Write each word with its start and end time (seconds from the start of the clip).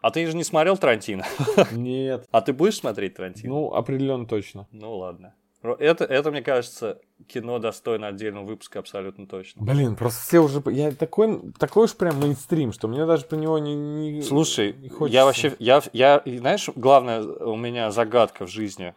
А 0.00 0.10
ты 0.10 0.26
же 0.26 0.36
не 0.36 0.44
смотрел 0.44 0.76
Тарантино? 0.76 1.24
Нет. 1.72 2.26
А 2.30 2.40
ты 2.40 2.52
будешь 2.52 2.78
смотреть 2.78 3.14
Тарантино? 3.14 3.52
Ну, 3.52 3.74
определенно 3.74 4.26
точно. 4.26 4.66
Ну 4.70 4.96
ладно. 4.96 5.34
Это, 5.62 6.04
это, 6.04 6.30
мне 6.30 6.40
кажется, 6.40 7.00
кино 7.26 7.58
достойно 7.58 8.06
отдельного 8.06 8.44
выпуска 8.44 8.78
абсолютно 8.78 9.26
точно. 9.26 9.64
Блин, 9.64 9.96
просто 9.96 10.22
все 10.22 10.38
уже... 10.38 10.62
Я 10.66 10.92
такой, 10.92 11.52
такой 11.58 11.86
уж 11.86 11.96
прям 11.96 12.20
мейнстрим, 12.20 12.72
что 12.72 12.86
мне 12.86 13.04
даже 13.04 13.24
про 13.24 13.36
него 13.36 13.58
не, 13.58 13.74
не 13.74 14.22
Слушай, 14.22 14.74
не 14.74 14.88
хочется. 14.88 15.14
я 15.14 15.24
вообще... 15.24 15.56
Я, 15.58 15.82
я, 15.92 16.22
знаешь, 16.24 16.68
главная 16.76 17.22
у 17.22 17.56
меня 17.56 17.90
загадка 17.90 18.46
в 18.46 18.50
жизни. 18.50 18.94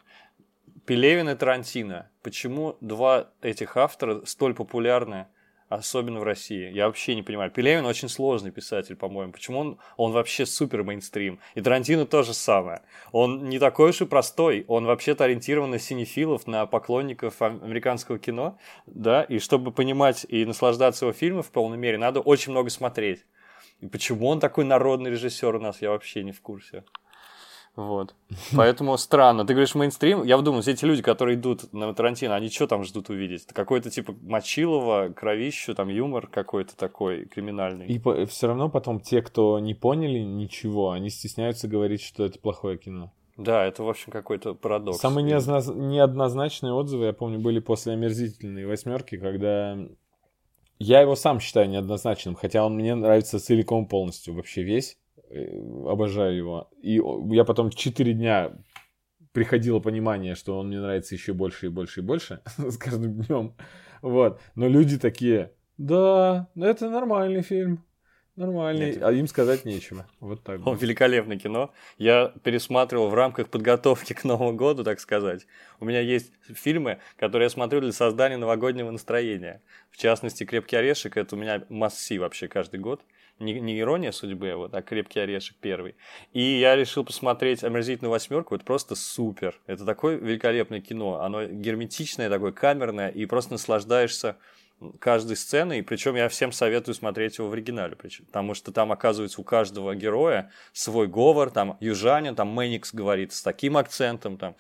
Пелевин 0.86 1.30
и 1.30 1.36
Тарантино. 1.36 2.10
Почему 2.22 2.78
два 2.80 3.30
этих 3.42 3.76
автора 3.76 4.24
столь 4.26 4.54
популярны? 4.54 5.28
Особенно 5.72 6.20
в 6.20 6.24
России. 6.24 6.70
Я 6.70 6.88
вообще 6.88 7.16
не 7.16 7.24
понимаю. 7.24 7.50
Пелевин 7.50 7.86
очень 7.86 8.10
сложный 8.10 8.52
писатель, 8.52 8.98
по-моему. 8.98 9.32
Почему 9.32 9.60
он, 9.60 9.80
он 9.96 10.12
вообще 10.12 10.46
супер 10.46 10.84
мейнстрим? 10.84 11.40
И 11.56 11.62
Тарантино 11.62 12.06
то 12.06 12.24
же 12.24 12.34
самое. 12.34 12.82
Он 13.14 13.48
не 13.48 13.58
такой 13.58 13.92
уж 13.92 14.02
и 14.02 14.06
простой. 14.06 14.66
Он 14.68 14.86
вообще-то 14.86 15.24
ориентирован 15.24 15.72
на 15.72 15.80
синефилов, 15.80 16.46
на 16.46 16.66
поклонников 16.66 17.42
американского 17.42 18.20
кино. 18.20 18.58
Да, 18.86 19.24
и 19.24 19.40
чтобы 19.40 19.72
понимать 19.72 20.26
и 20.28 20.44
наслаждаться 20.44 21.06
его 21.06 21.14
фильмом 21.14 21.44
в 21.44 21.52
полной 21.52 21.78
мере, 21.78 21.98
надо 21.98 22.20
очень 22.20 22.52
много 22.52 22.70
смотреть. 22.70 23.26
И 23.80 23.88
почему 23.88 24.28
он 24.28 24.42
такой 24.42 24.66
народный 24.66 25.10
режиссер 25.10 25.56
у 25.56 25.60
нас, 25.60 25.82
я 25.82 25.92
вообще 25.92 26.24
не 26.24 26.34
в 26.34 26.42
курсе. 26.42 26.84
Вот. 27.88 28.16
Поэтому 28.56 28.98
странно. 28.98 29.46
Ты 29.46 29.54
говоришь 29.54 29.76
мейнстрим. 29.76 30.24
Я 30.24 30.38
думаю, 30.38 30.62
все 30.62 30.72
эти 30.72 30.86
люди, 30.86 31.02
которые 31.02 31.36
идут 31.38 31.72
на 31.74 31.94
Тарантино, 31.94 32.36
они 32.36 32.50
что 32.50 32.68
там 32.68 32.84
ждут 32.84 33.10
увидеть? 33.10 33.46
Какой-то 33.48 33.90
типа 33.90 34.16
Мочилова, 34.22 35.10
кровищу, 35.10 35.74
там 35.76 35.90
юмор 35.90 36.28
какой-то 36.28 36.76
такой 36.76 37.26
криминальный. 37.26 37.88
И 37.88 38.00
по- 38.00 38.26
все 38.26 38.48
равно 38.48 38.70
потом 38.70 39.00
те, 39.00 39.22
кто 39.22 39.60
не 39.60 39.74
поняли 39.74 40.20
ничего, 40.20 40.92
они 40.92 41.10
стесняются 41.10 41.68
говорить, 41.68 42.02
что 42.02 42.26
это 42.26 42.40
плохое 42.40 42.78
кино. 42.78 43.12
Да, 43.38 43.66
это, 43.66 43.84
в 43.84 43.90
общем, 43.90 44.12
какой-то 44.12 44.54
парадокс. 44.54 45.00
Самые 45.00 45.26
неозна- 45.26 45.74
неоднозначные 45.74 46.74
отзывы, 46.74 47.06
я 47.06 47.14
помню, 47.14 47.40
были 47.40 47.60
после 47.60 47.94
омерзительной 47.94 48.66
восьмерки, 48.66 49.18
когда 49.18 49.78
я 50.80 51.02
его 51.02 51.16
сам 51.16 51.40
считаю 51.40 51.70
неоднозначным, 51.70 52.36
хотя 52.36 52.66
он 52.66 52.76
мне 52.76 52.94
нравится 52.96 53.40
целиком 53.40 53.88
полностью, 53.88 54.36
вообще 54.36 54.64
весь. 54.64 54.98
Э, 55.34 55.48
обожаю 55.88 56.36
его. 56.36 56.70
И 56.82 57.00
я 57.34 57.46
потом 57.46 57.70
4 57.70 58.14
дня 58.14 58.52
приходило 59.32 59.80
понимание, 59.80 60.36
что 60.36 60.60
он 60.60 60.68
мне 60.68 60.80
нравится 60.80 61.16
еще 61.16 61.34
больше 61.34 61.68
и 61.68 61.70
больше 61.70 62.02
и 62.02 62.04
больше 62.04 62.42
с 62.58 62.78
каждым 62.78 63.14
днем. 63.22 63.56
Вот. 64.02 64.42
Но 64.56 64.68
люди 64.68 65.00
такие, 65.00 65.54
да, 65.78 66.50
это 66.56 66.90
нормальный 66.90 67.42
фильм. 67.44 67.86
Нормальный, 68.36 68.94
Нет. 68.94 69.04
а 69.04 69.12
им 69.12 69.28
сказать 69.28 69.66
нечего. 69.66 70.06
Вот 70.20 70.44
так. 70.44 70.66
Он 70.66 70.78
великолепное 70.78 71.38
кино. 71.38 71.74
Я 71.98 72.34
пересматривал 72.44 73.10
в 73.10 73.14
рамках 73.14 73.50
подготовки 73.50 74.14
к 74.14 74.24
Новому 74.24 74.54
году, 74.54 74.84
так 74.84 75.00
сказать. 75.00 75.48
У 75.80 75.86
меня 75.86 76.00
есть 76.00 76.32
фильмы, 76.44 77.00
которые 77.18 77.46
я 77.46 77.50
смотрю 77.50 77.82
для 77.82 77.92
создания 77.92 78.38
новогоднего 78.38 78.90
настроения. 78.90 79.62
В 79.92 79.98
частности, 79.98 80.46
«Крепкий 80.46 80.78
орешек»— 80.78 81.18
это 81.18 81.36
у 81.36 81.40
меня 81.40 81.64
масси 81.70 82.20
вообще 82.20 82.48
каждый 82.48 82.80
год 82.80 83.02
не, 83.42 83.60
не 83.60 83.80
ирония 83.80 84.12
судьбы, 84.12 84.52
а 84.52 84.58
вот, 84.58 84.74
а 84.74 84.82
крепкий 84.82 85.20
орешек 85.20 85.56
первый. 85.60 85.96
И 86.34 86.42
я 86.42 86.76
решил 86.76 87.04
посмотреть 87.04 87.64
омерзительную 87.64 88.12
восьмерку. 88.12 88.56
Это 88.56 88.64
просто 88.64 88.96
супер. 88.96 89.60
Это 89.68 89.86
такое 89.86 90.16
великолепное 90.18 90.82
кино. 90.82 91.22
Оно 91.22 91.46
герметичное, 91.46 92.30
такое 92.30 92.52
камерное, 92.52 93.10
и 93.10 93.26
просто 93.26 93.54
наслаждаешься 93.54 94.38
каждой 95.00 95.38
сценой, 95.38 95.80
и 95.80 95.82
причем 95.82 96.16
я 96.16 96.28
всем 96.28 96.52
советую 96.52 96.96
смотреть 96.96 97.38
его 97.38 97.50
в 97.50 97.54
оригинале, 97.54 97.96
причем, 97.96 98.26
потому 98.26 98.54
что 98.54 98.72
там 98.72 98.92
оказывается 98.92 99.40
у 99.40 99.44
каждого 99.44 99.96
героя 99.96 100.52
свой 100.74 101.08
говор, 101.08 101.52
там 101.52 101.78
южанин, 101.80 102.36
там 102.36 102.48
Мэникс 102.50 102.94
говорит 102.94 103.32
с 103.34 103.42
таким 103.42 103.78
акцентом, 103.78 104.38
там 104.38 104.56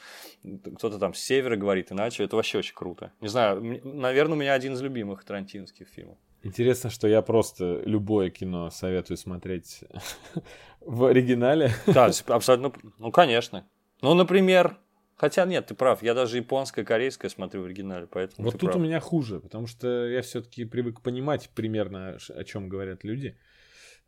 кто-то 0.75 0.99
там 0.99 1.13
с 1.13 1.19
севера 1.19 1.55
говорит 1.55 1.91
иначе, 1.91 2.23
это 2.23 2.35
вообще 2.35 2.59
очень 2.59 2.75
круто. 2.75 3.11
Не 3.19 3.29
знаю, 3.29 3.81
наверное, 3.83 4.35
у 4.35 4.39
меня 4.39 4.53
один 4.53 4.73
из 4.73 4.81
любимых 4.81 5.23
тарантинских 5.23 5.87
фильмов. 5.87 6.17
Интересно, 6.43 6.89
что 6.89 7.07
я 7.07 7.21
просто 7.21 7.81
любое 7.85 8.29
кино 8.29 8.69
советую 8.69 9.17
смотреть 9.17 9.83
в 10.81 11.05
оригинале. 11.05 11.71
Да, 11.87 12.09
абсолютно. 12.27 12.73
Ну, 12.97 13.11
конечно. 13.11 13.67
Ну, 14.01 14.13
например, 14.13 14.77
Хотя 15.21 15.45
нет, 15.45 15.67
ты 15.67 15.75
прав, 15.75 16.01
я 16.01 16.15
даже 16.15 16.37
японское, 16.37 16.83
корейское 16.83 17.29
смотрю 17.29 17.61
в 17.61 17.65
оригинале, 17.65 18.07
поэтому. 18.07 18.43
Вот 18.43 18.53
тут 18.53 18.71
прав. 18.71 18.75
у 18.77 18.79
меня 18.79 18.99
хуже, 18.99 19.39
потому 19.39 19.67
что 19.67 20.07
я 20.07 20.23
все-таки 20.23 20.65
привык 20.65 21.01
понимать 21.01 21.51
примерно, 21.53 22.17
о 22.35 22.43
чем 22.43 22.67
говорят 22.67 23.03
люди. 23.03 23.37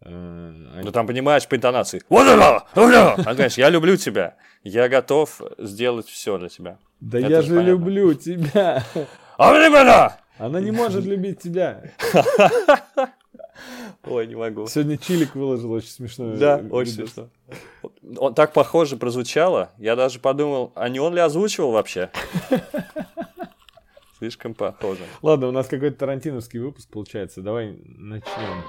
Э, 0.01 0.79
ну 0.83 0.91
там 0.91 1.05
понимаешь 1.05 1.47
по 1.47 1.55
интонации. 1.55 2.01
Вот 2.09 2.27
оно! 2.27 2.66
А, 2.75 3.35
конечно, 3.35 3.61
я 3.61 3.69
люблю 3.69 3.95
тебя. 3.95 4.38
Я 4.63 4.89
готов 4.89 5.39
сделать 5.59 6.07
все 6.07 6.39
для 6.39 6.49
тебя. 6.49 6.79
Да 6.99 7.19
Это 7.19 7.27
я 7.27 7.41
же 7.43 7.49
понятно. 7.49 7.69
люблю 7.69 8.13
тебя. 8.16 8.83
Она 10.38 10.59
не 10.59 10.71
может 10.71 11.05
любить 11.05 11.39
тебя. 11.39 11.83
Ой, 14.03 14.27
не 14.27 14.35
могу. 14.35 14.67
Сегодня 14.67 14.97
Чилик 14.97 15.35
выложил 15.35 15.71
очень 15.71 15.89
смешно. 15.89 16.35
Да, 16.35 16.61
очень 16.71 16.94
смешно. 16.94 17.29
Он 18.17 18.33
так 18.33 18.51
похоже 18.51 18.97
прозвучало. 18.97 19.72
Я 19.77 19.95
даже 19.95 20.19
подумал, 20.19 20.72
а 20.75 20.89
не 20.89 20.99
он 20.99 21.13
ли 21.13 21.22
озвучивал 21.22 21.72
вообще? 21.72 22.09
Слишком 24.17 24.53
похоже. 24.53 25.03
Ладно, 25.22 25.47
у 25.47 25.51
нас 25.51 25.67
какой-то 25.67 25.97
тарантиновский 25.97 26.59
выпуск 26.59 26.89
получается. 26.89 27.41
Давай 27.41 27.77
начнем. 27.83 28.63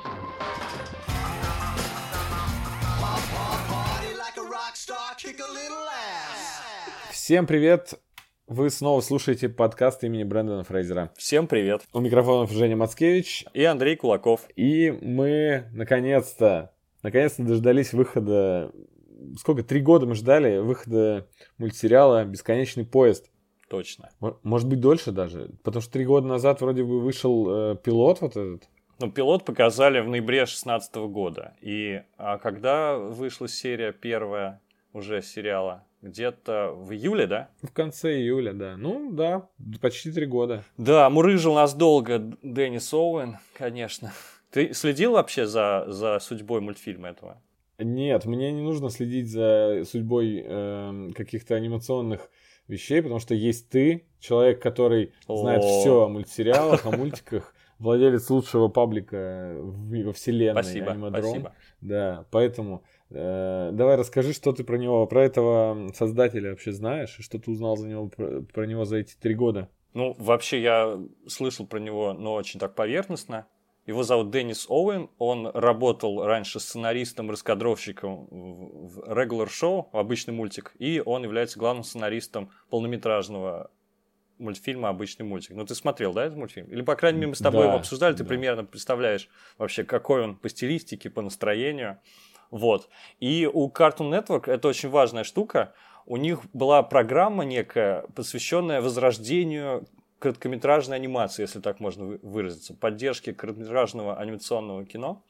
Всем 7.10 7.46
привет! 7.46 7.94
Вы 8.46 8.68
снова 8.68 9.00
слушаете 9.00 9.48
подкаст 9.48 10.04
имени 10.04 10.22
Брэндона 10.22 10.64
Фрейзера. 10.64 11.10
Всем 11.16 11.46
привет. 11.46 11.80
У 11.94 12.00
микрофонов 12.00 12.50
Женя 12.50 12.76
Мацкевич. 12.76 13.46
И 13.54 13.64
Андрей 13.64 13.96
Кулаков. 13.96 14.42
И 14.54 14.90
мы, 14.90 15.64
наконец-то, 15.72 16.70
наконец-то 17.02 17.42
дождались 17.42 17.94
выхода... 17.94 18.70
Сколько? 19.38 19.62
Три 19.62 19.80
года 19.80 20.04
мы 20.04 20.14
ждали 20.14 20.58
выхода 20.58 21.26
мультсериала 21.56 22.26
«Бесконечный 22.26 22.84
поезд». 22.84 23.30
Точно. 23.70 24.10
Может 24.42 24.68
быть, 24.68 24.78
дольше 24.78 25.10
даже. 25.10 25.50
Потому 25.62 25.80
что 25.80 25.92
три 25.94 26.04
года 26.04 26.26
назад 26.26 26.60
вроде 26.60 26.84
бы 26.84 27.00
вышел 27.00 27.72
э, 27.72 27.76
пилот 27.76 28.20
вот 28.20 28.32
этот. 28.32 28.68
Ну, 29.00 29.10
пилот 29.10 29.46
показали 29.46 30.00
в 30.00 30.08
ноябре 30.08 30.40
2016 30.40 30.94
года. 30.96 31.56
И 31.62 32.02
а 32.18 32.36
когда 32.36 32.98
вышла 32.98 33.48
серия 33.48 33.92
первая 33.92 34.60
уже 34.92 35.22
сериала? 35.22 35.86
Где-то 36.04 36.72
в 36.74 36.92
июле, 36.92 37.26
да? 37.26 37.48
В 37.62 37.72
конце 37.72 38.16
июля, 38.16 38.52
да. 38.52 38.76
Ну, 38.76 39.10
да, 39.12 39.48
почти 39.80 40.12
три 40.12 40.26
года. 40.26 40.64
Да, 40.76 41.08
мурыжил 41.10 41.54
нас 41.54 41.74
долго 41.74 42.36
Деннис 42.42 42.92
Оуэн, 42.92 43.38
конечно. 43.54 44.12
Ты 44.50 44.72
следил 44.72 45.12
вообще 45.12 45.46
за, 45.46 45.86
за 45.88 46.18
судьбой 46.20 46.60
мультфильма 46.60 47.08
этого? 47.08 47.42
Нет, 47.78 48.24
мне 48.24 48.52
не 48.52 48.62
нужно 48.62 48.90
следить 48.90 49.28
за 49.28 49.82
судьбой 49.84 50.44
э, 50.46 51.10
каких-то 51.16 51.56
анимационных 51.56 52.30
вещей, 52.68 53.02
потому 53.02 53.18
что 53.18 53.34
есть 53.34 53.68
ты, 53.68 54.06
человек, 54.20 54.62
который 54.62 55.12
О. 55.26 55.38
знает 55.38 55.64
все 55.64 56.04
о 56.04 56.08
мультсериалах, 56.08 56.86
о 56.86 56.96
мультиках, 56.96 57.52
владелец 57.78 58.30
лучшего 58.30 58.68
паблика 58.68 59.56
во 59.58 60.12
вселенной 60.12 60.62
спасибо, 60.62 60.92
Анимадром. 60.92 61.22
Спасибо. 61.22 61.52
Да, 61.80 62.26
поэтому 62.30 62.84
давай 63.14 63.96
расскажи, 63.96 64.32
что 64.32 64.52
ты 64.52 64.64
про 64.64 64.76
него, 64.76 65.06
про 65.06 65.24
этого 65.24 65.90
создателя 65.94 66.50
вообще 66.50 66.72
знаешь, 66.72 67.18
и 67.18 67.22
что 67.22 67.38
ты 67.38 67.50
узнал 67.50 67.76
за 67.76 67.88
него, 67.88 68.08
про, 68.08 68.42
про 68.42 68.66
него 68.66 68.84
за 68.84 68.98
эти 68.98 69.14
три 69.14 69.34
года. 69.34 69.68
Ну, 69.92 70.16
вообще 70.18 70.60
я 70.60 71.00
слышал 71.28 71.66
про 71.66 71.78
него, 71.78 72.12
но 72.12 72.34
очень 72.34 72.58
так 72.58 72.74
поверхностно. 72.74 73.46
Его 73.86 74.02
зовут 74.02 74.30
Деннис 74.30 74.66
Оуэн, 74.68 75.10
он 75.18 75.46
работал 75.46 76.24
раньше 76.24 76.58
сценаристом-раскадровщиком 76.58 78.28
в 78.30 79.00
Regular 79.00 79.48
Show, 79.48 79.88
обычный 79.92 80.32
мультик, 80.32 80.74
и 80.78 81.02
он 81.04 81.22
является 81.22 81.58
главным 81.58 81.84
сценаристом 81.84 82.50
полнометражного 82.70 83.70
мультфильма 84.38 84.88
«Обычный 84.88 85.24
мультик». 85.24 85.54
Ну, 85.54 85.64
ты 85.64 85.74
смотрел, 85.74 86.12
да, 86.12 86.24
этот 86.24 86.38
мультфильм? 86.38 86.66
Или, 86.68 86.82
по 86.82 86.96
крайней 86.96 87.18
мере, 87.18 87.28
мы 87.28 87.34
с 87.36 87.40
тобой 87.40 87.62
да, 87.62 87.66
его 87.68 87.76
обсуждали, 87.76 88.14
ты 88.14 88.24
да. 88.24 88.28
примерно 88.28 88.64
представляешь 88.64 89.28
вообще, 89.58 89.84
какой 89.84 90.24
он 90.24 90.36
по 90.36 90.48
стилистике, 90.48 91.10
по 91.10 91.22
настроению. 91.22 92.00
Вот. 92.54 92.88
И 93.18 93.50
у 93.52 93.68
Cartoon 93.68 94.10
Network 94.10 94.48
это 94.48 94.68
очень 94.68 94.88
важная 94.88 95.24
штука. 95.24 95.74
У 96.06 96.16
них 96.16 96.38
была 96.52 96.84
программа 96.84 97.44
некая, 97.44 98.06
посвященная 98.14 98.80
возрождению 98.80 99.88
короткометражной 100.20 100.96
анимации, 100.96 101.42
если 101.42 101.58
так 101.58 101.80
можно 101.80 102.16
выразиться, 102.22 102.72
поддержке 102.72 103.34
короткометражного 103.34 104.16
анимационного 104.20 104.84
кино. 104.84 105.24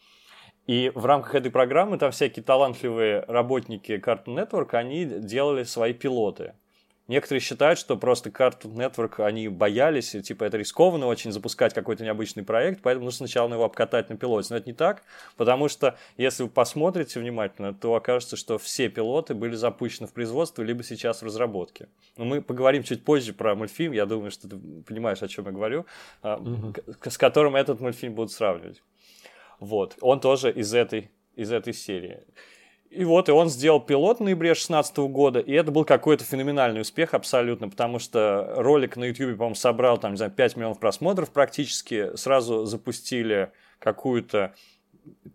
И 0.66 0.92
в 0.94 1.06
рамках 1.06 1.34
этой 1.34 1.50
программы 1.50 1.96
там 1.96 2.10
всякие 2.10 2.44
талантливые 2.44 3.24
работники 3.26 3.92
Cartoon 3.92 4.36
Network, 4.36 4.74
они 4.74 5.06
делали 5.06 5.64
свои 5.64 5.94
пилоты. 5.94 6.52
Некоторые 7.06 7.40
считают, 7.40 7.78
что 7.78 7.98
просто 7.98 8.30
Cartoon 8.30 8.74
Network, 8.74 9.22
они 9.22 9.48
боялись, 9.48 10.10
типа 10.10 10.44
это 10.44 10.56
рискованно 10.56 11.06
очень 11.06 11.32
запускать 11.32 11.74
какой-то 11.74 12.02
необычный 12.02 12.44
проект, 12.44 12.80
поэтому 12.80 13.04
нужно 13.04 13.26
сначала 13.26 13.52
его 13.52 13.64
обкатать 13.64 14.08
на 14.08 14.16
пилоте. 14.16 14.48
Но 14.50 14.56
это 14.56 14.70
не 14.70 14.74
так, 14.74 15.02
потому 15.36 15.68
что 15.68 15.98
если 16.16 16.44
вы 16.44 16.48
посмотрите 16.48 17.20
внимательно, 17.20 17.74
то 17.74 17.94
окажется, 17.94 18.36
что 18.36 18.56
все 18.56 18.88
пилоты 18.88 19.34
были 19.34 19.54
запущены 19.54 20.06
в 20.06 20.12
производство, 20.14 20.62
либо 20.62 20.82
сейчас 20.82 21.20
в 21.20 21.26
разработке. 21.26 21.88
Но 22.16 22.24
мы 22.24 22.40
поговорим 22.40 22.82
чуть 22.82 23.04
позже 23.04 23.34
про 23.34 23.54
мультфильм, 23.54 23.92
я 23.92 24.06
думаю, 24.06 24.30
что 24.30 24.48
ты 24.48 24.56
понимаешь, 24.86 25.22
о 25.22 25.28
чем 25.28 25.44
я 25.44 25.52
говорю, 25.52 25.84
угу. 26.22 26.72
с 27.02 27.18
которым 27.18 27.54
этот 27.54 27.80
мультфильм 27.80 28.14
будут 28.14 28.32
сравнивать. 28.32 28.82
Вот, 29.60 29.96
он 30.00 30.20
тоже 30.20 30.50
из 30.50 30.72
этой, 30.72 31.10
из 31.36 31.52
этой 31.52 31.74
серии. 31.74 32.22
И 32.94 33.04
вот, 33.04 33.28
и 33.28 33.32
он 33.32 33.48
сделал 33.48 33.80
пилот 33.80 34.20
в 34.20 34.22
ноябре 34.22 34.50
2016 34.50 34.98
года, 34.98 35.40
и 35.40 35.52
это 35.52 35.72
был 35.72 35.84
какой-то 35.84 36.22
феноменальный 36.22 36.82
успех 36.82 37.12
абсолютно, 37.12 37.68
потому 37.68 37.98
что 37.98 38.54
ролик 38.56 38.96
на 38.96 39.04
YouTube, 39.04 39.36
по-моему, 39.36 39.56
собрал 39.56 39.98
там, 39.98 40.12
не 40.12 40.16
знаю, 40.16 40.30
5 40.30 40.56
миллионов 40.56 40.78
просмотров 40.78 41.30
практически, 41.30 42.14
сразу 42.16 42.66
запустили 42.66 43.50
какую-то 43.80 44.54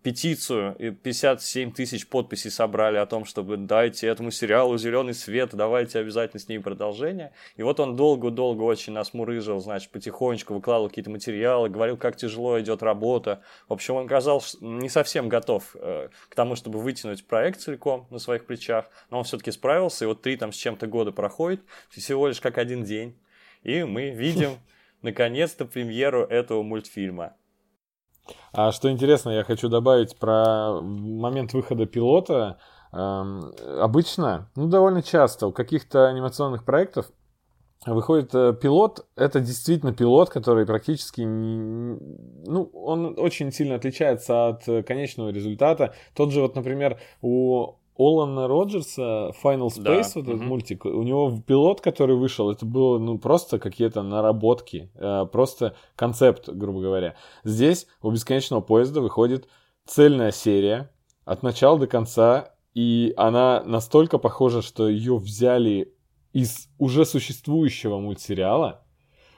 петицию, 0.02 0.74
и 0.78 0.90
57 0.90 1.72
тысяч 1.72 2.06
подписей 2.06 2.50
собрали 2.50 2.96
о 2.96 3.06
том, 3.06 3.24
чтобы 3.24 3.56
дайте 3.56 4.06
этому 4.06 4.30
сериалу 4.30 4.78
зеленый 4.78 5.14
свет, 5.14 5.50
давайте 5.52 5.98
обязательно 5.98 6.40
с 6.40 6.48
ним 6.48 6.62
продолжение. 6.62 7.32
И 7.56 7.62
вот 7.62 7.80
он 7.80 7.96
долго-долго 7.96 8.62
очень 8.62 8.92
нас 8.92 9.12
мурыжил, 9.12 9.60
значит, 9.60 9.90
потихонечку 9.90 10.54
выкладывал 10.54 10.88
какие-то 10.88 11.10
материалы, 11.10 11.68
говорил, 11.68 11.96
как 11.96 12.16
тяжело 12.16 12.58
идет 12.60 12.82
работа. 12.82 13.42
В 13.68 13.72
общем, 13.72 13.96
он 13.96 14.06
оказался 14.06 14.56
не 14.60 14.88
совсем 14.88 15.28
готов 15.28 15.74
э, 15.74 16.08
к 16.28 16.34
тому, 16.34 16.56
чтобы 16.56 16.78
вытянуть 16.78 17.26
проект 17.26 17.60
целиком 17.60 18.06
на 18.10 18.18
своих 18.18 18.46
плечах, 18.46 18.86
но 19.10 19.18
он 19.18 19.24
все-таки 19.24 19.50
справился, 19.50 20.04
и 20.04 20.08
вот 20.08 20.22
три 20.22 20.36
там 20.36 20.52
с 20.52 20.56
чем-то 20.56 20.86
года 20.86 21.12
проходит, 21.12 21.60
всего 21.90 22.28
лишь 22.28 22.40
как 22.40 22.58
один 22.58 22.84
день. 22.84 23.16
И 23.62 23.84
мы 23.84 24.10
видим 24.10 24.58
наконец-то 25.02 25.66
премьеру 25.66 26.24
этого 26.24 26.62
мультфильма. 26.62 27.34
А 28.52 28.72
что 28.72 28.90
интересно, 28.90 29.30
я 29.30 29.44
хочу 29.44 29.68
добавить 29.68 30.18
про 30.18 30.80
момент 30.82 31.52
выхода 31.52 31.86
пилота. 31.86 32.58
Эм, 32.92 33.52
обычно, 33.80 34.50
ну 34.56 34.66
довольно 34.66 35.02
часто 35.02 35.46
у 35.46 35.52
каких-то 35.52 36.08
анимационных 36.08 36.64
проектов 36.64 37.06
выходит 37.86 38.34
э, 38.34 38.52
пилот, 38.60 39.06
это 39.16 39.40
действительно 39.40 39.94
пилот, 39.94 40.28
который 40.28 40.66
практически, 40.66 41.22
не, 41.22 41.96
ну, 42.46 42.64
он 42.74 43.14
очень 43.18 43.52
сильно 43.52 43.76
отличается 43.76 44.48
от 44.48 44.64
конечного 44.86 45.30
результата. 45.30 45.94
Тот 46.14 46.32
же 46.32 46.42
вот, 46.42 46.56
например, 46.56 46.98
у 47.22 47.79
Олана 48.00 48.48
Роджерса 48.48 49.30
Final 49.44 49.68
Space, 49.68 49.82
да. 49.82 50.12
вот 50.14 50.24
этот 50.24 50.34
угу. 50.40 50.44
мультик, 50.44 50.86
у 50.86 51.02
него 51.02 51.38
пилот, 51.46 51.82
который 51.82 52.16
вышел, 52.16 52.50
это 52.50 52.64
было 52.64 52.98
ну 52.98 53.18
просто 53.18 53.58
какие-то 53.58 54.02
наработки, 54.02 54.90
э, 54.94 55.26
просто 55.30 55.74
концепт, 55.96 56.48
грубо 56.48 56.80
говоря. 56.80 57.14
Здесь 57.44 57.86
у 58.00 58.10
бесконечного 58.10 58.62
поезда 58.62 59.02
выходит 59.02 59.48
цельная 59.84 60.32
серия 60.32 60.90
от 61.26 61.42
начала 61.42 61.78
до 61.78 61.86
конца, 61.86 62.54
и 62.72 63.12
она 63.18 63.62
настолько 63.66 64.16
похожа, 64.16 64.62
что 64.62 64.88
ее 64.88 65.16
взяли 65.16 65.92
из 66.32 66.70
уже 66.78 67.04
существующего 67.04 67.98
мультсериала, 67.98 68.82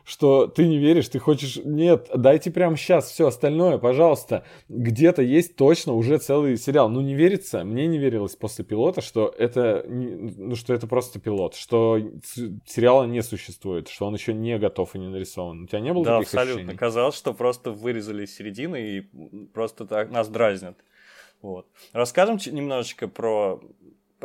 что 0.05 0.47
ты 0.47 0.67
не 0.67 0.79
веришь, 0.79 1.09
ты 1.09 1.19
хочешь, 1.19 1.57
нет, 1.65 2.09
дайте 2.15 2.51
прямо 2.51 2.77
сейчас 2.77 3.11
все 3.11 3.29
остальное, 3.29 3.79
пожалуйста. 3.79 4.45
Где-то 4.69 5.23
есть 5.23 5.57
точно 5.57 5.93
уже 5.95 6.19
целый 6.19 6.57
сериал. 6.57 6.89
Ну, 6.89 7.01
не 7.01 7.15
верится, 7.15 7.65
мне 7.65 7.87
не 7.87 7.99
верилось 7.99 8.37
после 8.37 8.65
пилота, 8.65 9.01
что 9.01 9.33
это, 9.37 9.85
ну, 9.87 10.55
что 10.57 10.75
это 10.75 10.87
просто 10.87 11.21
пилот, 11.21 11.55
что 11.55 11.99
сериала 12.67 13.05
не 13.05 13.23
существует, 13.23 13.89
что 13.89 14.07
он 14.07 14.15
еще 14.15 14.35
не 14.35 14.59
готов 14.59 14.95
и 14.95 14.99
не 14.99 15.09
нарисован. 15.09 15.65
У 15.65 15.67
тебя 15.67 15.81
не 15.81 15.93
было 15.93 16.05
да, 16.05 16.19
таких 16.19 16.35
абсолютно. 16.35 16.63
ощущений? 16.63 16.79
Казалось, 16.79 17.15
что 17.15 17.33
просто 17.33 17.71
вырезали 17.71 18.25
из 18.25 18.35
середины 18.35 18.83
и 18.83 19.01
просто 19.53 19.87
так 19.87 20.11
нас 20.11 20.29
дразнят. 20.29 20.77
Вот. 21.41 21.67
Расскажем 21.93 22.39
немножечко 22.53 23.09
про 23.09 23.61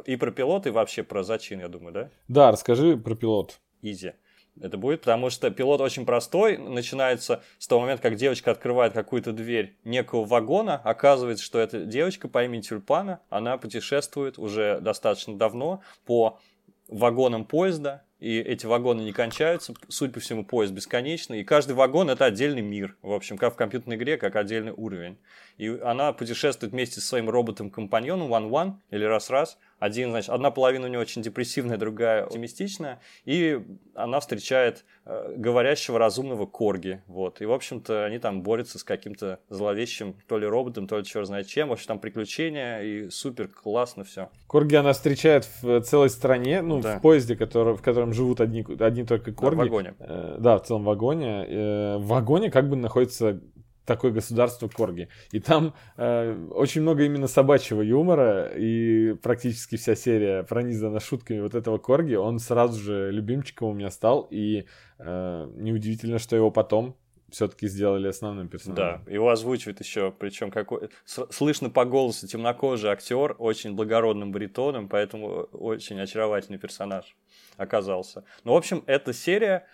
и 0.05 0.15
про 0.15 0.31
пилот, 0.31 0.67
и 0.67 0.69
вообще 0.69 1.01
про 1.01 1.23
зачин, 1.23 1.59
я 1.59 1.67
думаю, 1.67 1.91
да? 1.91 2.09
Да, 2.27 2.51
расскажи 2.51 2.97
про 2.97 3.15
пилот. 3.15 3.59
Изи 3.81 4.13
это 4.61 4.77
будет, 4.77 5.01
потому 5.01 5.29
что 5.29 5.49
пилот 5.49 5.81
очень 5.81 6.05
простой, 6.05 6.57
начинается 6.57 7.43
с 7.57 7.67
того 7.67 7.81
момента, 7.81 8.03
как 8.03 8.15
девочка 8.15 8.51
открывает 8.51 8.93
какую-то 8.93 9.31
дверь 9.31 9.75
некого 9.83 10.25
вагона, 10.25 10.75
оказывается, 10.83 11.43
что 11.43 11.59
эта 11.59 11.85
девочка 11.85 12.27
по 12.27 12.43
имени 12.43 12.61
Тюльпана, 12.61 13.21
она 13.29 13.57
путешествует 13.57 14.37
уже 14.37 14.79
достаточно 14.79 15.37
давно 15.37 15.81
по 16.05 16.39
вагонам 16.87 17.45
поезда, 17.45 18.03
и 18.19 18.39
эти 18.39 18.65
вагоны 18.65 19.01
не 19.01 19.13
кончаются, 19.13 19.73
судя 19.89 20.13
по 20.13 20.19
всему, 20.19 20.43
поезд 20.43 20.73
бесконечный, 20.73 21.41
и 21.41 21.43
каждый 21.43 21.73
вагон 21.73 22.09
это 22.09 22.25
отдельный 22.25 22.63
мир, 22.63 22.97
в 23.01 23.11
общем, 23.11 23.37
как 23.37 23.53
в 23.53 23.57
компьютерной 23.57 23.95
игре, 23.95 24.17
как 24.17 24.35
отдельный 24.35 24.71
уровень. 24.71 25.19
И 25.57 25.67
она 25.67 26.13
путешествует 26.13 26.71
вместе 26.71 26.99
со 26.99 27.07
своим 27.07 27.29
роботом-компаньоном 27.29 28.33
One-One 28.33 28.73
или 28.89 29.03
Раз-Раз, 29.03 29.59
один, 29.79 30.09
значит, 30.11 30.29
одна 30.29 30.51
половина 30.51 30.85
у 30.85 30.89
него 30.89 31.01
очень 31.01 31.21
депрессивная, 31.21 31.77
другая 31.77 32.23
оптимистичная, 32.23 32.99
и 33.25 33.61
она 33.93 34.19
встречает 34.19 34.85
э, 35.05 35.35
говорящего 35.35 35.99
разумного 35.99 36.45
Корги, 36.45 37.01
вот. 37.07 37.41
И, 37.41 37.45
в 37.45 37.51
общем-то, 37.51 38.05
они 38.05 38.19
там 38.19 38.41
борются 38.41 38.79
с 38.79 38.83
каким-то 38.83 39.39
зловещим 39.49 40.15
то 40.27 40.37
ли 40.37 40.47
роботом, 40.47 40.87
то 40.87 40.97
ли 40.97 41.05
черт 41.05 41.27
знает 41.27 41.47
чем. 41.47 41.69
В 41.69 41.73
общем, 41.73 41.87
там 41.87 41.99
приключения, 41.99 42.81
и 42.81 43.09
супер 43.09 43.47
классно 43.47 44.03
все. 44.03 44.29
Корги 44.47 44.75
она 44.75 44.93
встречает 44.93 45.47
в 45.61 45.81
целой 45.81 46.09
стране, 46.09 46.61
ну, 46.61 46.81
да. 46.81 46.97
в 46.97 47.01
поезде, 47.01 47.35
который, 47.35 47.75
в 47.75 47.81
котором 47.81 48.13
живут 48.13 48.41
одни, 48.41 48.65
одни 48.79 49.03
только 49.03 49.31
Корги. 49.31 49.55
Да, 49.57 49.61
в 49.61 49.65
вагоне. 49.65 49.93
Э, 49.99 50.37
да, 50.39 50.57
в 50.57 50.63
целом 50.63 50.83
вагоне. 50.83 51.45
Э, 51.47 51.97
в 51.97 52.07
вагоне 52.07 52.49
как 52.51 52.69
бы 52.69 52.75
находится 52.75 53.39
такое 53.87 54.11
государство 54.11 54.67
Корги. 54.67 55.07
И 55.31 55.39
там 55.39 55.73
э, 55.95 56.47
очень 56.51 56.81
много 56.81 57.05
именно 57.05 57.27
собачьего 57.27 57.81
юмора, 57.81 58.51
и 58.55 59.13
практически 59.13 59.77
вся 59.77 59.95
серия 59.95 60.43
пронизана 60.43 60.99
шутками 60.99 61.39
вот 61.39 61.55
этого 61.55 61.79
Корги. 61.79 62.13
Он 62.13 62.37
сразу 62.37 62.79
же 62.79 63.11
любимчиком 63.11 63.69
у 63.69 63.73
меня 63.73 63.89
стал, 63.89 64.27
и 64.29 64.65
э, 64.99 65.51
неудивительно, 65.55 66.19
что 66.19 66.35
его 66.35 66.51
потом 66.51 66.95
все-таки 67.29 67.67
сделали 67.67 68.07
основным 68.07 68.47
персонажем. 68.47 69.03
Да, 69.05 69.11
его 69.11 69.29
озвучивает 69.29 69.79
еще, 69.81 70.13
причем 70.17 70.51
какой 70.51 70.89
слышно 71.05 71.69
по 71.69 71.85
голосу 71.85 72.27
темнокожий 72.27 72.89
актер, 72.89 73.35
очень 73.37 73.73
благородным 73.73 74.31
баритоном, 74.31 74.87
поэтому 74.87 75.27
очень 75.51 75.99
очаровательный 75.99 76.59
персонаж 76.59 77.15
оказался. 77.57 78.23
Ну, 78.43 78.53
в 78.53 78.57
общем, 78.57 78.83
эта 78.87 79.13
серия 79.13 79.65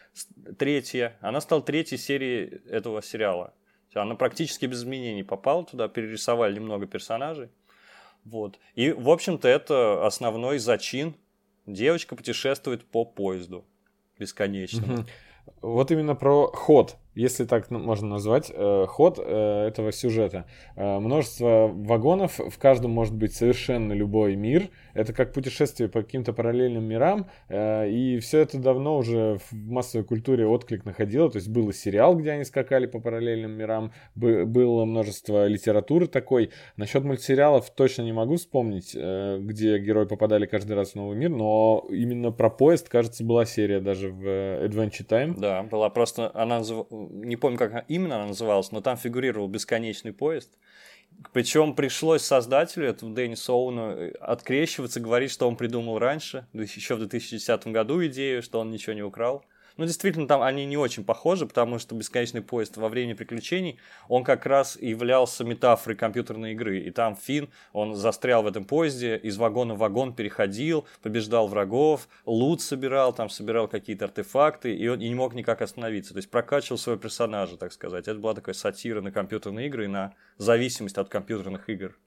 третья, 0.57 1.17
она 1.21 1.41
стала 1.41 1.61
третьей 1.61 1.97
серией 1.97 2.61
этого 2.67 3.01
сериала. 3.01 3.53
Она 4.01 4.15
практически 4.15 4.65
без 4.65 4.79
изменений 4.79 5.23
попала 5.23 5.65
туда, 5.65 5.87
перерисовали 5.87 6.55
немного 6.55 6.87
персонажей. 6.87 7.49
Вот. 8.25 8.59
И, 8.75 8.91
в 8.91 9.09
общем-то, 9.09 9.47
это 9.47 10.05
основной 10.05 10.57
зачин. 10.59 11.15
Девочка 11.65 12.15
путешествует 12.15 12.85
по 12.85 13.05
поезду 13.05 13.65
бесконечно. 14.19 15.05
Вот 15.61 15.91
именно 15.91 16.15
про 16.15 16.47
ход 16.47 16.97
если 17.15 17.45
так 17.45 17.69
можно 17.69 18.07
назвать, 18.07 18.51
э, 18.53 18.85
ход 18.87 19.19
э, 19.19 19.67
этого 19.67 19.91
сюжета. 19.91 20.45
Э, 20.75 20.99
множество 20.99 21.71
вагонов, 21.73 22.39
в 22.39 22.57
каждом 22.57 22.91
может 22.91 23.13
быть 23.13 23.33
совершенно 23.35 23.93
любой 23.93 24.35
мир. 24.35 24.69
Это 24.93 25.13
как 25.13 25.33
путешествие 25.33 25.89
по 25.89 26.01
каким-то 26.01 26.33
параллельным 26.33 26.83
мирам, 26.83 27.27
и 27.49 28.19
все 28.21 28.39
это 28.39 28.59
давно 28.59 28.97
уже 28.97 29.39
в 29.49 29.55
массовой 29.55 30.05
культуре 30.05 30.45
отклик 30.45 30.85
находило. 30.85 31.31
То 31.31 31.37
есть 31.37 31.49
был 31.49 31.71
сериал, 31.73 32.15
где 32.15 32.31
они 32.31 32.43
скакали 32.43 32.85
по 32.85 32.99
параллельным 32.99 33.51
мирам, 33.51 33.91
было 34.13 34.85
множество 34.85 35.47
литературы 35.47 36.07
такой. 36.07 36.51
Насчет 36.77 37.03
мультсериалов 37.03 37.71
точно 37.71 38.03
не 38.03 38.13
могу 38.13 38.35
вспомнить, 38.35 38.93
где 38.93 39.79
герои 39.79 40.05
попадали 40.05 40.45
каждый 40.45 40.73
раз 40.73 40.91
в 40.91 40.95
новый 40.95 41.17
мир, 41.17 41.29
но 41.29 41.85
именно 41.89 42.31
про 42.31 42.51
поезд, 42.51 42.87
кажется, 42.87 43.23
была 43.23 43.45
серия 43.45 43.79
даже 43.79 44.11
в 44.11 44.23
Adventure 44.23 45.07
Time. 45.07 45.39
Да, 45.39 45.63
была 45.63 45.89
просто, 45.89 46.29
она 46.35 46.63
не 47.11 47.35
помню, 47.35 47.57
как 47.57 47.85
именно 47.87 48.15
она 48.15 48.27
называлась, 48.27 48.71
но 48.71 48.81
там 48.81 48.97
фигурировал 48.97 49.47
бесконечный 49.47 50.13
поезд. 50.13 50.57
Причем 51.31 51.75
пришлось 51.75 52.23
создателю, 52.23 52.87
этому 52.87 53.13
Дэнни 53.13 53.35
Соуну, 53.35 53.91
э, 53.91 54.11
открещиваться, 54.19 54.99
говорить, 54.99 55.31
что 55.31 55.47
он 55.47 55.55
придумал 55.55 55.99
раньше, 55.99 56.47
еще 56.53 56.95
в 56.95 56.99
2010 56.99 57.67
году 57.67 58.05
идею, 58.07 58.41
что 58.41 58.59
он 58.59 58.71
ничего 58.71 58.93
не 58.93 59.03
украл. 59.03 59.45
Ну, 59.77 59.85
действительно, 59.85 60.27
там 60.27 60.41
они 60.41 60.65
не 60.65 60.77
очень 60.77 61.03
похожи, 61.03 61.47
потому 61.47 61.79
что 61.79 61.95
«Бесконечный 61.95 62.41
поезд» 62.41 62.77
во 62.77 62.89
времени 62.89 63.13
приключений, 63.13 63.79
он 64.07 64.23
как 64.23 64.45
раз 64.45 64.77
являлся 64.79 65.43
метафорой 65.43 65.97
компьютерной 65.97 66.51
игры. 66.53 66.79
И 66.79 66.91
там 66.91 67.15
Финн, 67.15 67.49
он 67.71 67.95
застрял 67.95 68.43
в 68.43 68.47
этом 68.47 68.65
поезде, 68.65 69.17
из 69.17 69.37
вагона 69.37 69.73
в 69.73 69.79
вагон 69.79 70.13
переходил, 70.13 70.85
побеждал 71.01 71.47
врагов, 71.47 72.07
лут 72.25 72.61
собирал, 72.61 73.13
там 73.13 73.29
собирал 73.29 73.67
какие-то 73.67 74.05
артефакты, 74.05 74.75
и 74.75 74.87
он 74.87 75.01
и 75.01 75.09
не 75.09 75.15
мог 75.15 75.33
никак 75.33 75.61
остановиться. 75.61 76.13
То 76.13 76.17
есть 76.17 76.29
прокачивал 76.29 76.77
своего 76.77 77.01
персонажа, 77.01 77.57
так 77.57 77.73
сказать. 77.73 78.07
Это 78.07 78.19
была 78.19 78.35
такая 78.35 78.53
сатира 78.53 79.01
на 79.01 79.11
компьютерные 79.11 79.67
игры 79.67 79.85
и 79.85 79.87
на 79.87 80.13
зависимость 80.37 80.97
от 80.97 81.09
компьютерных 81.09 81.69
игр. 81.69 81.97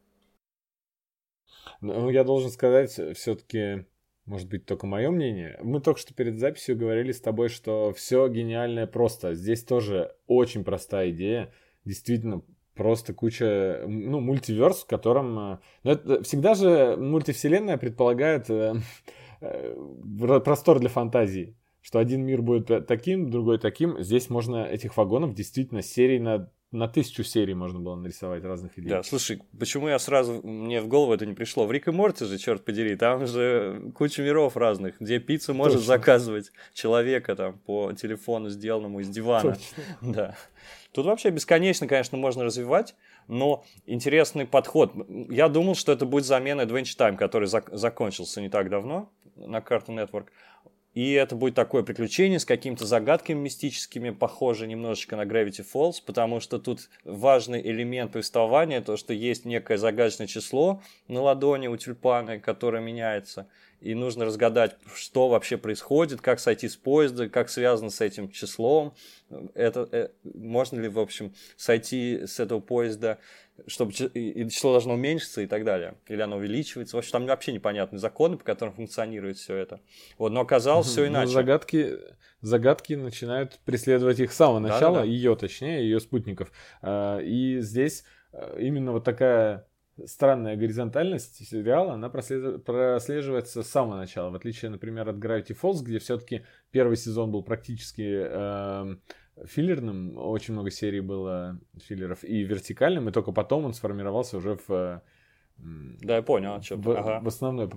Ну, 1.80 2.10
я 2.10 2.24
должен 2.24 2.50
сказать, 2.50 2.92
все-таки 3.16 3.86
может 4.26 4.48
быть, 4.48 4.66
только 4.66 4.86
мое 4.86 5.10
мнение. 5.10 5.58
Мы 5.62 5.80
только 5.80 6.00
что 6.00 6.12
перед 6.12 6.38
записью 6.38 6.76
говорили 6.76 7.12
с 7.12 7.20
тобой, 7.20 7.48
что 7.48 7.92
все 7.92 8.28
гениальное 8.28 8.86
просто. 8.86 9.34
Здесь 9.34 9.62
тоже 9.62 10.14
очень 10.26 10.64
простая 10.64 11.10
идея. 11.10 11.52
Действительно, 11.84 12.42
просто 12.74 13.14
куча, 13.14 13.84
ну, 13.86 14.20
мультиверс, 14.20 14.82
в 14.82 14.86
котором... 14.86 15.38
Э, 15.38 15.58
ну, 15.84 15.90
это, 15.92 16.22
всегда 16.24 16.54
же 16.54 16.96
мультивселенная 16.96 17.78
предполагает 17.78 18.50
э, 18.50 18.74
э, 19.40 20.40
простор 20.44 20.80
для 20.80 20.88
фантазии. 20.88 21.56
Что 21.80 22.00
один 22.00 22.24
мир 22.24 22.42
будет 22.42 22.86
таким, 22.88 23.30
другой 23.30 23.58
таким. 23.58 24.02
Здесь 24.02 24.28
можно 24.28 24.64
этих 24.64 24.96
вагонов 24.96 25.34
действительно 25.34 25.82
серий 25.82 26.18
на 26.18 26.50
на 26.72 26.88
тысячу 26.88 27.22
серий 27.22 27.54
можно 27.54 27.78
было 27.78 27.94
нарисовать 27.94 28.42
разных 28.44 28.78
идей. 28.78 28.88
Да, 28.88 29.02
слушай, 29.02 29.40
почему 29.58 29.88
я 29.88 29.98
сразу, 29.98 30.40
мне 30.42 30.80
в 30.80 30.88
голову 30.88 31.12
это 31.12 31.24
не 31.24 31.34
пришло? 31.34 31.66
В 31.66 31.72
Рик 31.72 31.88
и 31.88 31.92
Морти 31.92 32.24
же, 32.24 32.38
черт 32.38 32.64
подери, 32.64 32.96
там 32.96 33.26
же 33.26 33.92
куча 33.94 34.22
миров 34.22 34.56
разных, 34.56 35.00
где 35.00 35.18
пиццу 35.20 35.54
может 35.54 35.78
Точно. 35.78 35.86
заказывать 35.86 36.52
человека 36.74 37.36
там 37.36 37.58
по 37.60 37.92
телефону, 37.92 38.48
сделанному 38.48 39.00
из 39.00 39.08
дивана. 39.08 39.54
Точно. 39.54 39.84
Да. 40.02 40.36
Тут 40.92 41.06
вообще 41.06 41.30
бесконечно, 41.30 41.86
конечно, 41.86 42.16
можно 42.16 42.42
развивать, 42.44 42.96
но 43.28 43.64
интересный 43.84 44.46
подход. 44.46 44.92
Я 45.28 45.48
думал, 45.48 45.74
что 45.74 45.92
это 45.92 46.06
будет 46.06 46.24
замена 46.24 46.62
Adventure 46.62 46.96
Time, 46.98 47.16
который 47.16 47.48
зак- 47.48 47.74
закончился 47.76 48.40
не 48.40 48.48
так 48.48 48.70
давно 48.70 49.12
на 49.36 49.58
Cartoon 49.58 49.94
Network. 50.02 50.28
И 50.96 51.12
это 51.12 51.36
будет 51.36 51.54
такое 51.54 51.82
приключение 51.82 52.38
с 52.38 52.46
какими-то 52.46 52.86
загадками 52.86 53.38
мистическими, 53.38 54.08
похоже 54.08 54.66
немножечко 54.66 55.16
на 55.16 55.24
Gravity 55.24 55.62
Falls, 55.62 55.96
потому 56.04 56.40
что 56.40 56.58
тут 56.58 56.88
важный 57.04 57.60
элемент 57.60 58.12
повествования, 58.12 58.80
то, 58.80 58.96
что 58.96 59.12
есть 59.12 59.44
некое 59.44 59.76
загадочное 59.76 60.26
число 60.26 60.80
на 61.06 61.20
ладони 61.20 61.68
у 61.68 61.76
тюльпана, 61.76 62.38
которое 62.40 62.82
меняется, 62.82 63.46
и 63.80 63.94
нужно 63.94 64.24
разгадать, 64.24 64.76
что 64.94 65.28
вообще 65.28 65.56
происходит, 65.56 66.20
как 66.20 66.40
сойти 66.40 66.68
с 66.68 66.76
поезда, 66.76 67.28
как 67.28 67.50
связано 67.50 67.90
с 67.90 68.00
этим 68.00 68.30
числом, 68.30 68.94
это, 69.54 69.88
э, 69.92 70.08
можно 70.22 70.80
ли, 70.80 70.88
в 70.88 70.98
общем, 70.98 71.34
сойти 71.56 72.26
с 72.26 72.40
этого 72.40 72.60
поезда 72.60 73.18
чтобы 73.66 73.92
и 73.92 74.48
число 74.50 74.72
должно 74.72 74.94
уменьшиться 74.94 75.40
и 75.40 75.46
так 75.46 75.64
далее. 75.64 75.94
Или 76.08 76.20
оно 76.20 76.36
увеличивается. 76.36 76.96
В 76.96 76.98
общем, 76.98 77.12
там 77.12 77.26
вообще 77.26 77.52
непонятные 77.52 77.98
законы, 77.98 78.36
по 78.36 78.44
которым 78.44 78.74
функционирует 78.74 79.38
все 79.38 79.56
это. 79.56 79.80
Вот, 80.18 80.30
но 80.30 80.40
оказалось 80.40 80.86
все 80.86 81.06
иначе. 81.06 81.32
загадки, 81.32 81.96
загадки 82.42 82.94
начинают 82.94 83.58
преследовать 83.64 84.20
их 84.20 84.32
с 84.32 84.36
самого 84.36 84.58
начала, 84.58 85.02
ее 85.02 85.36
точнее, 85.36 85.82
ее 85.82 86.00
спутников. 86.00 86.52
А, 86.82 87.18
и 87.18 87.60
здесь 87.60 88.04
а, 88.32 88.58
именно 88.58 88.92
вот 88.92 89.04
такая 89.04 89.66
странная 90.04 90.56
горизонтальность 90.56 91.46
сериала, 91.48 91.94
она 91.94 92.08
прослеживается 92.10 93.62
с 93.62 93.68
самого 93.68 93.96
начала. 93.96 94.30
В 94.30 94.34
отличие, 94.34 94.70
например, 94.70 95.08
от 95.08 95.16
Gravity 95.16 95.56
Falls, 95.60 95.82
где 95.82 95.98
все-таки 95.98 96.44
первый 96.70 96.96
сезон 96.96 97.32
был 97.32 97.42
практически 97.42 98.02
э, 98.02 98.96
филлерным, 99.46 100.16
очень 100.18 100.54
много 100.54 100.70
серий 100.70 101.00
было 101.00 101.58
филлеров, 101.78 102.24
и 102.24 102.42
вертикальным, 102.42 103.08
и 103.08 103.12
только 103.12 103.32
потом 103.32 103.64
он 103.64 103.74
сформировался 103.74 104.36
уже 104.36 104.58
в... 104.66 105.02
Да, 105.58 106.16
я 106.16 106.22
понял, 106.22 106.56
о 106.56 106.60
чем 106.60 106.82
в, 106.82 106.90
ага. 106.90 107.20
в 107.22 107.28
основной 107.28 107.70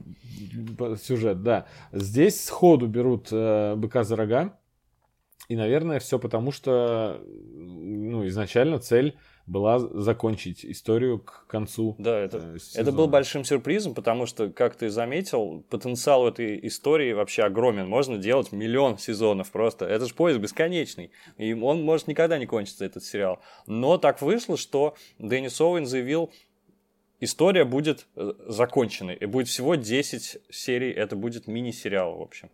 сюжет, 0.97 1.43
да. 1.43 1.65
Здесь 1.93 2.43
сходу 2.43 2.87
берут 2.87 3.29
э, 3.31 3.75
быка 3.75 4.03
за 4.03 4.17
рога, 4.17 4.59
и, 5.47 5.55
наверное, 5.55 5.99
все 5.99 6.19
потому, 6.19 6.51
что 6.51 7.23
ну, 8.19 8.27
изначально 8.27 8.79
цель 8.79 9.17
была 9.47 9.79
закончить 9.79 10.63
историю 10.63 11.19
к 11.19 11.47
концу. 11.47 11.95
Да, 11.97 12.19
это, 12.19 12.37
э, 12.37 12.57
это 12.75 12.91
был 12.91 13.07
большим 13.07 13.43
сюрпризом, 13.43 13.95
потому 13.95 14.25
что, 14.25 14.49
как 14.49 14.75
ты 14.75 14.89
заметил, 14.89 15.65
потенциал 15.69 16.27
этой 16.27 16.67
истории 16.67 17.13
вообще 17.13 17.43
огромен. 17.43 17.87
Можно 17.87 18.17
делать 18.17 18.51
миллион 18.51 18.97
сезонов 18.97 19.51
просто. 19.51 19.85
Это 19.85 20.05
же 20.05 20.13
поиск 20.13 20.39
бесконечный. 20.39 21.11
И 21.37 21.53
он 21.53 21.81
может 21.81 22.07
никогда 22.07 22.37
не 22.37 22.45
кончиться, 22.45 22.85
этот 22.85 23.03
сериал. 23.03 23.39
Но 23.65 23.97
так 23.97 24.21
вышло, 24.21 24.55
что 24.55 24.95
Деннис 25.17 25.59
Оуэн 25.59 25.85
заявил, 25.85 26.31
история 27.19 27.65
будет 27.65 28.05
э, 28.15 28.33
законченной. 28.47 29.15
И 29.15 29.25
будет 29.25 29.47
всего 29.47 29.75
10 29.75 30.37
серий, 30.51 30.91
это 30.91 31.15
будет 31.15 31.47
мини-сериал, 31.47 32.17
в 32.17 32.21
общем. 32.21 32.51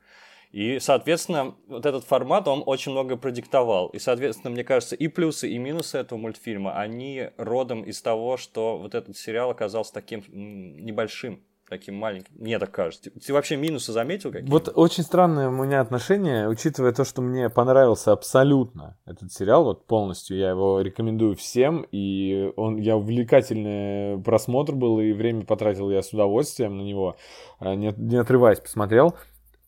И, 0.55 0.79
соответственно, 0.79 1.53
вот 1.67 1.85
этот 1.85 2.05
формат, 2.05 2.47
он 2.47 2.63
очень 2.65 2.93
много 2.93 3.17
продиктовал. 3.17 3.89
И, 3.89 3.99
соответственно, 3.99 4.51
мне 4.51 4.63
кажется, 4.63 4.95
и 4.95 5.09
плюсы, 5.09 5.49
и 5.49 5.57
минусы 5.57 5.97
этого 5.97 6.17
мультфильма, 6.17 6.79
они 6.79 7.29
родом 7.35 7.81
из 7.81 8.01
того, 8.01 8.37
что 8.37 8.77
вот 8.77 8.95
этот 8.95 9.17
сериал 9.17 9.49
оказался 9.49 9.93
таким 9.93 10.23
небольшим 10.31 11.41
таким 11.69 11.95
маленьким. 11.95 12.31
Мне 12.37 12.57
так 12.57 12.71
кажется. 12.71 13.09
Ты 13.09 13.33
вообще 13.33 13.57
минусы 13.57 13.91
заметил 13.91 14.31
какие? 14.31 14.49
Вот 14.49 14.71
очень 14.73 15.03
странное 15.03 15.49
у 15.49 15.51
меня 15.51 15.81
отношение, 15.81 16.47
учитывая 16.47 16.93
то, 16.93 17.03
что 17.03 17.21
мне 17.21 17.49
понравился 17.49 18.13
абсолютно 18.13 18.97
этот 19.05 19.33
сериал, 19.33 19.65
вот 19.65 19.87
полностью 19.87 20.37
я 20.37 20.51
его 20.51 20.79
рекомендую 20.79 21.35
всем, 21.35 21.85
и 21.91 22.53
он, 22.55 22.77
я 22.77 22.95
увлекательный 22.95 24.21
просмотр 24.23 24.73
был, 24.73 24.99
и 25.01 25.11
время 25.11 25.43
потратил 25.43 25.89
я 25.89 26.01
с 26.01 26.13
удовольствием 26.13 26.77
на 26.77 26.81
него, 26.81 27.17
а, 27.59 27.75
не, 27.75 27.93
не 27.97 28.17
отрываясь 28.17 28.59
посмотрел. 28.59 29.15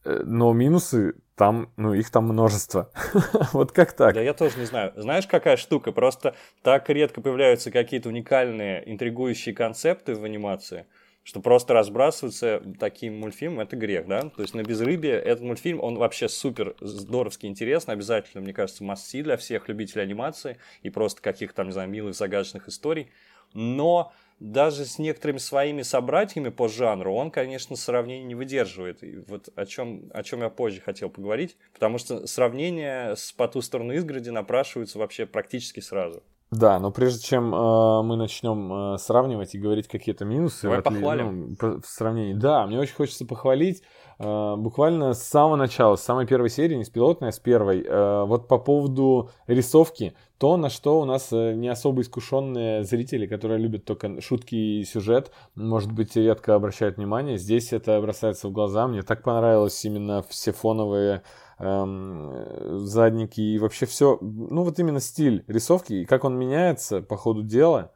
Э, 0.08 0.24
но 0.24 0.54
минусы 0.54 1.16
там, 1.36 1.72
ну, 1.76 1.94
их 1.94 2.10
там 2.10 2.26
множество. 2.26 2.92
вот 3.54 3.74
как 3.74 3.92
так? 3.92 4.16
Да 4.16 4.22
я 4.22 4.34
тоже 4.34 4.58
не 4.58 4.66
знаю. 4.66 4.94
Знаешь, 4.96 5.28
какая 5.28 5.58
штука? 5.58 5.92
Просто 5.92 6.34
так 6.64 6.90
редко 6.90 7.20
появляются 7.20 7.72
какие-то 7.72 8.10
уникальные, 8.10 8.90
интригующие 8.90 9.54
концепты 9.54 10.16
в 10.16 10.24
анимации, 10.24 10.86
что 11.24 11.42
просто 11.42 11.74
разбрасываться 11.74 12.64
таким 12.80 13.20
мультфильмом– 13.20 13.60
это 13.62 13.76
грех, 13.76 14.08
да? 14.08 14.22
То 14.22 14.42
есть 14.42 14.54
на 14.56 14.64
«Безрыбье» 14.64 15.14
этот 15.14 15.44
мультфильм, 15.44 15.84
он 15.84 15.98
вообще 15.98 16.30
супер 16.30 16.76
здоровски 16.80 17.46
интересный, 17.46 17.94
обязательно, 17.94 18.42
мне 18.42 18.54
кажется, 18.54 18.86
масси 18.86 19.22
для 19.22 19.36
всех 19.36 19.68
любителей 19.68 20.04
анимации 20.04 20.58
и 20.84 20.90
просто 20.90 21.22
каких-то, 21.22 21.58
там, 21.58 21.68
не 21.68 21.74
знаю, 21.74 21.90
милых, 21.90 22.16
загадочных 22.16 22.70
историй. 22.70 23.12
Но 23.54 24.14
даже 24.40 24.86
с 24.86 25.00
некоторыми 25.00 25.40
своими 25.40 25.82
собратьями 25.82 26.50
по 26.50 26.68
жанру 26.68 27.14
он, 27.14 27.32
конечно, 27.32 27.76
сравнение 27.76 28.26
не 28.26 28.36
выдерживает. 28.36 29.04
И 29.04 29.18
вот 29.28 29.50
о 29.56 29.66
чем, 29.66 30.12
о 30.14 30.24
чем 30.24 30.42
я 30.42 30.50
позже 30.50 30.82
хотел 30.82 31.10
поговорить, 31.10 31.58
потому 31.74 31.98
что 31.98 32.28
сравнение 32.28 33.16
с 33.16 33.32
«По 33.32 33.48
ту 33.48 33.62
сторону 33.62 33.94
изгороди» 33.94 34.30
напрашиваются 34.30 35.00
вообще 35.00 35.26
практически 35.26 35.80
сразу. 35.80 36.24
Да, 36.50 36.80
но 36.80 36.92
прежде 36.92 37.22
чем 37.22 37.54
э, 37.54 38.04
мы 38.04 38.16
начнем 38.16 38.94
э, 38.94 38.98
сравнивать 39.00 39.54
и 39.54 39.60
говорить 39.60 39.90
какие-то 39.90 40.24
минусы 40.24 40.64
Давай 40.64 40.80
в, 40.80 40.84
похвалим. 40.84 41.58
Ну, 41.62 41.82
в 41.82 41.86
сравнении, 41.86 42.34
да, 42.34 42.66
мне 42.66 42.80
очень 42.80 42.96
хочется 42.96 43.26
похвалить 43.26 43.84
буквально 44.20 45.14
с 45.14 45.22
самого 45.22 45.56
начала, 45.56 45.96
с 45.96 46.04
самой 46.04 46.26
первой 46.26 46.50
серии, 46.50 46.76
не 46.76 46.86
с 46.86 46.90
пилотной, 46.90 47.30
а 47.30 47.32
с 47.32 47.40
первой. 47.40 47.84
Э, 47.84 48.24
вот 48.26 48.48
по 48.48 48.58
поводу 48.58 49.30
рисовки, 49.46 50.16
то, 50.40 50.58
на 50.58 50.70
что 50.70 51.00
у 51.00 51.06
нас 51.06 51.30
э, 51.32 51.54
не 51.54 51.68
особо 51.68 52.02
искушенные 52.02 52.84
зрители, 52.84 53.28
которые 53.28 53.60
любят 53.60 53.86
только 53.86 54.20
шутки 54.22 54.56
и 54.56 54.84
сюжет, 54.86 55.32
может 55.54 55.92
быть, 55.92 56.16
редко 56.16 56.56
обращают 56.56 56.98
внимание. 56.98 57.38
Здесь 57.38 57.74
это 57.74 58.02
бросается 58.02 58.48
в 58.48 58.52
глаза. 58.52 58.88
Мне 58.88 59.04
так 59.04 59.22
понравилось 59.22 59.86
именно 59.86 60.24
все 60.30 60.52
фоновые 60.52 61.22
эм, 61.60 62.80
задники 62.80 63.42
и 63.42 63.60
вообще 63.60 63.86
все, 63.86 64.18
ну 64.22 64.64
вот 64.64 64.80
именно 64.80 65.00
стиль 65.00 65.44
рисовки 65.48 65.94
и 65.94 66.06
как 66.06 66.24
он 66.24 66.38
меняется 66.38 67.02
по 67.02 67.18
ходу 67.18 67.44
дела. 67.44 67.92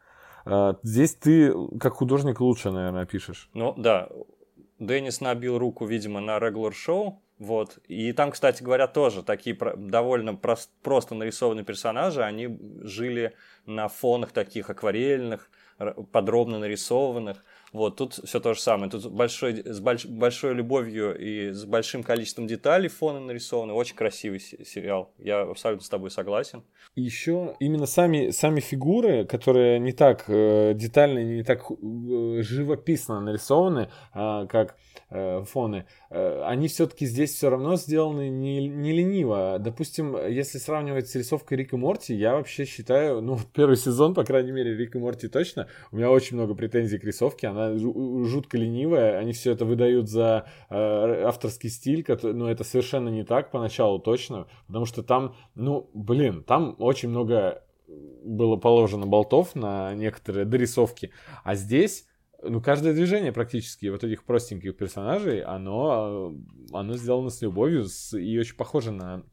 Э, 0.46 0.76
здесь 0.84 1.16
ты 1.16 1.52
как 1.80 1.94
художник 1.94 2.42
лучше, 2.42 2.70
наверное, 2.70 3.06
пишешь. 3.06 3.50
Ну 3.54 3.74
да, 3.76 4.08
Деннис 4.82 5.22
набил 5.22 5.60
руку, 5.60 5.86
видимо, 5.86 6.22
на 6.22 6.40
регуляр 6.40 6.74
шоу, 6.74 7.22
вот. 7.38 7.78
И 7.88 8.14
там, 8.14 8.32
кстати 8.32 8.64
говоря, 8.64 8.88
тоже 8.88 9.22
такие 9.22 9.56
довольно 9.78 10.34
прост, 10.34 10.72
просто 10.82 11.14
нарисованные 11.14 11.64
персонажи, 11.64 12.24
они 12.24 12.58
жили 12.82 13.36
на 13.68 13.88
фонах 13.88 14.32
таких 14.32 14.72
акварельных, 14.72 15.52
подробно 16.12 16.58
нарисованных. 16.58 17.44
Вот, 17.72 17.96
тут 17.96 18.14
все 18.14 18.40
то 18.42 18.54
же 18.54 18.60
самое. 18.60 18.92
Тут 18.92 19.10
большой, 19.12 19.64
с 19.66 19.80
больш, 19.80 20.06
большой 20.06 20.54
любовью 20.54 21.18
и 21.18 21.52
с 21.52 21.64
большим 21.64 22.04
количеством 22.04 22.46
деталей 22.46 22.90
фоны 22.90 23.22
нарисованы. 23.22 23.72
Очень 23.74 23.96
красивый 23.96 24.40
сериал. 24.40 25.14
Я 25.18 25.42
абсолютно 25.42 25.86
с 25.86 25.90
тобой 25.90 26.12
согласен. 26.12 26.64
Еще 26.96 27.56
именно 27.60 27.86
сами, 27.86 28.32
сами 28.32 28.60
фигуры, 28.60 29.26
которые 29.26 29.80
не 29.80 29.94
так 29.94 30.26
э, 30.28 30.74
детально, 30.76 31.24
не 31.24 31.44
так 31.44 31.64
э, 31.72 32.42
живописно 32.42 33.22
нарисованы, 33.22 33.90
э, 34.14 34.48
как 34.50 34.76
э, 35.10 35.44
фоны, 35.44 35.86
э, 36.10 36.44
они 36.44 36.68
все-таки 36.68 37.06
здесь 37.06 37.34
все 37.34 37.50
равно 37.50 37.78
сделаны 37.78 38.30
не, 38.30 38.68
не 38.68 38.92
лениво. 38.92 39.58
Допустим, 39.60 40.18
если 40.28 40.58
сравнивать 40.58 41.08
с 41.08 41.16
рисовкой 41.16 41.60
Рика 41.60 41.78
Морти, 41.78 42.14
я 42.14 42.36
вообще 42.36 42.66
считаю, 42.66 43.22
ну, 43.22 43.40
первый 43.54 43.78
сезон, 43.78 44.14
по 44.14 44.26
крайней 44.26 44.52
мере, 44.52 44.76
Рика 44.76 45.00
Морти 45.00 45.28
точно, 45.28 45.68
у 45.92 45.96
меня 45.96 46.10
очень 46.12 46.36
много 46.36 46.56
претензий 46.56 46.98
к 46.98 47.04
рисовке, 47.04 47.48
она 47.48 47.61
она 47.68 48.26
жутко 48.26 48.58
ленивая, 48.58 49.18
они 49.18 49.34
все 49.34 49.52
это 49.52 49.66
выдают 49.66 50.10
за 50.10 50.48
э, 50.70 51.24
авторский 51.24 51.70
стиль, 51.70 52.06
но 52.24 52.50
это 52.50 52.64
совершенно 52.64 53.10
не 53.10 53.24
так 53.24 53.52
поначалу 53.52 54.00
точно, 54.00 54.48
потому 54.68 54.86
что 54.86 55.04
там, 55.04 55.36
ну, 55.56 55.90
блин, 55.94 56.44
там 56.44 56.76
очень 56.80 57.10
много 57.10 57.64
было 58.24 58.56
положено 58.56 59.06
болтов 59.06 59.56
на 59.56 59.94
некоторые 59.94 60.46
дорисовки, 60.46 61.12
а 61.44 61.56
здесь 61.56 62.06
ну, 62.44 62.62
каждое 62.62 62.94
движение 62.94 63.32
практически 63.32 63.88
вот 63.88 64.04
этих 64.04 64.24
простеньких 64.24 64.76
персонажей, 64.76 65.42
оно, 65.42 66.34
оно 66.72 66.94
сделано 66.96 67.30
с 67.30 67.42
любовью 67.42 67.86
с, 67.86 68.18
и 68.18 68.40
очень 68.40 68.56
похоже 68.56 68.92
на 68.92 69.24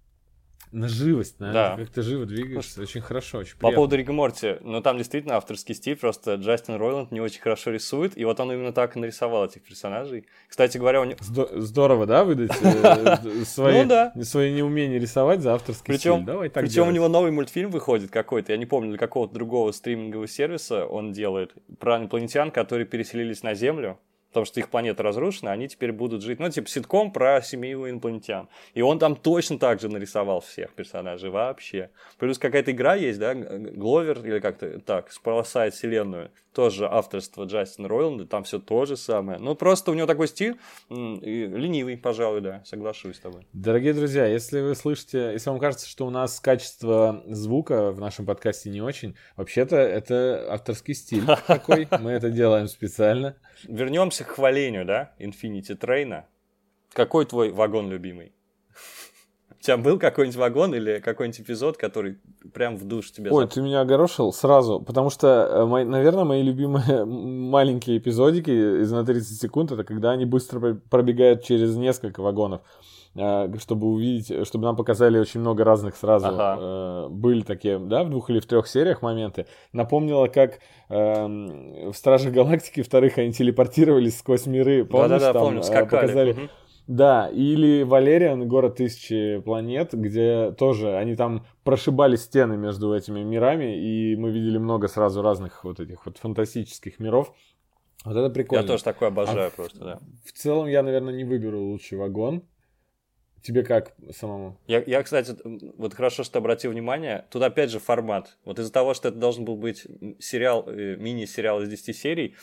на 0.73 0.89
живость, 0.89 1.41
на 1.41 1.53
да. 1.53 1.77
как 1.77 1.91
ты 1.91 2.03
живо 2.03 2.27
двигаешься, 2.27 2.83
очень 2.83 3.01
хорошо, 3.01 3.39
очень 3.39 3.53
приятно. 3.53 3.69
По 3.69 3.75
поводу 3.75 3.97
Рика 3.97 4.13
Морти, 4.13 4.57
ну 4.61 4.81
там 4.81 4.99
действительно 4.99 5.37
авторский 5.37 5.75
стиль, 5.75 5.97
просто 5.97 6.35
Джастин 6.35 6.77
Ройланд 6.77 7.11
не 7.11 7.21
очень 7.21 7.41
хорошо 7.41 7.71
рисует, 7.71 8.17
и 8.17 8.25
вот 8.25 8.39
он 8.41 8.53
именно 8.53 8.73
так 8.73 8.97
и 8.97 9.01
нарисовал 9.01 9.47
этих 9.47 9.63
персонажей. 9.63 10.27
Кстати 10.49 10.79
говоря, 10.79 11.01
у 11.01 11.05
него... 11.05 11.19
Здорово, 11.21 12.07
да, 12.07 12.25
выдать 12.25 12.53
э, 12.61 13.17
свои, 13.45 13.85
ну, 13.85 14.25
свои 14.25 14.53
неумения 14.53 14.99
рисовать 14.99 15.41
за 15.41 15.55
авторский 15.55 15.99
стиль? 15.99 16.25
Причем 16.53 16.89
у 16.89 16.91
него 16.91 17.09
новый 17.09 17.31
мультфильм 17.31 17.71
выходит 17.71 18.11
какой-то, 18.11 18.53
я 18.53 18.59
не 18.59 18.67
помню, 18.67 18.91
для 18.91 18.99
какого-то 18.99 19.35
другого 19.35 19.73
стримингового 19.73 20.29
сервиса 20.29 20.85
он 20.87 21.13
делает, 21.13 21.55
про 21.79 21.99
инопланетян, 21.99 22.51
которые 22.51 22.87
переселились 22.87 23.43
на 23.43 23.55
Землю, 23.55 23.99
потому 24.29 24.47
что 24.47 24.61
их 24.61 24.69
планета 24.69 25.03
разрушена, 25.03 25.53
они 25.53 25.69
теперь 25.69 25.93
будут 25.93 26.23
жить, 26.23 26.39
ну, 26.39 26.49
типа 26.49 26.69
ситком 26.69 27.13
про 27.13 27.43
семью 27.43 27.89
инопланетян. 27.89 28.49
И 28.75 28.83
он 28.83 28.99
там 28.99 29.17
точно 29.17 29.59
так 29.59 29.81
же 29.81 29.89
нарисовал 29.89 30.41
всех 30.41 30.73
персонажей 30.75 31.31
вообще. 31.31 31.91
Плюс 32.19 32.39
какая-то 32.39 32.73
игра 32.73 32.95
есть, 32.95 33.19
да, 33.19 33.35
Гловер, 33.35 34.25
или 34.25 34.39
как-то 34.39 34.81
так, 34.81 35.11
спасает 35.13 35.75
вселенную 35.75 36.31
тоже 36.59 36.89
авторство 36.89 37.45
Джастина 37.45 37.87
Ройланда, 37.87 38.27
там 38.27 38.43
все 38.43 38.59
то 38.59 38.85
же 38.85 38.97
самое. 38.97 39.39
Ну, 39.39 39.55
просто 39.55 39.93
у 39.93 39.95
него 39.95 40.09
такой 40.09 40.27
стиль 40.27 40.59
ленивый, 40.91 41.97
пожалуй, 41.97 42.41
да, 42.41 42.65
соглашусь 42.65 43.15
с 43.15 43.21
тобой. 43.21 43.47
Дорогие 43.53 43.95
друзья, 43.95 44.27
если 44.27 44.61
вы 44.61 44.75
слышите, 44.75 45.31
если 45.35 45.51
вам 45.51 45.61
кажется, 45.61 45.89
что 45.89 46.05
у 46.05 46.11
нас 46.11 46.41
качество 46.41 47.23
звука 47.29 47.93
в 47.93 48.01
нашем 48.01 48.27
подкасте 48.27 48.71
не 48.71 48.83
очень, 48.83 49.15
вообще-то 49.37 49.77
это 49.77 50.49
авторский 50.51 50.95
стиль 50.95 51.25
такой, 51.47 51.87
мы 52.01 52.11
это 52.11 52.29
делаем 52.29 52.67
специально. 52.67 53.37
Вернемся 53.63 54.18
к 54.25 54.29
хвалению, 54.29 54.85
да, 54.85 55.13
Infinity 55.19 55.79
Train. 55.79 56.23
Какой 56.93 57.25
твой 57.27 57.51
вагон 57.51 57.91
любимый? 57.91 58.33
У 59.51 59.61
тебя 59.61 59.77
был 59.77 59.99
какой-нибудь 59.99 60.37
вагон 60.39 60.75
или 60.75 61.01
какой-нибудь 61.01 61.41
эпизод, 61.41 61.77
который 61.77 62.19
прям 62.55 62.77
в 62.77 62.85
душ 62.85 63.11
тебе 63.11 63.31
Ой, 63.31 63.49
ты 63.49 63.61
меня 63.61 63.81
огорошил 63.81 64.33
сразу, 64.33 64.81
потому 64.81 65.11
что, 65.11 65.49
э, 65.51 65.85
наверное, 65.85 66.25
мои 66.25 66.43
любимые 66.43 67.05
маленькие 67.07 67.99
эпизодики 67.99 68.83
из 68.83 68.93
на 68.93 69.05
30 69.05 69.41
секунд, 69.41 69.73
это 69.73 69.83
когда 69.83 70.13
они 70.13 70.27
быстро 70.27 70.75
пробегают 70.89 71.43
через 71.43 71.75
несколько 71.77 72.23
вагонов 72.23 72.63
чтобы 73.15 73.87
увидеть, 73.89 74.47
чтобы 74.47 74.65
нам 74.65 74.77
показали 74.77 75.19
очень 75.19 75.41
много 75.41 75.65
разных 75.65 75.97
сразу. 75.97 76.29
Ага. 76.29 76.57
Э, 76.61 77.09
были 77.09 77.43
такие, 77.43 77.79
да, 77.79 78.05
в 78.05 78.11
двух 78.11 78.31
или 78.31 78.41
в 78.41 78.47
трех 78.47 78.67
сериях 78.69 79.03
моменты. 79.03 79.47
Напомнило, 79.73 80.27
как 80.29 80.61
э, 80.89 81.27
в 81.91 81.95
Страже 81.95 82.31
Галактики 82.31 82.83
вторых 82.83 83.19
они 83.19 83.33
телепортировались 83.33 84.19
сквозь 84.19 84.47
миры. 84.47 84.85
Помнишь, 84.85 85.21
Да-да-да, 85.21 85.33
там 85.33 85.43
помню, 85.43 85.63
скакали. 85.63 86.01
показали. 86.01 86.33
Угу 86.33 86.41
да, 86.89 87.29
или 87.29 87.83
Валериан, 87.83 88.49
город 88.49 88.77
тысячи 88.77 89.41
планет, 89.41 89.93
где 89.93 90.53
тоже 90.53 90.97
они 90.97 91.17
там 91.17 91.45
прошибали 91.63 92.17
стены 92.17 92.57
между 92.57 92.95
этими 92.95 93.21
мирами, 93.21 93.79
и 93.79 94.17
мы 94.17 94.31
видели 94.31 94.57
много 94.57 94.89
сразу 94.89 95.21
разных 95.21 95.65
вот 95.65 95.81
этих 95.81 96.07
вот 96.07 96.17
фантастических 96.17 96.99
миров. 96.99 97.35
Вот 98.07 98.17
это 98.17 98.31
прикольно. 98.31 98.63
Я 98.63 98.67
тоже 98.67 98.83
такой 98.85 99.09
обожаю 99.09 99.49
а 99.49 99.51
просто, 99.51 99.79
да. 99.79 99.99
В 100.25 100.33
целом 100.33 100.67
я, 100.67 100.83
наверное, 100.83 101.13
не 101.13 101.25
выберу 101.25 101.61
лучший 101.61 101.99
вагон. 101.99 102.43
Тебе 103.43 103.63
как 103.63 103.95
самому? 104.11 104.59
Я, 104.67 104.83
я, 104.87 105.03
кстати, 105.03 105.35
вот 105.77 105.95
хорошо, 105.95 106.25
что 106.25 106.39
обратил 106.39 106.73
внимание, 106.73 107.25
тут 107.31 107.43
опять 107.43 107.71
же 107.71 107.79
формат. 107.79 108.37
Вот 108.45 108.59
из-за 108.59 108.73
того, 108.73 108.95
что 108.95 109.09
это 109.09 109.19
должен 109.19 109.45
был 109.45 109.57
быть 109.57 109.87
сериал, 110.19 110.65
э, 110.69 110.97
мини-сериал 110.97 111.63
из 111.63 111.69
10 111.69 111.97
серий, 111.97 112.37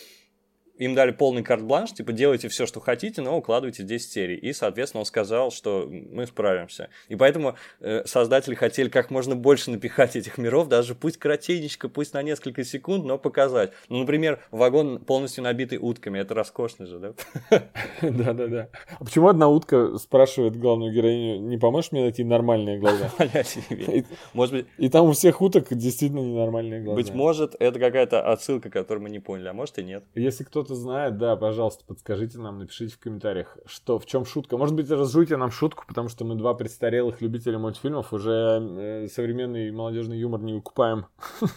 им 0.77 0.93
дали 0.95 1.11
полный 1.11 1.43
карт-бланш, 1.43 1.93
типа, 1.93 2.11
делайте 2.11 2.49
все, 2.49 2.65
что 2.65 2.79
хотите, 2.79 3.21
но 3.21 3.37
укладывайте 3.37 3.83
10 3.83 4.11
серий. 4.11 4.35
И, 4.35 4.53
соответственно, 4.53 5.01
он 5.01 5.05
сказал, 5.05 5.51
что 5.51 5.89
мы 5.89 6.27
справимся. 6.27 6.89
И 7.07 7.15
поэтому 7.15 7.55
э, 7.79 8.03
создатели 8.05 8.55
хотели 8.55 8.89
как 8.89 9.09
можно 9.09 9.35
больше 9.35 9.71
напихать 9.71 10.15
этих 10.15 10.37
миров, 10.37 10.67
даже 10.67 10.95
пусть 10.95 11.17
коротенечко, 11.17 11.87
пусть 11.87 12.13
на 12.13 12.21
несколько 12.21 12.63
секунд, 12.63 13.05
но 13.05 13.17
показать. 13.17 13.71
Ну, 13.89 13.99
например, 13.99 14.39
вагон 14.51 14.99
полностью 14.99 15.43
набитый 15.43 15.77
утками, 15.77 16.19
это 16.19 16.33
роскошно 16.33 16.85
же, 16.85 16.99
да? 16.99 17.13
Да-да-да. 18.01 18.69
А 18.99 19.03
почему 19.03 19.29
одна 19.29 19.47
утка 19.47 19.97
спрашивает 19.97 20.57
главную 20.57 20.93
героиню, 20.93 21.39
не 21.39 21.57
поможешь 21.57 21.91
мне 21.91 22.01
найти 22.01 22.23
нормальные 22.23 22.79
глаза? 22.79 23.11
Может 24.33 24.53
быть... 24.53 24.65
И 24.77 24.89
там 24.89 25.07
у 25.07 25.11
всех 25.13 25.41
уток 25.41 25.67
действительно 25.71 26.19
ненормальные 26.19 26.81
глаза. 26.81 26.95
Быть 26.95 27.13
может, 27.13 27.55
это 27.59 27.79
какая-то 27.79 28.21
отсылка, 28.21 28.69
которую 28.69 29.03
мы 29.03 29.09
не 29.09 29.19
поняли, 29.19 29.47
а 29.47 29.53
может 29.53 29.77
и 29.79 29.83
нет. 29.83 30.03
Если 30.15 30.43
кто 30.43 30.64
кто-то 30.65 30.79
знает, 30.79 31.17
да, 31.17 31.35
пожалуйста, 31.35 31.85
подскажите 31.85 32.39
нам, 32.39 32.57
напишите 32.57 32.95
в 32.95 32.99
комментариях, 32.99 33.57
что, 33.65 33.99
в 33.99 34.05
чем 34.05 34.25
шутка. 34.25 34.57
Может 34.57 34.75
быть, 34.75 34.89
разжуйте 34.89 35.37
нам 35.37 35.51
шутку, 35.51 35.85
потому 35.87 36.09
что 36.09 36.25
мы 36.25 36.35
два 36.35 36.55
престарелых 36.55 37.21
любителя 37.21 37.59
мультфильмов, 37.59 38.11
уже 38.11 38.31
э, 38.31 39.07
современный 39.07 39.71
молодежный 39.71 40.17
юмор 40.17 40.41
не 40.41 40.53
выкупаем. 40.53 41.05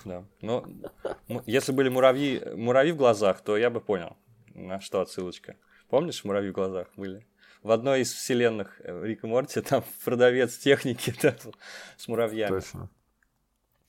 Да, 0.04 0.24
но 0.42 0.64
если 1.46 1.72
были 1.72 1.88
муравьи, 1.88 2.42
муравьи 2.54 2.92
в 2.92 2.96
глазах, 2.96 3.40
то 3.40 3.56
я 3.56 3.70
бы 3.70 3.80
понял, 3.80 4.16
на 4.54 4.80
что 4.80 5.00
отсылочка. 5.00 5.56
Помнишь, 5.88 6.22
муравьи 6.24 6.50
в 6.50 6.54
глазах 6.54 6.88
были? 6.96 7.26
В 7.62 7.70
одной 7.70 8.02
из 8.02 8.12
вселенных 8.12 8.80
э, 8.84 9.06
Рика 9.06 9.26
Морти 9.26 9.60
там 9.62 9.82
продавец 10.04 10.58
техники 10.58 11.14
да, 11.22 11.34
с 11.96 12.08
муравьями. 12.08 12.60
Точно. 12.60 12.90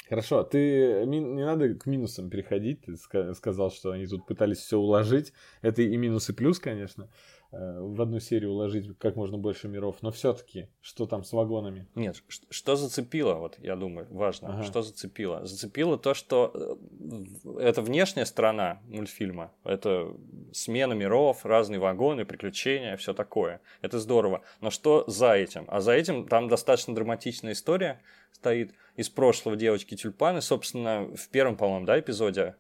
Хорошо, 0.10 0.44
ты 0.44 1.06
не 1.06 1.20
надо 1.20 1.76
к 1.76 1.86
минусам 1.86 2.32
переходить. 2.32 2.82
Ты 2.82 2.98
сказал, 3.36 3.70
что 3.70 3.92
они 3.92 4.08
тут 4.08 4.26
пытались 4.26 4.58
все 4.58 4.80
уложить. 4.80 5.34
Это 5.62 5.84
и 5.84 5.98
минус, 5.98 6.30
и 6.30 6.34
плюс, 6.34 6.60
конечно. 6.60 7.10
Э, 7.52 7.80
в 7.80 8.00
одну 8.00 8.20
серию 8.20 8.52
уложить 8.52 8.96
как 9.00 9.16
можно 9.16 9.38
больше 9.38 9.68
миров. 9.68 9.98
Но 10.02 10.12
все-таки, 10.12 10.70
что 10.82 11.08
там 11.08 11.24
с 11.24 11.34
вагонами? 11.34 11.88
Нет, 11.96 12.22
что 12.50 12.76
зацепило, 12.76 13.36
вот 13.36 13.58
я 13.60 13.76
думаю, 13.76 14.08
важно. 14.12 14.50
Ага. 14.50 14.64
Что 14.64 14.84
зацепило? 14.84 15.46
Зацепило 15.46 15.98
то, 15.98 16.14
что 16.14 16.52
э, 16.54 17.60
это 17.60 17.82
внешняя 17.82 18.26
сторона 18.26 18.82
мультфильма. 18.88 19.52
Это 19.64 20.14
смена 20.52 20.94
миров, 20.94 21.44
разные 21.44 21.80
вагоны, 21.80 22.24
приключения, 22.24 22.96
все 22.98 23.16
такое. 23.16 23.62
Это 23.82 23.98
здорово. 23.98 24.44
Но 24.62 24.70
что 24.70 25.04
за 25.08 25.34
этим? 25.34 25.66
А 25.70 25.82
за 25.82 25.94
этим 25.94 26.28
там 26.28 26.50
достаточно 26.50 26.94
драматичная 26.94 27.54
история 27.54 28.00
стоит 28.32 28.76
из 28.96 29.10
прошлого 29.10 29.58
девочки 29.58 29.96
тюльпаны. 29.96 30.42
Собственно, 30.42 31.10
в 31.16 31.30
первом, 31.30 31.58
по-моему, 31.58 31.88
да, 31.88 32.00
эпизоде 32.00 32.58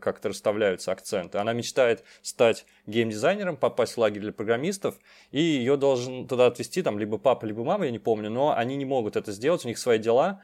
как-то 0.00 0.28
расставляются 0.28 0.92
акценты. 0.92 1.38
Она 1.38 1.52
мечтает 1.52 2.04
стать 2.22 2.66
геймдизайнером, 2.86 3.56
попасть 3.56 3.94
в 3.94 3.98
лагерь 3.98 4.22
для 4.22 4.32
программистов, 4.32 4.98
и 5.30 5.40
ее 5.40 5.76
должен 5.76 6.26
туда 6.26 6.46
отвезти 6.46 6.82
там 6.82 6.98
либо 6.98 7.18
папа, 7.18 7.44
либо 7.44 7.64
мама, 7.64 7.86
я 7.86 7.90
не 7.90 7.98
помню, 7.98 8.30
но 8.30 8.56
они 8.56 8.76
не 8.76 8.84
могут 8.84 9.16
это 9.16 9.32
сделать, 9.32 9.64
у 9.64 9.68
них 9.68 9.78
свои 9.78 9.98
дела, 9.98 10.42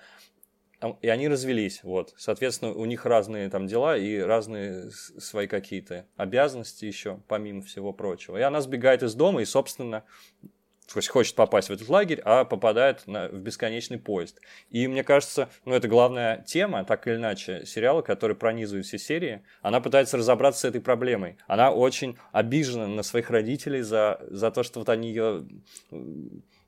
и 1.00 1.08
они 1.08 1.28
развелись, 1.28 1.85
вот. 1.85 2.12
Соответственно, 2.16 2.72
у 2.72 2.85
них 2.85 3.06
разные 3.06 3.48
там 3.48 3.66
дела 3.66 3.96
и 3.96 4.18
разные 4.18 4.90
свои 4.90 5.46
какие-то 5.46 6.06
обязанности 6.16 6.85
еще, 6.85 7.20
помимо 7.28 7.62
всего 7.62 7.92
прочего. 7.92 8.37
И 8.37 8.42
она 8.42 8.61
сбегает 8.61 9.02
из 9.02 9.14
дома 9.14 9.42
и, 9.42 9.44
собственно, 9.44 10.04
хочет 10.92 11.35
попасть 11.35 11.68
в 11.68 11.72
этот 11.72 11.88
лагерь, 11.88 12.20
а 12.24 12.44
попадает 12.44 13.07
на, 13.07 13.28
в 13.28 13.40
бесконечный 13.40 13.98
поезд. 13.98 14.40
И 14.70 14.87
мне 14.87 15.05
кажется, 15.05 15.48
ну 15.64 15.74
это 15.74 15.88
главная 15.88 16.42
тема, 16.46 16.85
так 16.85 17.07
или 17.07 17.16
иначе, 17.16 17.64
сериала, 17.66 18.02
который 18.02 18.37
пронизывает 18.37 18.87
все 18.87 18.98
серии. 18.98 19.42
Она 19.62 19.81
пытается 19.81 20.16
разобраться 20.16 20.61
с 20.61 20.64
этой 20.64 20.81
проблемой. 20.81 21.37
Она 21.46 21.72
очень 21.72 22.16
обижена 22.33 22.87
на 22.87 23.02
своих 23.02 23.31
родителей 23.31 23.83
за, 23.83 24.20
за 24.28 24.50
то, 24.50 24.62
что 24.62 24.81
вот 24.81 24.88
они 24.88 25.09
ее 25.09 25.46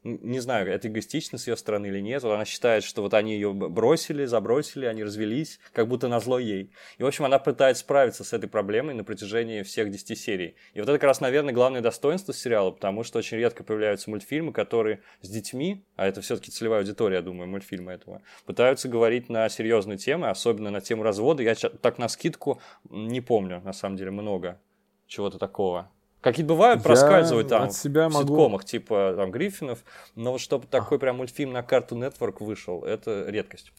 не 0.04 0.38
знаю, 0.40 0.70
это 0.70 0.88
эгоистично 0.88 1.38
с 1.38 1.46
ее 1.46 1.56
стороны 1.56 1.86
или 1.86 2.00
нет. 2.00 2.22
Она 2.24 2.44
считает, 2.44 2.84
что 2.84 3.00
вот 3.00 3.14
они 3.14 3.34
ее 3.34 3.54
бросили, 3.54 4.26
забросили, 4.26 4.84
они 4.84 5.02
развелись, 5.02 5.58
как 5.72 5.88
будто 5.88 6.08
на 6.08 6.20
зло 6.20 6.38
ей. 6.38 6.70
И, 6.98 7.02
в 7.02 7.06
общем, 7.06 7.24
она 7.24 7.38
пытается 7.38 7.80
справиться 7.80 8.22
с 8.22 8.34
этой 8.34 8.46
проблемой 8.48 8.94
на 8.94 9.02
протяжении 9.02 9.62
всех 9.62 9.90
10 9.90 10.18
серий. 10.18 10.56
И 10.74 10.80
вот 10.80 10.88
это 10.88 10.98
как 10.98 11.04
раз, 11.04 11.20
наверное, 11.20 11.54
главное 11.54 11.80
достоинство 11.80 12.34
сериала, 12.34 12.70
потому 12.70 13.02
что 13.02 13.18
очень 13.18 13.38
редко 13.38 13.64
появляются 13.64 14.10
мультфильмы, 14.10 14.52
которые 14.52 15.00
с 15.22 15.28
детьми, 15.28 15.84
а 15.96 16.06
это 16.06 16.20
все-таки 16.20 16.50
целевая 16.50 16.80
аудитория, 16.80 17.16
я 17.16 17.22
думаю, 17.22 17.48
мультфильмы 17.48 17.92
этого, 17.92 18.20
пытаются 18.44 18.88
говорить 18.88 19.30
на 19.30 19.48
серьезные 19.48 19.96
темы, 19.96 20.28
особенно 20.28 20.70
на 20.70 20.82
тему 20.82 21.02
развода. 21.02 21.42
Я 21.42 21.54
так 21.54 21.96
на 21.96 22.08
скидку 22.08 22.60
не 22.90 23.22
помню, 23.22 23.62
на 23.64 23.72
самом 23.72 23.96
деле, 23.96 24.10
много 24.10 24.60
чего-то 25.06 25.38
такого. 25.38 25.90
Какие-то 26.24 26.54
бывают, 26.54 26.82
проскальзывают 26.82 27.48
там 27.48 27.64
от 27.64 27.74
себя 27.74 28.08
в 28.08 28.14
могу... 28.14 28.28
ситкомах, 28.28 28.64
типа 28.64 29.12
там 29.14 29.30
Гриффинов, 29.30 29.84
но 30.14 30.32
вот 30.32 30.40
чтобы 30.40 30.66
такой 30.66 30.98
прям 30.98 31.18
мультфильм 31.18 31.52
на 31.52 31.62
карту 31.62 31.96
Network 31.96 32.42
вышел, 32.42 32.82
это 32.82 33.26
редкость. 33.28 33.72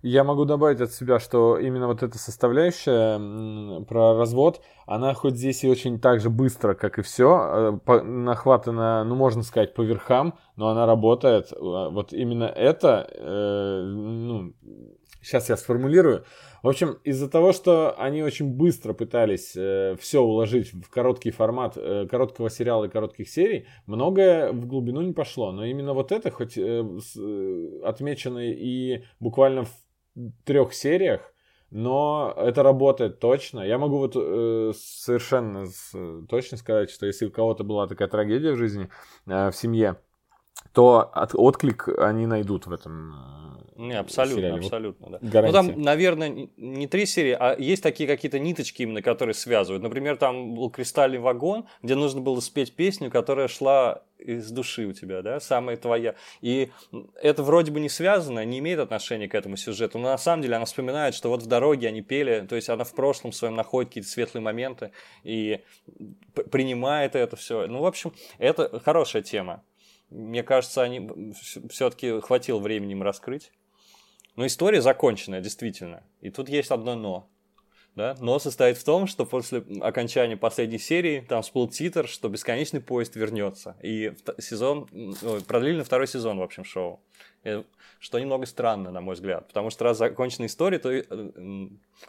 Я 0.00 0.24
могу 0.24 0.46
добавить 0.46 0.80
от 0.80 0.92
себя, 0.92 1.18
что 1.20 1.58
именно 1.58 1.88
вот 1.88 2.02
эта 2.02 2.16
составляющая 2.16 3.84
про 3.84 4.16
развод, 4.16 4.62
она 4.86 5.12
хоть 5.12 5.36
здесь 5.36 5.62
и 5.62 5.68
очень 5.68 6.00
так 6.00 6.20
же 6.20 6.30
быстро, 6.30 6.72
как 6.72 6.98
и 6.98 7.02
все, 7.02 7.78
э, 7.86 8.02
нахватана, 8.02 9.04
ну, 9.04 9.14
можно 9.14 9.42
сказать, 9.42 9.74
по 9.74 9.82
верхам, 9.82 10.38
но 10.56 10.68
она 10.68 10.86
работает. 10.86 11.52
Э, 11.52 11.56
вот 11.58 12.14
именно 12.14 12.44
это, 12.44 13.06
э, 13.12 13.82
ну, 13.84 14.54
Сейчас 15.22 15.48
я 15.48 15.56
сформулирую. 15.56 16.24
В 16.62 16.68
общем, 16.68 16.98
из-за 17.04 17.28
того, 17.28 17.52
что 17.52 17.94
они 17.98 18.22
очень 18.22 18.48
быстро 18.54 18.92
пытались 18.92 19.54
э, 19.56 19.96
все 19.98 20.20
уложить 20.20 20.72
в 20.72 20.88
короткий 20.90 21.30
формат 21.30 21.76
э, 21.76 22.06
короткого 22.10 22.50
сериала 22.50 22.84
и 22.84 22.88
коротких 22.88 23.28
серий, 23.28 23.66
многое 23.86 24.52
в 24.52 24.66
глубину 24.66 25.00
не 25.02 25.12
пошло. 25.12 25.52
Но 25.52 25.64
именно 25.64 25.94
вот 25.94 26.12
это, 26.12 26.30
хоть 26.30 26.56
э, 26.56 26.84
с, 27.00 27.16
э, 27.16 27.80
отмечено 27.84 28.38
и 28.38 29.04
буквально 29.20 29.64
в 29.64 29.72
трех 30.44 30.74
сериях, 30.74 31.32
но 31.70 32.34
это 32.36 32.62
работает 32.62 33.20
точно. 33.20 33.60
Я 33.60 33.78
могу 33.78 33.98
вот 33.98 34.16
э, 34.16 34.72
совершенно 34.76 35.66
с, 35.66 35.92
точно 36.28 36.58
сказать, 36.58 36.90
что 36.90 37.06
если 37.06 37.26
у 37.26 37.30
кого-то 37.30 37.62
была 37.62 37.86
такая 37.86 38.08
трагедия 38.08 38.52
в 38.52 38.56
жизни, 38.56 38.88
э, 39.26 39.50
в 39.50 39.56
семье, 39.56 39.96
то 40.72 41.10
от, 41.12 41.34
отклик 41.34 41.88
они 41.98 42.26
найдут 42.26 42.66
в 42.66 42.72
этом 42.72 43.14
э, 43.14 43.40
не, 43.80 43.98
абсолютно, 43.98 44.42
сериале. 44.42 44.58
абсолютно, 44.58 45.18
да. 45.22 45.42
Ну, 45.42 45.52
там, 45.52 45.80
наверное, 45.80 46.48
не 46.56 46.86
три 46.86 47.06
серии, 47.06 47.34
а 47.38 47.56
есть 47.58 47.82
такие 47.82 48.06
какие-то 48.06 48.38
ниточки 48.38 48.82
именно, 48.82 49.00
которые 49.00 49.34
связывают. 49.34 49.82
Например, 49.82 50.16
там 50.16 50.54
был 50.54 50.70
«Кристальный 50.70 51.18
вагон», 51.18 51.66
где 51.82 51.94
нужно 51.94 52.20
было 52.20 52.40
спеть 52.40 52.74
песню, 52.76 53.10
которая 53.10 53.48
шла 53.48 54.02
из 54.18 54.50
души 54.50 54.84
у 54.86 54.92
тебя, 54.92 55.22
да, 55.22 55.40
самая 55.40 55.78
твоя. 55.78 56.14
И 56.42 56.70
это 57.22 57.42
вроде 57.42 57.72
бы 57.72 57.80
не 57.80 57.88
связано, 57.88 58.44
не 58.44 58.58
имеет 58.58 58.80
отношения 58.80 59.28
к 59.28 59.34
этому 59.34 59.56
сюжету, 59.56 59.98
но 59.98 60.10
на 60.10 60.18
самом 60.18 60.42
деле 60.42 60.56
она 60.56 60.66
вспоминает, 60.66 61.14
что 61.14 61.30
вот 61.30 61.42
в 61.42 61.46
дороге 61.46 61.88
они 61.88 62.02
пели, 62.02 62.46
то 62.46 62.56
есть 62.56 62.68
она 62.68 62.84
в 62.84 62.92
прошлом 62.92 63.32
своем 63.32 63.54
находит 63.54 63.90
какие-то 63.90 64.10
светлые 64.10 64.42
моменты 64.42 64.92
и 65.24 65.60
принимает 66.50 67.16
это 67.16 67.36
все. 67.36 67.66
Ну, 67.66 67.80
в 67.80 67.86
общем, 67.86 68.12
это 68.38 68.78
хорошая 68.80 69.22
тема. 69.22 69.62
Мне 70.10 70.42
кажется, 70.42 70.82
они 70.82 71.34
все-таки 71.68 72.20
хватило 72.20 72.58
времени 72.58 72.92
им 72.92 73.02
раскрыть. 73.02 73.52
Но 74.36 74.46
история 74.46 74.80
законченная, 74.80 75.40
действительно. 75.40 76.02
И 76.20 76.30
тут 76.30 76.48
есть 76.48 76.70
одно 76.70 76.94
но. 76.94 77.30
Да? 77.96 78.16
Но 78.20 78.38
состоит 78.38 78.78
в 78.78 78.84
том, 78.84 79.06
что 79.06 79.26
после 79.26 79.64
окончания 79.80 80.36
последней 80.36 80.78
серии 80.78 81.20
там 81.20 81.42
всплыл 81.42 81.68
титр, 81.68 82.06
что 82.06 82.28
бесконечный 82.28 82.80
поезд 82.80 83.16
вернется. 83.16 83.76
И 83.82 84.12
сезон, 84.38 84.86
продлили 85.46 85.78
на 85.78 85.84
второй 85.84 86.06
сезон, 86.06 86.38
в 86.38 86.42
общем, 86.42 86.64
шоу. 86.64 87.02
Э, 87.42 87.62
что 87.98 88.18
немного 88.18 88.46
странно, 88.46 88.90
на 88.90 89.00
мой 89.00 89.14
взгляд. 89.14 89.48
Потому 89.48 89.70
что 89.70 89.84
раз 89.84 89.98
закончена 89.98 90.46
история, 90.46 90.78
то 90.78 90.90
э, 90.90 91.04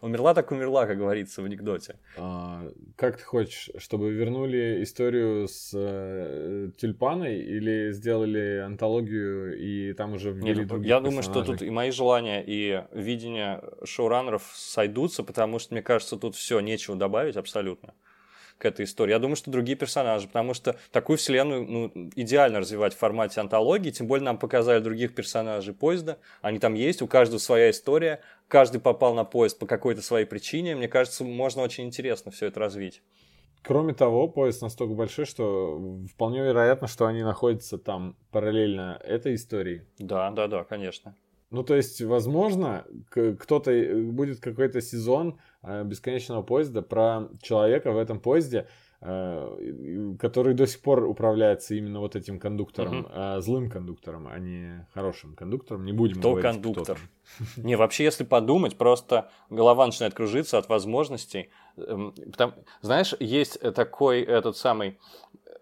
умерла 0.01 0.33
так 0.33 0.51
умерла, 0.51 0.85
как 0.85 0.97
говорится 0.97 1.41
в 1.41 1.45
анекдоте. 1.45 1.95
А, 2.17 2.65
как 2.95 3.17
ты 3.17 3.23
хочешь, 3.23 3.69
чтобы 3.77 4.11
вернули 4.11 4.83
историю 4.83 5.47
с 5.47 5.71
э, 5.73 6.69
тюльпаной 6.77 7.39
или 7.39 7.91
сделали 7.91 8.61
антологию 8.65 9.57
и 9.57 9.93
там 9.93 10.13
уже 10.13 10.31
ввели 10.31 10.59
Нет, 10.59 10.67
других 10.67 10.89
Я 10.89 10.99
думаю, 10.99 11.23
что 11.23 11.43
тут 11.43 11.61
и 11.61 11.69
мои 11.69 11.91
желания, 11.91 12.43
и 12.45 12.83
видение 12.91 13.61
шоураннеров 13.83 14.49
сойдутся, 14.53 15.23
потому 15.23 15.59
что, 15.59 15.73
мне 15.73 15.81
кажется, 15.81 16.17
тут 16.17 16.35
все, 16.35 16.59
нечего 16.59 16.95
добавить 16.95 17.37
абсолютно 17.37 17.93
к 18.61 18.65
этой 18.65 18.85
истории. 18.85 19.11
Я 19.11 19.19
думаю, 19.19 19.35
что 19.35 19.49
другие 19.49 19.75
персонажи, 19.75 20.27
потому 20.27 20.53
что 20.53 20.77
такую 20.91 21.17
вселенную 21.17 21.65
ну, 21.67 21.91
идеально 22.15 22.59
развивать 22.59 22.93
в 22.93 22.97
формате 22.97 23.41
антологии, 23.41 23.89
тем 23.89 24.07
более 24.07 24.23
нам 24.23 24.37
показали 24.37 24.79
других 24.79 25.15
персонажей 25.15 25.73
поезда, 25.73 26.19
они 26.41 26.59
там 26.59 26.75
есть, 26.75 27.01
у 27.01 27.07
каждого 27.07 27.39
своя 27.39 27.71
история, 27.71 28.21
каждый 28.47 28.79
попал 28.79 29.15
на 29.15 29.23
поезд 29.23 29.57
по 29.57 29.65
какой-то 29.65 30.01
своей 30.03 30.25
причине, 30.25 30.75
мне 30.75 30.87
кажется, 30.87 31.23
можно 31.23 31.63
очень 31.63 31.85
интересно 31.85 32.31
все 32.31 32.45
это 32.45 32.59
развить. 32.59 33.01
Кроме 33.63 33.93
того, 33.93 34.27
поезд 34.27 34.61
настолько 34.61 34.93
большой, 34.93 35.25
что 35.25 35.99
вполне 36.13 36.41
вероятно, 36.41 36.87
что 36.87 37.05
они 37.05 37.23
находятся 37.23 37.77
там 37.77 38.15
параллельно 38.31 38.99
этой 39.03 39.35
истории. 39.35 39.87
Да, 39.97 40.31
да, 40.31 40.47
да, 40.47 40.63
конечно. 40.63 41.15
Ну, 41.51 41.63
то 41.63 41.75
есть, 41.75 42.01
возможно, 42.01 42.85
кто-то 43.09 43.71
э, 43.71 44.01
будет 44.01 44.39
какой-то 44.39 44.81
сезон 44.81 45.37
бесконечного 45.63 46.41
поезда 46.41 46.81
про 46.81 47.29
человека 47.41 47.91
в 47.91 47.97
этом 47.97 48.19
поезде, 48.19 48.67
э, 49.01 50.15
который 50.19 50.53
до 50.53 50.65
сих 50.65 50.81
пор 50.81 51.03
управляется 51.03 51.75
именно 51.75 51.99
вот 51.99 52.15
этим 52.15 52.39
кондуктором, 52.39 53.05
угу. 53.05 53.41
злым 53.41 53.69
кондуктором, 53.69 54.27
а 54.27 54.39
не 54.39 54.87
хорошим 54.93 55.35
кондуктором. 55.35 55.85
Не 55.85 55.93
будем 55.93 56.19
кто 56.19 56.31
говорить, 56.31 56.51
кондуктор. 56.51 56.97
Кто 56.97 57.61
не, 57.61 57.75
вообще, 57.75 58.05
если 58.05 58.23
подумать, 58.23 58.77
просто 58.77 59.29
голова 59.49 59.85
начинает 59.85 60.13
кружиться 60.13 60.57
от 60.57 60.67
возможностей. 60.69 61.51
Эм, 61.77 62.13
Потому, 62.31 62.53
знаешь, 62.81 63.13
есть 63.19 63.59
такой 63.73 64.21
этот 64.21 64.57
самый 64.57 64.97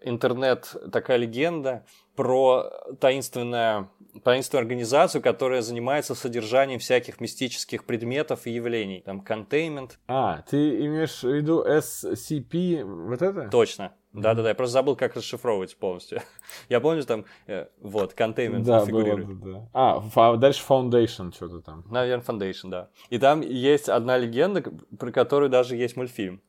интернет, 0.02 0.74
такая 0.92 1.18
легенда 1.18 1.84
про 2.16 2.70
таинственное 3.00 3.88
таинственную 4.24 4.62
организацию, 4.62 5.22
которая 5.22 5.62
занимается 5.62 6.14
содержанием 6.14 6.78
всяких 6.80 7.20
мистических 7.20 7.84
предметов 7.84 8.46
и 8.46 8.50
явлений. 8.50 9.02
Там 9.04 9.24
containment. 9.26 9.92
А, 10.08 10.42
ты 10.42 10.84
имеешь 10.84 11.22
в 11.22 11.28
виду 11.28 11.64
SCP, 11.64 12.84
вот 12.84 13.22
это? 13.22 13.48
Точно. 13.48 13.92
Да-да-да, 14.12 14.48
я 14.48 14.54
просто 14.56 14.72
забыл, 14.72 14.96
как 14.96 15.14
расшифровывать 15.14 15.76
полностью. 15.76 16.20
я 16.68 16.80
помню 16.80 17.04
там, 17.04 17.24
э, 17.46 17.66
вот, 17.80 18.14
containment 18.14 18.64
да, 18.64 18.84
фигурирует. 18.84 19.28
Было, 19.28 19.68
да, 19.72 20.00
да. 20.00 20.10
А, 20.14 20.36
дальше 20.36 20.64
Foundation 20.68 21.32
что-то 21.32 21.60
там. 21.60 21.84
Наверное, 21.88 22.24
Foundation, 22.24 22.70
да. 22.70 22.88
И 23.10 23.18
там 23.18 23.40
есть 23.40 23.88
одна 23.88 24.18
легенда, 24.18 24.64
про 24.98 25.12
которую 25.12 25.48
даже 25.48 25.76
есть 25.76 25.96
мультфильм. 25.96 26.42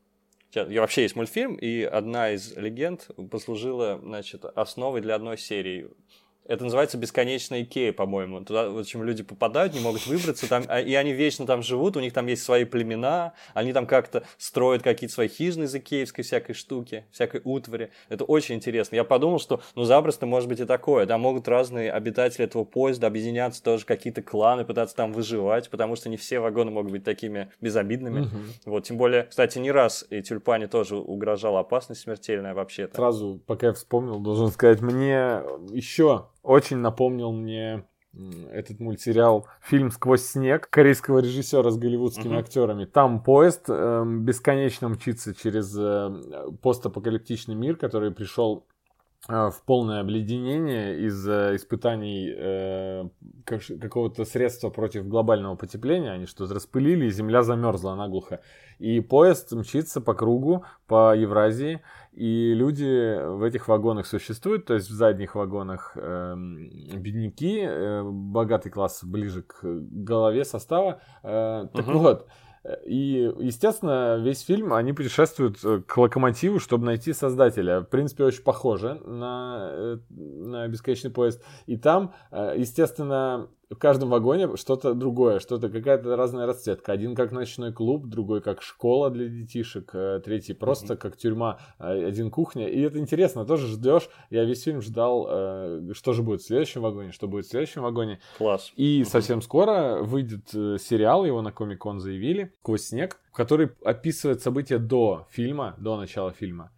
Я 0.54 0.82
вообще 0.82 1.04
есть 1.04 1.16
мультфильм, 1.16 1.56
и 1.56 1.82
одна 1.84 2.32
из 2.32 2.56
легенд 2.58 3.10
послужила, 3.30 4.00
значит, 4.04 4.44
основой 4.44 5.02
для 5.02 5.16
одной 5.16 5.38
серии. 5.38 5.90
Это 6.46 6.64
называется 6.64 6.98
бесконечная 6.98 7.64
Икея, 7.64 7.94
по-моему. 7.94 8.44
Туда, 8.44 8.70
в 8.70 8.80
общем, 8.80 9.04
люди 9.04 9.24
попадают, 9.24 9.74
не 9.74 9.80
могут 9.80 10.06
выбраться, 10.08 10.50
там, 10.50 10.64
а, 10.68 10.82
и 10.82 10.94
они 10.96 11.14
вечно 11.14 11.46
там 11.46 11.62
живут, 11.62 11.96
у 11.98 12.00
них 12.00 12.14
там 12.14 12.28
есть 12.28 12.44
свои 12.44 12.66
племена, 12.66 13.34
они 13.54 13.74
там 13.74 13.86
как-то 13.86 14.24
строят 14.38 14.82
какие-то 14.82 15.14
свои 15.14 15.28
хижины 15.28 15.66
из 15.66 15.76
икеевской 15.76 16.24
всякой 16.24 16.54
штуки, 16.54 17.06
всякой 17.12 17.42
утвари. 17.44 17.92
Это 18.10 18.24
очень 18.24 18.56
интересно. 18.56 18.96
Я 18.96 19.04
подумал, 19.04 19.40
что, 19.40 19.62
ну, 19.76 19.84
запросто 19.84 20.26
может 20.26 20.50
быть 20.50 20.60
и 20.60 20.66
такое. 20.66 21.06
Там 21.06 21.22
могут 21.22 21.48
разные 21.48 21.92
обитатели 21.92 22.46
этого 22.46 22.64
поезда 22.64 23.08
объединяться 23.08 23.64
тоже 23.64 23.86
какие-то 23.86 24.22
кланы, 24.22 24.66
пытаться 24.66 24.96
там 24.96 25.14
выживать, 25.14 25.70
потому 25.70 25.96
что 25.96 26.10
не 26.10 26.18
все 26.18 26.40
вагоны 26.40 26.72
могут 26.72 26.92
быть 26.92 27.04
такими 27.04 27.52
безобидными. 27.62 28.22
Угу. 28.22 28.38
Вот, 28.66 28.84
тем 28.86 28.98
более, 28.98 29.24
кстати, 29.24 29.60
не 29.60 29.72
раз 29.72 30.06
и 30.10 30.22
тюльпане 30.22 30.68
тоже 30.68 30.98
угрожала 30.98 31.60
опасность 31.60 32.02
смертельная 32.02 32.54
вообще-то. 32.54 32.96
Сразу, 32.96 33.40
пока 33.46 33.68
я 33.68 33.74
вспомнил, 33.74 34.20
должен 34.20 34.48
сказать, 34.48 34.82
мне 34.82 35.42
еще 35.72 36.31
очень 36.44 36.78
напомнил 36.78 37.32
мне 37.32 37.86
этот 38.52 38.80
мультсериал 38.80 39.48
«Фильм 39.62 39.90
сквозь 39.90 40.26
снег» 40.26 40.70
корейского 40.70 41.20
режиссера 41.20 41.70
с 41.72 41.78
голливудскими 41.78 42.36
uh-huh. 42.36 42.40
актерами. 42.40 42.86
Там 42.86 43.24
поезд 43.24 43.66
э, 43.70 44.04
бесконечно 44.06 44.90
мчится 44.90 45.34
через 45.34 45.74
э, 45.78 46.52
постапокалиптичный 46.62 47.56
мир, 47.56 47.78
который 47.78 48.12
пришел 48.12 48.66
в 49.28 49.62
полное 49.66 50.02
обледенение 50.02 51.00
из 51.00 51.28
э, 51.28 51.56
испытаний 51.56 52.34
э, 52.36 53.08
как, 53.46 53.62
какого-то 53.80 54.26
средства 54.26 54.72
против 54.72 55.08
глобального 55.08 55.56
потепления. 55.56 56.12
Они 56.12 56.26
что, 56.26 56.52
распылили, 56.52 57.06
и 57.06 57.12
земля 57.12 57.44
замерзла 57.44 57.96
наглухо. 57.96 58.42
И 58.80 59.00
поезд 59.00 59.52
мчится 59.52 60.02
по 60.02 60.16
кругу, 60.16 60.66
по 60.88 61.16
Евразии, 61.16 61.82
и 62.14 62.54
люди 62.56 63.24
в 63.24 63.44
этих 63.44 63.68
вагонах 63.68 64.08
существуют, 64.08 64.66
то 64.66 64.74
есть 64.74 64.90
в 64.90 64.94
задних 64.94 65.36
вагонах 65.36 65.92
э, 65.96 66.36
бедняки, 66.36 67.60
э, 67.62 68.02
богатый 68.04 68.72
класс 68.72 69.04
ближе 69.04 69.44
к 69.44 69.60
голове 69.64 70.46
состава. 70.46 71.00
Э, 71.22 71.68
так 71.72 71.88
угу. 71.88 72.00
вот, 72.00 72.28
и, 72.86 73.32
естественно, 73.40 74.18
весь 74.18 74.42
фильм 74.42 74.74
они 74.74 74.94
путешествуют 74.94 75.58
э, 75.64 75.82
к 75.86 75.98
локомотиву, 75.98 76.60
чтобы 76.60 76.86
найти 76.86 77.12
создателя. 77.12 77.82
В 77.82 77.86
принципе, 77.86 78.24
очень 78.24 78.44
похоже 78.44 79.02
на, 79.06 79.70
э, 79.72 79.98
на 80.10 80.68
бесконечный 80.68 81.10
поезд. 81.10 81.44
И 81.66 81.78
там, 81.78 82.14
э, 82.32 82.54
естественно, 82.58 83.50
в 83.72 83.78
каждом 83.78 84.10
вагоне 84.10 84.58
что-то 84.58 84.94
другое, 84.94 85.40
что-то 85.40 85.70
какая-то 85.70 86.16
разная 86.16 86.46
расцветка. 86.46 86.92
Один 86.92 87.16
как 87.16 87.32
ночной 87.32 87.72
клуб, 87.72 88.06
другой 88.06 88.42
как 88.42 88.62
школа 88.62 89.10
для 89.10 89.28
детишек, 89.28 89.92
э, 89.94 90.22
третий 90.24 90.54
просто 90.54 90.94
mm-hmm. 90.94 90.98
как 90.98 91.18
тюрьма, 91.18 91.60
э, 91.80 92.06
один 92.06 92.30
кухня. 92.32 92.68
И 92.68 92.82
это 92.82 93.00
интересно, 93.00 93.46
тоже 93.46 93.68
ждешь. 93.68 94.10
Я 94.30 94.44
весь 94.44 94.64
фильм 94.64 94.82
ждал, 94.82 95.28
э, 95.30 95.92
что 95.94 96.14
же 96.14 96.22
будет 96.22 96.42
в 96.42 96.46
следующем 96.46 96.82
вагоне, 96.82 97.12
что 97.12 97.28
будет 97.28 97.46
в 97.46 97.50
следующем 97.50 97.84
вагоне. 97.84 98.20
Класс. 98.38 98.72
И 98.76 99.02
mm-hmm. 99.02 99.06
совсем 99.06 99.42
скоро 99.42 100.02
выйдет 100.02 100.50
сериал, 100.50 101.26
его 101.26 101.42
на 101.42 101.52
Комик-кон 101.52 102.00
заявили, 102.00 102.54
«Сквозь 102.62 102.84
снег», 102.84 103.20
который 103.34 103.70
описывает 103.84 104.42
события 104.42 104.80
до 104.80 105.28
фильма, 105.32 105.76
до 105.78 105.98
начала 105.98 106.32
фильма. 106.34 106.72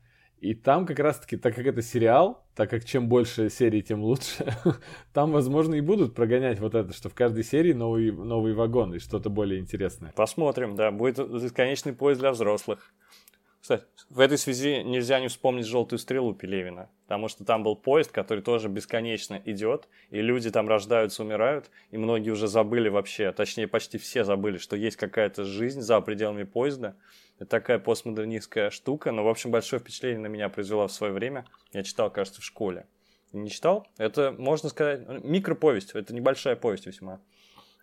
И 0.43 0.55
там 0.55 0.85
как 0.85 0.99
раз-таки, 0.99 1.37
так 1.37 1.55
как 1.55 1.65
это 1.65 1.81
сериал, 1.81 2.45
так 2.53 2.69
как 2.69 2.83
чем 2.83 3.07
больше 3.07 3.49
серий, 3.49 3.81
тем 3.81 4.03
лучше, 4.03 4.53
там, 5.13 5.31
возможно, 5.31 5.75
и 5.75 5.79
будут 5.79 6.15
прогонять 6.15 6.59
вот 6.59 6.75
это, 6.75 6.91
что 6.91 7.07
в 7.07 7.13
каждой 7.13 7.45
серии 7.45 7.71
новый, 7.71 8.11
новый 8.11 8.53
вагон 8.53 8.93
и 8.93 8.99
что-то 8.99 9.29
более 9.29 9.61
интересное. 9.61 10.11
Посмотрим, 10.17 10.75
да, 10.75 10.91
будет 10.91 11.17
бесконечный 11.17 11.93
поезд 11.93 12.19
для 12.19 12.31
взрослых. 12.31 12.93
Кстати, 13.61 13.85
в 14.09 14.19
этой 14.19 14.37
связи 14.37 14.83
нельзя 14.83 15.21
не 15.21 15.29
вспомнить 15.29 15.65
«Желтую 15.65 15.97
стрелу» 15.97 16.33
Пелевина, 16.33 16.89
потому 17.05 17.29
что 17.29 17.45
там 17.45 17.63
был 17.63 17.77
поезд, 17.77 18.11
который 18.11 18.43
тоже 18.43 18.67
бесконечно 18.67 19.41
идет, 19.45 19.87
и 20.09 20.19
люди 20.19 20.51
там 20.51 20.67
рождаются, 20.67 21.23
умирают, 21.23 21.71
и 21.91 21.97
многие 21.97 22.31
уже 22.31 22.49
забыли 22.49 22.89
вообще, 22.89 23.31
точнее 23.31 23.69
почти 23.69 23.97
все 23.97 24.25
забыли, 24.25 24.57
что 24.57 24.75
есть 24.75 24.97
какая-то 24.97 25.45
жизнь 25.45 25.79
за 25.79 26.01
пределами 26.01 26.43
поезда. 26.43 26.97
Это 27.37 27.45
такая 27.49 27.79
постмодернистская 27.79 28.69
штука, 28.69 29.11
но, 29.11 29.23
в 29.23 29.27
общем, 29.27 29.51
большое 29.51 29.79
впечатление 29.79 30.19
на 30.19 30.27
меня 30.27 30.49
произвела 30.49 30.87
в 30.87 30.91
свое 30.91 31.13
время. 31.13 31.45
Я 31.71 31.83
читал, 31.83 32.11
кажется, 32.11 32.41
в 32.41 32.43
школе. 32.43 32.85
Не 33.31 33.49
читал? 33.49 33.87
Это, 33.97 34.31
можно 34.37 34.69
сказать, 34.69 35.07
микроповесть, 35.23 35.91
это 35.91 36.13
небольшая 36.13 36.55
повесть 36.55 36.85
весьма. 36.85 37.19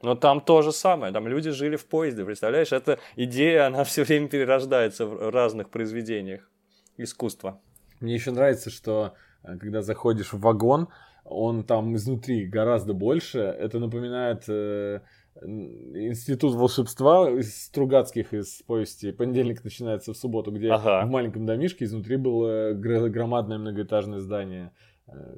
Но 0.03 0.15
там 0.15 0.41
то 0.41 0.63
же 0.63 0.73
самое, 0.73 1.13
там 1.13 1.29
люди 1.29 1.51
жили 1.51 1.77
в 1.77 1.87
поезде, 1.87 2.25
представляешь? 2.25 2.73
Эта 2.73 2.99
идея, 3.17 3.67
она 3.67 3.85
все 3.85 4.05
время 4.05 4.29
перерождается 4.29 5.07
в 5.07 5.31
разных 5.31 5.71
произведениях 5.71 6.49
искусства. 6.97 7.61
Мне 8.01 8.15
еще 8.15 8.31
нравится, 8.31 8.71
что 8.71 9.15
э, 9.43 9.59
когда 9.59 9.83
заходишь 9.83 10.33
в 10.33 10.41
вагон, 10.41 10.89
он 11.25 11.65
там 11.65 11.95
изнутри 11.97 12.47
гораздо 12.47 12.95
больше. 12.95 13.41
Это 13.41 13.79
напоминает 13.79 14.45
э, 14.49 15.01
институт 15.43 16.55
волшебства 16.55 17.31
из 17.31 17.65
Стругацких 17.67 18.35
из 18.35 18.63
повести 18.63 19.13
«Понедельник 19.13 19.65
начинается 19.65 20.13
в 20.13 20.17
субботу», 20.17 20.51
где 20.51 20.71
ага. 20.71 21.07
в 21.07 21.11
маленьком 21.11 21.47
домишке 21.47 21.85
изнутри 21.85 22.17
было 22.17 22.73
громадное 22.73 23.59
многоэтажное 23.59 24.19
здание. 24.19 24.73
Э, 25.07 25.37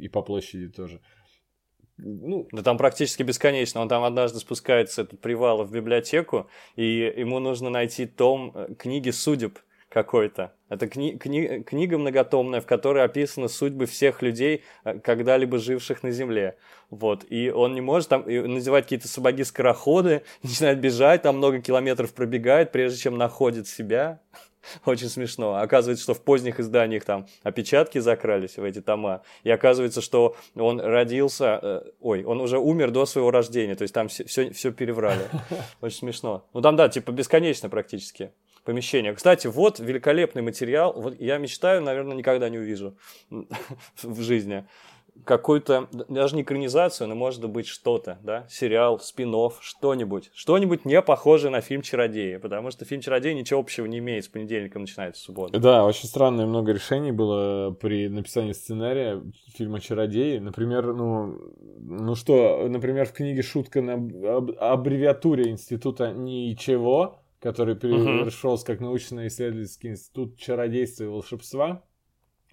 и 0.00 0.08
по 0.08 0.22
площади 0.22 0.68
тоже. 0.68 1.00
Ну, 1.98 2.48
да 2.52 2.62
там 2.62 2.78
практически 2.78 3.22
бесконечно. 3.22 3.80
Он 3.80 3.88
там 3.88 4.04
однажды 4.04 4.38
спускается, 4.38 5.02
этот 5.02 5.20
привал, 5.20 5.64
в 5.64 5.72
библиотеку, 5.72 6.48
и 6.76 7.12
ему 7.16 7.38
нужно 7.38 7.70
найти 7.70 8.06
том 8.06 8.52
э, 8.54 8.74
книги 8.74 9.10
судеб 9.10 9.58
какой-то. 9.90 10.52
Это 10.68 10.86
кни- 10.86 11.18
кни- 11.18 11.62
книга 11.64 11.98
многотомная, 11.98 12.60
в 12.60 12.66
которой 12.66 13.04
описаны 13.04 13.48
судьбы 13.48 13.86
всех 13.86 14.22
людей, 14.22 14.62
э, 14.84 14.98
когда-либо 15.00 15.58
живших 15.58 16.04
на 16.04 16.12
Земле. 16.12 16.56
Вот. 16.90 17.26
И 17.28 17.50
он 17.50 17.74
не 17.74 17.80
может 17.80 18.08
там 18.08 18.24
называть 18.26 18.84
какие-то 18.84 19.08
сапоги-скороходы, 19.08 20.22
начинает 20.42 20.80
бежать, 20.80 21.22
там 21.22 21.38
много 21.38 21.60
километров 21.60 22.14
пробегает, 22.14 22.70
прежде 22.70 23.00
чем 23.00 23.18
находит 23.18 23.66
себя. 23.66 24.20
Очень 24.84 25.08
смешно. 25.08 25.56
Оказывается, 25.56 26.04
что 26.04 26.14
в 26.14 26.22
поздних 26.22 26.60
изданиях 26.60 27.04
там 27.04 27.26
опечатки 27.42 27.98
закрались 27.98 28.58
в 28.58 28.62
эти 28.62 28.80
тома. 28.80 29.22
И 29.42 29.50
оказывается, 29.50 30.00
что 30.00 30.36
он 30.54 30.80
родился... 30.80 31.58
Э, 31.60 31.82
ой, 31.98 32.22
он 32.22 32.40
уже 32.40 32.60
умер 32.60 32.92
до 32.92 33.06
своего 33.06 33.32
рождения. 33.32 33.74
То 33.74 33.82
есть 33.82 33.94
там 33.94 34.06
все, 34.06 34.24
все, 34.24 34.52
все 34.52 34.70
переврали. 34.70 35.24
Очень 35.80 35.98
смешно. 35.98 36.46
Ну 36.52 36.60
там, 36.60 36.76
да, 36.76 36.88
типа 36.88 37.10
бесконечно 37.10 37.68
практически 37.68 38.30
помещение. 38.70 39.12
Кстати, 39.12 39.48
вот 39.48 39.80
великолепный 39.80 40.42
материал. 40.42 40.92
Вот 40.92 41.20
я 41.20 41.38
мечтаю, 41.38 41.82
наверное, 41.82 42.16
никогда 42.16 42.48
не 42.48 42.58
увижу 42.58 42.96
в 44.02 44.20
жизни 44.20 44.64
какую-то, 45.24 45.88
даже 46.08 46.36
не 46.36 46.42
экранизацию, 46.42 47.08
но 47.08 47.16
может 47.16 47.44
быть 47.50 47.66
что-то, 47.66 48.18
да, 48.22 48.46
сериал, 48.48 49.00
спин 49.00 49.34
что-нибудь, 49.60 50.30
что-нибудь 50.34 50.84
не 50.84 51.02
похожее 51.02 51.50
на 51.50 51.60
фильм 51.60 51.82
«Чародеи», 51.82 52.36
потому 52.36 52.70
что 52.70 52.84
фильм 52.84 53.00
«Чародеи» 53.00 53.32
ничего 53.32 53.60
общего 53.60 53.86
не 53.86 53.98
имеет, 53.98 54.24
с 54.24 54.28
понедельника 54.28 54.78
начинается 54.78 55.22
суббота. 55.22 55.58
Да, 55.58 55.84
очень 55.84 56.08
странное 56.08 56.46
много 56.46 56.72
решений 56.72 57.12
было 57.12 57.72
при 57.72 58.08
написании 58.08 58.52
сценария 58.52 59.20
фильма 59.56 59.80
«Чародеи». 59.80 60.38
Например, 60.38 60.94
ну, 60.94 61.38
ну 61.80 62.14
что, 62.14 62.66
например, 62.68 63.06
в 63.06 63.12
книге 63.12 63.42
«Шутка» 63.42 63.82
на 63.82 63.94
аббревиатуре 63.94 65.50
института 65.50 66.12
«Ничего», 66.12 67.20
который 67.40 67.74
перешелся 67.74 68.64
как 68.64 68.80
научно-исследовательский 68.80 69.90
институт 69.90 70.38
чародейства 70.38 71.04
и 71.04 71.08
волшебства, 71.08 71.84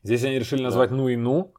Здесь 0.04 0.24
они 0.24 0.40
решили 0.40 0.62
назвать 0.62 0.90
да. 0.90 0.96
«Ну 0.96 1.10
и 1.10 1.16
ну», 1.16 1.54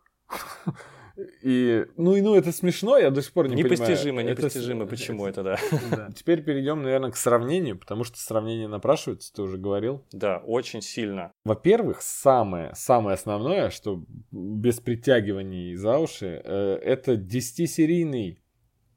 и, 1.42 1.84
ну 1.96 2.14
и 2.14 2.20
ну, 2.20 2.36
это 2.36 2.52
смешно, 2.52 2.96
я 2.96 3.10
до 3.10 3.20
сих 3.22 3.32
пор 3.32 3.48
не 3.48 3.56
непостижимо, 3.56 4.18
понимаю. 4.18 4.36
Непостижимо, 4.36 4.82
это... 4.84 4.90
почему 4.90 5.26
это, 5.26 5.42
да. 5.42 5.58
да. 5.90 6.10
Теперь 6.14 6.42
перейдем, 6.42 6.82
наверное, 6.82 7.10
к 7.10 7.16
сравнению, 7.16 7.76
потому 7.76 8.04
что 8.04 8.18
сравнение 8.18 8.68
напрашивается, 8.68 9.32
ты 9.34 9.42
уже 9.42 9.58
говорил. 9.58 10.04
Да, 10.12 10.38
очень 10.38 10.80
сильно. 10.80 11.32
Во-первых, 11.44 12.02
самое, 12.02 12.72
самое 12.74 13.14
основное, 13.14 13.70
что 13.70 14.04
без 14.30 14.78
притягиваний 14.78 15.74
за 15.74 15.98
уши, 15.98 16.40
э, 16.44 16.78
это 16.82 17.14
10-серийный 17.14 18.38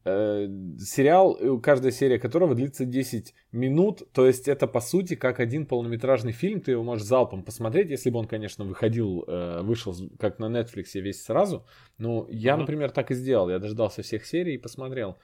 Э, 0.03 0.47
сериал, 0.79 1.37
э, 1.39 1.59
каждая 1.61 1.91
серия 1.91 2.17
которого 2.17 2.55
длится 2.55 2.85
10 2.85 3.35
минут, 3.51 4.01
то 4.13 4.25
есть 4.25 4.47
это 4.47 4.65
по 4.65 4.81
сути 4.81 5.15
как 5.15 5.39
один 5.39 5.67
полнометражный 5.67 6.31
фильм, 6.31 6.59
ты 6.59 6.71
его 6.71 6.81
можешь 6.83 7.05
залпом 7.05 7.43
посмотреть, 7.43 7.91
если 7.91 8.09
бы 8.09 8.17
он, 8.17 8.27
конечно, 8.27 8.65
выходил, 8.65 9.23
э, 9.27 9.61
вышел 9.61 9.93
как 10.17 10.39
на 10.39 10.45
Netflix 10.45 10.99
весь 10.99 11.23
сразу. 11.23 11.67
Ну, 11.99 12.25
я, 12.31 12.53
mm-hmm. 12.53 12.57
например, 12.57 12.89
так 12.89 13.11
и 13.11 13.13
сделал, 13.13 13.51
я 13.51 13.59
дождался 13.59 14.01
всех 14.01 14.25
серий 14.25 14.55
и 14.55 14.57
посмотрел. 14.57 15.17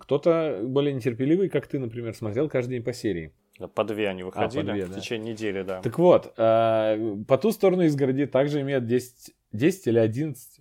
Кто-то 0.00 0.60
более 0.64 0.92
нетерпеливый, 0.92 1.48
как 1.48 1.68
ты, 1.68 1.78
например, 1.78 2.12
смотрел 2.12 2.48
каждый 2.48 2.72
день 2.72 2.82
по 2.82 2.92
серии. 2.92 3.32
По 3.76 3.84
две 3.84 4.08
они 4.08 4.24
выходили 4.24 4.62
а, 4.62 4.66
по 4.66 4.72
две, 4.72 4.86
в 4.86 4.90
да. 4.90 5.00
течение 5.00 5.34
недели, 5.34 5.62
да. 5.62 5.80
Так 5.82 5.98
вот, 5.98 6.34
по 6.34 7.38
ту 7.40 7.52
сторону 7.52 7.84
изгороди 7.84 8.26
также 8.26 8.62
имеет 8.62 8.86
10, 8.86 9.34
10 9.52 9.86
или 9.86 9.98
11 10.00 10.60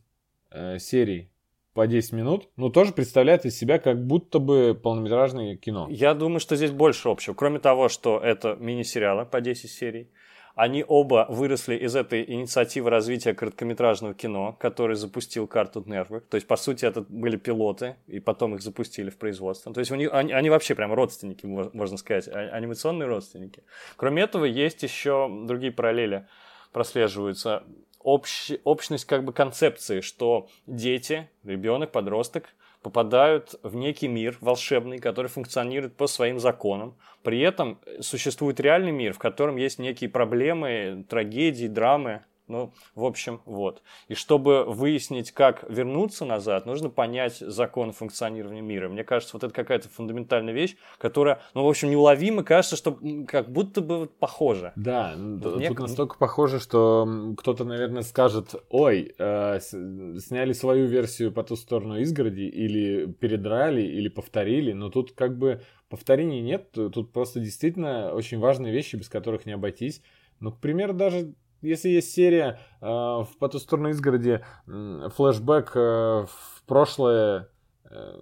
серий 0.77 1.31
по 1.75 1.87
10 1.87 2.13
минут, 2.13 2.47
но 2.55 2.69
тоже 2.69 2.93
представляет 2.93 3.45
из 3.45 3.57
себя 3.57 3.79
как 3.79 4.01
будто 4.01 4.39
бы 4.39 4.79
полнометражное 4.81 5.57
кино. 5.57 5.87
Я 5.89 6.13
думаю, 6.13 6.39
что 6.39 6.55
здесь 6.55 6.71
больше 6.71 7.09
общего. 7.09 7.33
Кроме 7.33 7.59
того, 7.59 7.89
что 7.89 8.17
это 8.17 8.55
мини-сериалы 8.55 9.25
по 9.25 9.41
10 9.41 9.69
серий, 9.69 10.09
они 10.55 10.85
оба 10.87 11.25
выросли 11.27 11.75
из 11.75 11.97
этой 11.97 12.23
инициативы 12.23 12.89
развития 12.89 13.33
короткометражного 13.33 14.13
кино, 14.13 14.55
который 14.57 14.95
запустил 14.95 15.47
Cartoon 15.47 15.83
Network. 15.83 16.23
То 16.29 16.35
есть, 16.35 16.47
по 16.47 16.55
сути, 16.55 16.85
это 16.85 17.01
были 17.09 17.35
пилоты, 17.35 17.97
и 18.07 18.21
потом 18.21 18.55
их 18.55 18.61
запустили 18.61 19.09
в 19.09 19.17
производство. 19.17 19.73
То 19.73 19.81
есть, 19.81 19.91
у 19.91 19.95
них, 19.95 20.13
они, 20.13 20.31
они 20.31 20.49
вообще 20.49 20.75
прям 20.75 20.93
родственники, 20.93 21.45
можно 21.45 21.97
сказать, 21.97 22.29
а, 22.29 22.39
анимационные 22.53 23.07
родственники. 23.07 23.63
Кроме 23.97 24.23
этого, 24.23 24.45
есть 24.45 24.81
еще 24.81 25.29
другие 25.45 25.73
параллели 25.73 26.25
прослеживаются 26.71 27.63
общ, 28.05 28.51
общность 28.63 29.05
как 29.05 29.25
бы 29.25 29.33
концепции, 29.33 30.01
что 30.01 30.47
дети, 30.67 31.27
ребенок, 31.43 31.91
подросток 31.91 32.55
попадают 32.81 33.55
в 33.63 33.75
некий 33.75 34.07
мир 34.07 34.37
волшебный, 34.41 34.99
который 34.99 35.25
функционирует 35.27 35.95
по 35.97 36.05
своим 36.05 36.39
законам. 36.39 36.95
При 37.23 37.39
этом 37.39 37.79
существует 37.99 38.59
реальный 38.59 38.91
мир, 38.91 39.13
в 39.13 39.17
котором 39.17 39.55
есть 39.55 39.79
некие 39.79 40.07
проблемы, 40.07 41.03
трагедии, 41.09 41.65
драмы, 41.65 42.23
ну, 42.47 42.73
в 42.93 43.03
общем, 43.03 43.41
вот. 43.45 43.81
И 44.07 44.13
чтобы 44.13 44.63
выяснить, 44.65 45.31
как 45.31 45.65
вернуться 45.69 46.25
назад, 46.25 46.65
нужно 46.65 46.89
понять 46.89 47.37
закон 47.37 47.91
функционирования 47.91 48.61
мира. 48.61 48.87
Мне 48.89 49.03
кажется, 49.03 49.35
вот 49.35 49.43
это 49.43 49.53
какая-то 49.53 49.89
фундаментальная 49.89 50.53
вещь, 50.53 50.75
которая, 50.97 51.41
ну, 51.53 51.63
в 51.63 51.67
общем, 51.67 51.89
неуловимо, 51.89 52.43
кажется, 52.43 52.75
что 52.75 52.97
как 53.27 53.49
будто 53.51 53.81
бы 53.81 54.07
похоже. 54.07 54.73
Да, 54.75 55.15
вот 55.17 55.67
тут 55.67 55.79
настолько 55.79 56.17
похоже, 56.17 56.59
что 56.59 57.07
кто-то, 57.37 57.63
наверное, 57.63 58.03
скажет, 58.03 58.55
ой, 58.69 59.15
э, 59.17 59.59
сняли 59.59 60.53
свою 60.53 60.85
версию 60.87 61.31
по 61.31 61.43
ту 61.43 61.55
сторону 61.55 61.99
изгороди, 61.99 62.41
или 62.41 63.05
передрали, 63.05 63.81
или 63.81 64.07
повторили, 64.07 64.73
но 64.73 64.89
тут 64.89 65.11
как 65.13 65.37
бы 65.37 65.61
повторений 65.89 66.41
нет, 66.41 66.71
тут 66.71 67.11
просто 67.11 67.39
действительно 67.39 68.13
очень 68.13 68.39
важные 68.39 68.73
вещи, 68.73 68.95
без 68.95 69.09
которых 69.09 69.45
не 69.45 69.53
обойтись. 69.53 70.01
Ну, 70.39 70.51
к 70.51 70.59
примеру, 70.59 70.93
даже 70.93 71.33
если 71.65 71.89
есть 71.89 72.11
серия 72.11 72.59
э, 72.81 72.85
в 72.85 73.29
«По 73.39 73.49
ту 73.49 73.59
сторону 73.59 73.89
изгороди», 73.89 74.41
э, 74.67 75.09
флешбэк 75.15 75.71
э, 75.75 75.79
в 76.27 76.63
прошлое 76.65 77.49
э, 77.89 78.19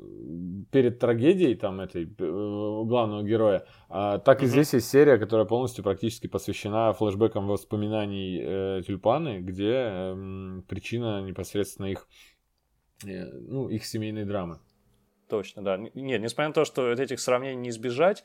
перед 0.72 1.00
трагедией 1.00 1.56
там 1.56 1.82
этой 1.82 2.06
э, 2.06 2.08
главного 2.08 3.24
героя, 3.24 3.66
а, 3.90 4.20
так 4.20 4.44
и 4.44 4.48
здесь 4.48 4.74
есть 4.74 4.90
серия, 4.90 5.18
которая 5.18 5.46
полностью 5.46 5.84
практически 5.84 6.28
посвящена 6.28 6.94
флешбекам 6.94 7.48
воспоминаний 7.48 8.42
э, 8.42 8.82
Тюльпаны, 8.86 9.40
где 9.40 9.72
э, 9.72 10.62
причина 10.68 11.22
непосредственно 11.22 11.88
их, 11.88 12.08
э, 13.06 13.26
ну, 13.26 13.70
их 13.70 13.86
семейной 13.86 14.26
драмы. 14.26 14.60
Точно, 15.30 15.64
да. 15.64 15.78
Нет, 15.78 16.22
несмотря 16.22 16.50
на 16.50 16.54
то, 16.54 16.66
что 16.66 16.92
этих 16.92 17.20
сравнений 17.20 17.56
не 17.56 17.70
избежать, 17.70 18.24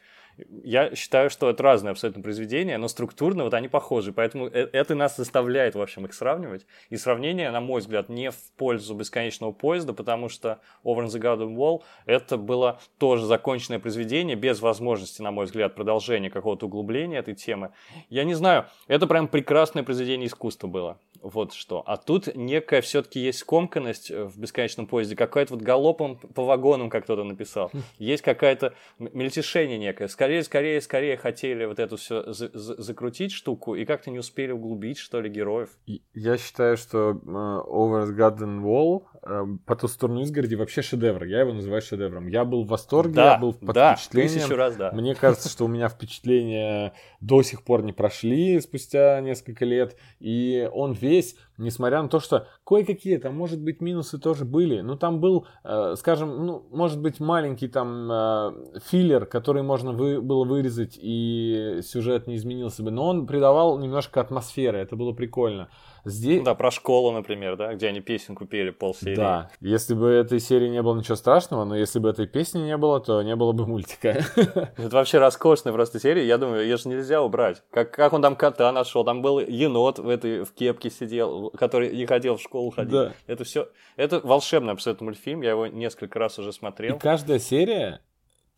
я 0.63 0.95
считаю, 0.95 1.31
что 1.31 1.51
это 1.51 1.63
разные 1.63 1.93
абсолютно 1.93 2.23
произведения, 2.23 2.79
но 2.79 2.89
структурно 2.89 3.45
вот 3.45 3.55
они 3.55 3.69
похожи, 3.69 4.13
поэтому 4.13 4.47
э, 4.47 4.69
это 4.73 4.95
нас 4.95 5.17
заставляет, 5.17 5.75
в 5.75 5.81
общем, 5.81 6.07
их 6.07 6.15
сравнивать. 6.15 6.67
И 6.91 6.97
сравнение, 6.97 7.51
на 7.51 7.61
мой 7.61 7.81
взгляд, 7.81 8.09
не 8.09 8.31
в 8.31 8.37
пользу 8.57 8.95
бесконечного 8.95 9.53
поезда, 9.53 9.93
потому 9.93 10.29
что 10.29 10.61
Over 10.85 11.07
the 11.07 11.21
Garden 11.21 11.57
Wall 11.57 11.83
это 12.07 12.37
было 12.37 12.81
тоже 12.99 13.27
законченное 13.27 13.79
произведение, 13.79 14.37
без 14.37 14.61
возможности, 14.61 15.23
на 15.23 15.31
мой 15.31 15.47
взгляд, 15.47 15.75
продолжения 15.75 16.31
какого-то 16.31 16.67
углубления 16.67 17.19
этой 17.19 17.35
темы. 17.35 17.71
Я 18.09 18.25
не 18.25 18.35
знаю, 18.35 18.67
это 18.87 19.07
прям 19.07 19.29
прекрасное 19.29 19.83
произведение 19.83 20.29
искусства 20.29 20.69
было. 20.69 20.99
Вот 21.21 21.53
что. 21.53 21.83
А 21.87 21.97
тут 21.97 22.35
некая 22.37 22.81
все-таки 22.81 23.19
есть 23.19 23.41
скомканность 23.41 24.11
в 24.11 24.39
бесконечном 24.39 24.87
поезде, 24.87 25.17
какая-то 25.17 25.55
вот 25.55 25.63
галопом 25.63 26.17
по 26.17 26.45
вагонам, 26.45 26.91
как 26.91 27.05
кто-то 27.05 27.25
написал. 27.25 27.73
Есть 27.99 28.23
какая-то 28.23 28.75
мельтешение 28.99 29.79
некое. 29.79 30.07
Скорее, 30.07 30.28
скорее, 30.43 30.81
скорее 30.81 31.17
хотели 31.17 31.65
вот 31.65 31.79
эту 31.79 31.97
все 31.97 32.33
за 32.33 32.51
за 32.53 32.81
закрутить 32.81 33.33
штуку 33.33 33.75
и 33.75 33.85
как-то 33.85 34.11
не 34.11 34.19
успели 34.19 34.53
углубить, 34.53 34.99
что 34.99 35.21
ли, 35.21 35.29
героев. 35.29 35.71
Я 36.15 36.37
считаю, 36.37 36.77
что 36.77 37.11
uh, 37.11 37.67
Over 37.67 38.07
the 38.07 38.17
Garden 38.17 38.63
Wall 38.63 39.05
uh, 39.23 39.59
по 39.67 39.77
ту 39.77 39.89
сторону 39.89 40.21
изгороди 40.23 40.55
вообще 40.55 40.83
шедевр. 40.83 41.25
Я 41.25 41.41
его 41.41 41.53
называю 41.53 41.83
шедевром. 41.83 42.29
Я 42.29 42.45
был 42.45 42.65
в 42.65 42.69
восторге, 42.69 43.15
да, 43.15 43.33
я 43.33 43.39
был 43.39 43.53
под 43.53 43.75
да, 43.75 43.95
впечатлением. 43.95 44.51
раз, 44.57 44.77
да. 44.77 44.93
Мне 44.93 45.15
кажется, 45.15 45.49
что 45.49 45.65
у 45.65 45.69
меня 45.69 45.89
впечатления 45.89 46.93
до 47.21 47.43
сих 47.43 47.63
пор 47.63 47.83
не 47.83 47.93
прошли 47.93 48.61
спустя 48.61 49.21
несколько 49.21 49.65
лет. 49.65 49.97
И 50.21 50.69
он 50.73 50.93
весь, 50.93 51.37
несмотря 51.59 52.03
на 52.03 52.09
то, 52.09 52.21
что 52.21 52.47
кое-какие 52.65 53.19
там, 53.19 53.37
может 53.37 53.61
быть, 53.61 53.81
минусы 53.81 54.19
тоже 54.19 54.45
были. 54.45 54.81
Ну, 54.81 54.97
там 54.97 55.21
был, 55.21 55.47
э, 55.65 55.95
скажем, 55.97 56.47
ну, 56.47 56.67
может 56.71 57.01
быть, 57.01 57.21
маленький 57.21 57.69
там 57.69 58.11
э, 58.11 58.53
филлер, 58.89 59.27
который 59.27 59.63
можно 59.63 59.93
вы, 59.93 60.23
было 60.23 60.45
вырезать, 60.45 60.99
и 61.01 61.81
сюжет 61.83 62.27
не 62.27 62.37
изменился 62.37 62.83
бы. 62.83 62.91
Но 62.91 63.07
он 63.07 63.27
придавал 63.27 63.79
немножко 63.79 64.21
атмосферы, 64.21 64.79
это 64.79 64.97
было 64.97 65.13
прикольно. 65.13 65.69
Здесь... 66.05 66.43
Да, 66.43 66.55
про 66.55 66.71
школу, 66.71 67.13
например, 67.13 67.57
да, 67.57 67.75
где 67.75 67.89
они 67.89 68.01
песенку 68.01 68.47
пели 68.47 68.71
полсерии. 68.71 69.17
Да, 69.17 69.51
если 69.61 69.95
бы 69.95 70.09
этой 70.09 70.41
серии 70.41 70.69
не 70.69 70.83
было 70.83 70.97
ничего 70.97 71.17
страшного, 71.17 71.65
но 71.65 71.77
если 71.77 71.99
бы 71.99 72.09
этой 72.09 72.27
песни 72.27 72.61
не 72.61 72.77
было, 72.77 73.01
то 73.01 73.23
не 73.23 73.37
было 73.37 73.53
бы 73.53 73.67
мультика. 73.67 74.09
Это 74.37 74.91
вообще 74.91 75.19
роскошная 75.19 75.73
просто 75.73 76.01
серия, 76.01 76.27
я 76.27 76.39
думаю, 76.39 76.63
ее 76.63 76.77
же 76.77 76.89
нельзя 76.89 77.23
убрать. 77.23 77.63
Как, 77.71 77.91
как 77.91 78.13
он 78.13 78.23
там 78.23 78.37
кота 78.37 78.71
нашел, 78.73 79.05
там 79.05 79.23
был 79.23 79.39
енот 79.39 79.99
в 79.99 80.09
этой 80.09 80.45
в 80.45 80.53
кепке 80.53 80.91
сидел, 80.91 81.51
который 81.51 81.95
не 81.95 82.07
ходил 82.07 82.37
в 82.37 82.43
школу 82.43 82.71
ходить. 82.71 82.93
Да. 82.93 83.13
Это 83.27 83.45
все, 83.45 83.69
это 83.97 84.21
волшебный 84.21 84.73
абсолютно 84.73 85.07
мультфильм, 85.07 85.43
я 85.43 85.51
его 85.51 85.67
несколько 85.67 86.19
раз 86.19 86.39
уже 86.39 86.53
смотрел. 86.53 86.97
И 86.97 86.99
каждая 86.99 87.39
серия 87.39 88.01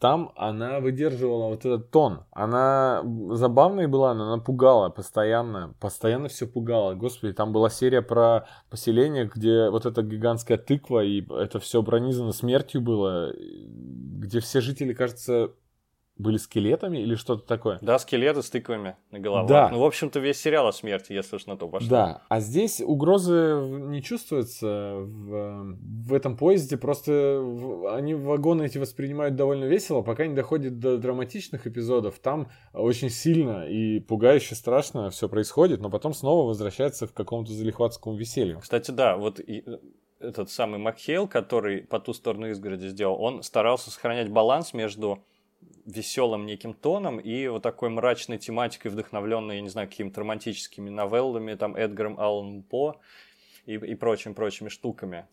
там 0.00 0.32
она 0.34 0.80
выдерживала 0.80 1.48
вот 1.48 1.66
этот 1.66 1.90
тон. 1.90 2.24
Она 2.32 3.02
забавной 3.32 3.86
была, 3.86 4.14
но 4.14 4.32
она 4.32 4.42
пугала 4.42 4.88
постоянно. 4.88 5.74
Постоянно 5.78 6.28
все 6.28 6.46
пугало. 6.46 6.94
Господи, 6.94 7.34
там 7.34 7.52
была 7.52 7.68
серия 7.68 8.00
про 8.00 8.46
поселение, 8.70 9.30
где 9.32 9.68
вот 9.68 9.84
эта 9.84 10.02
гигантская 10.02 10.56
тыква, 10.56 11.04
и 11.04 11.22
это 11.30 11.60
все 11.60 11.82
пронизано 11.82 12.32
смертью 12.32 12.80
было, 12.80 13.34
где 13.36 14.40
все 14.40 14.62
жители, 14.62 14.94
кажется, 14.94 15.50
были 16.20 16.36
скелетами 16.36 16.98
или 16.98 17.14
что-то 17.14 17.46
такое. 17.46 17.78
Да, 17.80 17.98
скелеты 17.98 18.42
с 18.42 18.50
тыквами 18.50 18.96
на 19.10 19.18
головах. 19.18 19.48
Да. 19.48 19.68
Ну, 19.70 19.80
в 19.80 19.84
общем-то, 19.84 20.20
весь 20.20 20.40
сериал 20.40 20.68
о 20.68 20.72
смерти, 20.72 21.12
если 21.12 21.36
уж 21.36 21.46
на 21.46 21.56
то 21.56 21.68
пошло. 21.68 21.88
Да, 21.88 22.22
а 22.28 22.40
здесь 22.40 22.80
угрозы 22.80 23.60
не 23.88 24.02
чувствуются 24.02 24.96
в, 24.98 25.76
в 26.06 26.14
этом 26.14 26.36
поезде, 26.36 26.76
просто 26.76 27.42
они 27.90 28.14
вагоны 28.14 28.64
эти 28.64 28.78
воспринимают 28.78 29.36
довольно 29.36 29.64
весело, 29.64 30.02
пока 30.02 30.26
не 30.26 30.34
доходит 30.34 30.78
до 30.78 30.98
драматичных 30.98 31.66
эпизодов. 31.66 32.18
Там 32.18 32.48
очень 32.72 33.10
сильно 33.10 33.66
и 33.66 34.00
пугающе 34.00 34.54
страшно 34.54 35.10
все 35.10 35.28
происходит, 35.28 35.80
но 35.80 35.90
потом 35.90 36.14
снова 36.14 36.46
возвращается 36.46 37.06
в 37.06 37.12
какому-то 37.12 37.52
залихватскому 37.52 38.16
веселью. 38.16 38.60
Кстати, 38.60 38.90
да, 38.90 39.16
вот 39.16 39.40
и 39.40 39.64
этот 40.20 40.50
самый 40.50 40.78
Макхейл, 40.78 41.26
который 41.26 41.82
по 41.82 41.98
ту 41.98 42.12
сторону 42.12 42.48
изгороди 42.50 42.88
сделал, 42.88 43.20
он 43.20 43.42
старался 43.42 43.90
сохранять 43.90 44.28
баланс 44.28 44.74
между 44.74 45.24
веселым 45.96 46.46
неким 46.46 46.74
тоном 46.74 47.18
и 47.18 47.46
вот 47.48 47.62
такой 47.62 47.90
мрачной 47.90 48.38
тематикой, 48.38 48.90
вдохновленной, 48.90 49.56
я 49.56 49.60
не 49.62 49.68
знаю, 49.68 49.88
какими-то 49.88 50.20
романтическими 50.20 50.90
новеллами, 50.90 51.54
там, 51.54 51.76
Эдгаром 51.76 52.18
Алланом 52.18 52.62
По 52.62 53.00
и, 53.66 53.74
и 53.74 53.94
прочими-прочими 53.94 54.68
штуками. 54.68 55.26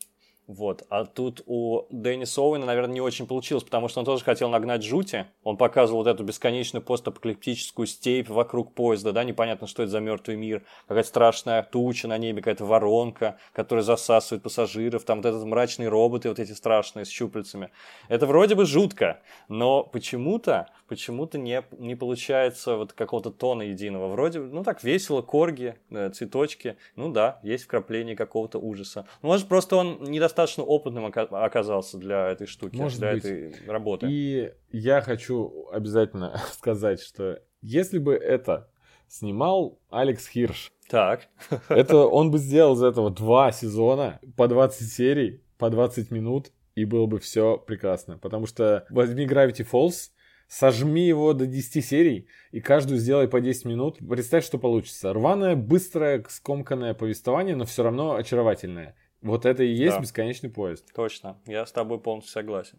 Вот. 0.47 0.83
А 0.89 1.03
тут 1.03 1.41
у 1.45 1.87
Денниса 1.91 2.39
Оуэна, 2.41 2.65
наверное, 2.65 2.93
не 2.93 3.01
очень 3.01 3.27
получилось, 3.27 3.65
потому 3.65 3.89
что 3.89 3.99
он 3.99 4.05
тоже 4.05 4.23
хотел 4.23 4.49
нагнать 4.49 4.81
жути. 4.81 5.25
Он 5.43 5.57
показывал 5.57 6.03
вот 6.03 6.07
эту 6.07 6.23
бесконечную 6.23 6.81
постапокалиптическую 6.81 7.85
степь 7.85 8.29
вокруг 8.29 8.73
поезда, 8.73 9.11
да, 9.11 9.25
непонятно, 9.25 9.67
что 9.67 9.83
это 9.83 9.91
за 9.91 9.99
мертвый 9.99 10.37
мир, 10.37 10.63
какая-то 10.87 11.09
страшная 11.09 11.63
туча 11.63 12.07
на 12.07 12.17
небе, 12.17 12.37
какая-то 12.37 12.63
воронка, 12.63 13.37
которая 13.51 13.83
засасывает 13.83 14.41
пассажиров, 14.41 15.03
там 15.03 15.17
вот 15.21 15.25
этот 15.25 15.43
мрачные 15.43 15.89
роботы, 15.89 16.29
вот 16.29 16.39
эти 16.39 16.53
страшные 16.53 17.03
с 17.03 17.09
щупальцами. 17.09 17.69
Это 18.07 18.25
вроде 18.25 18.55
бы 18.55 18.65
жутко, 18.65 19.19
но 19.49 19.83
почему-то, 19.83 20.69
почему-то 20.87 21.37
не, 21.37 21.61
не 21.77 21.95
получается 21.95 22.77
вот 22.77 22.93
какого-то 22.93 23.31
тона 23.31 23.63
единого. 23.63 24.07
Вроде, 24.07 24.39
ну 24.39 24.63
так, 24.63 24.81
весело, 24.81 25.21
корги, 25.21 25.75
э, 25.89 26.09
цветочки, 26.11 26.77
ну 26.95 27.11
да, 27.11 27.41
есть 27.43 27.65
вкрапление 27.65 28.15
какого-то 28.15 28.59
ужаса. 28.59 29.05
Ну, 29.21 29.27
может, 29.27 29.49
просто 29.49 29.75
он 29.75 30.03
недостаточно 30.03 30.36
достаточно 30.37 30.63
опытным 30.63 31.05
оказался 31.05 31.97
для 31.97 32.29
этой 32.29 32.45
штуки, 32.45 32.75
Может 32.75 32.99
для 32.99 33.13
быть. 33.13 33.25
этой 33.25 33.67
работы. 33.67 34.07
И 34.09 34.51
я 34.71 35.01
хочу 35.01 35.67
обязательно 35.71 36.39
сказать, 36.51 37.01
что 37.01 37.41
если 37.61 37.97
бы 37.97 38.13
это 38.13 38.69
снимал 39.07 39.79
Алекс 39.89 40.27
Хирш, 40.27 40.71
так. 40.89 41.27
это 41.69 41.97
он 42.05 42.29
бы 42.29 42.37
сделал 42.37 42.75
из 42.75 42.83
этого 42.83 43.09
два 43.09 43.51
сезона 43.51 44.19
по 44.35 44.47
20 44.47 44.87
серий, 44.87 45.41
по 45.57 45.69
20 45.71 46.11
минут, 46.11 46.51
и 46.75 46.85
было 46.85 47.07
бы 47.07 47.19
все 47.19 47.57
прекрасно. 47.57 48.19
Потому 48.19 48.45
что 48.45 48.85
возьми 48.91 49.25
Gravity 49.25 49.67
Falls, 49.69 50.11
сожми 50.47 51.07
его 51.07 51.33
до 51.33 51.47
10 51.47 51.83
серий 51.83 52.27
и 52.51 52.61
каждую 52.61 52.99
сделай 52.99 53.27
по 53.27 53.41
10 53.41 53.65
минут. 53.65 53.97
Представь, 54.07 54.45
что 54.45 54.59
получится. 54.59 55.13
Рваное, 55.13 55.55
быстрое, 55.55 56.23
скомканное 56.29 56.93
повествование, 56.93 57.55
но 57.55 57.65
все 57.65 57.81
равно 57.83 58.15
очаровательное. 58.15 58.95
Вот 59.21 59.45
это 59.45 59.63
и 59.63 59.71
есть 59.71 59.95
да. 59.95 60.01
бесконечный 60.01 60.49
поезд. 60.49 60.85
Точно, 60.93 61.37
я 61.45 61.65
с 61.65 61.71
тобой 61.71 61.99
полностью 61.99 62.33
согласен. 62.33 62.77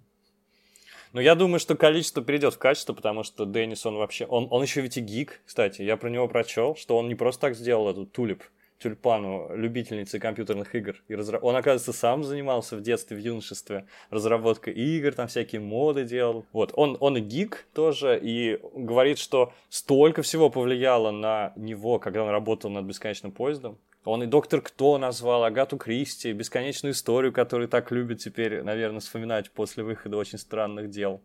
Но 1.12 1.20
я 1.20 1.34
думаю, 1.34 1.58
что 1.58 1.74
количество 1.74 2.22
перейдет 2.22 2.54
в 2.54 2.58
качество, 2.58 2.92
потому 2.92 3.22
что 3.22 3.46
Деннис, 3.46 3.84
он 3.86 3.96
вообще... 3.96 4.26
Он, 4.26 4.46
он 4.50 4.62
еще 4.62 4.82
ведь 4.82 4.98
и 4.98 5.00
гик, 5.00 5.40
кстати. 5.46 5.82
Я 5.82 5.96
про 5.96 6.10
него 6.10 6.28
прочел, 6.28 6.76
что 6.76 6.98
он 6.98 7.08
не 7.08 7.14
просто 7.14 7.40
так 7.40 7.56
сделал 7.56 7.88
эту 7.88 8.04
тулип, 8.04 8.42
тюльпану, 8.78 9.48
любительницы 9.54 10.18
компьютерных 10.18 10.74
игр. 10.74 10.96
И 11.08 11.14
разра... 11.14 11.38
Он, 11.38 11.56
оказывается, 11.56 11.92
сам 11.92 12.24
занимался 12.24 12.76
в 12.76 12.82
детстве, 12.82 13.16
в 13.16 13.20
юношестве 13.20 13.86
разработкой 14.10 14.74
игр, 14.74 15.12
там 15.14 15.28
всякие 15.28 15.62
моды 15.62 16.04
делал. 16.04 16.44
Вот, 16.52 16.72
он, 16.76 16.98
он 17.00 17.16
и 17.16 17.20
гик 17.20 17.66
тоже, 17.72 18.18
и 18.22 18.60
говорит, 18.74 19.18
что 19.18 19.52
столько 19.70 20.20
всего 20.20 20.50
повлияло 20.50 21.10
на 21.10 21.52
него, 21.56 21.98
когда 21.98 22.22
он 22.22 22.28
работал 22.28 22.70
над 22.70 22.84
бесконечным 22.84 23.32
поездом. 23.32 23.78
Он 24.08 24.22
и 24.22 24.26
«Доктор 24.26 24.62
Кто» 24.62 24.96
назвал, 24.96 25.44
Агату 25.44 25.76
Кристи, 25.76 26.32
бесконечную 26.32 26.94
историю, 26.94 27.30
которую 27.30 27.68
так 27.68 27.90
любят 27.90 28.20
теперь, 28.20 28.62
наверное, 28.62 29.00
вспоминать 29.00 29.50
после 29.50 29.84
выхода 29.84 30.16
«Очень 30.16 30.38
странных 30.38 30.88
дел». 30.88 31.20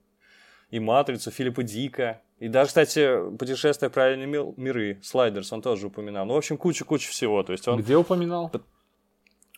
И 0.69 0.81
«Матрицу» 0.81 1.31
Филиппа 1.31 1.63
Дика. 1.63 2.21
И 2.39 2.49
даже, 2.49 2.67
кстати, 2.67 3.37
«Путешествие 3.37 3.89
в 3.89 3.93
правильные 3.93 4.27
миры» 4.57 4.99
Слайдерс 5.01 5.53
он 5.53 5.61
тоже 5.61 5.87
упоминал. 5.87 6.25
Ну, 6.25 6.33
в 6.33 6.37
общем, 6.37 6.57
куча-куча 6.57 7.09
всего. 7.09 7.41
То 7.43 7.53
есть 7.53 7.65
он... 7.69 7.79
Где 7.79 7.95
упоминал? 7.95 8.51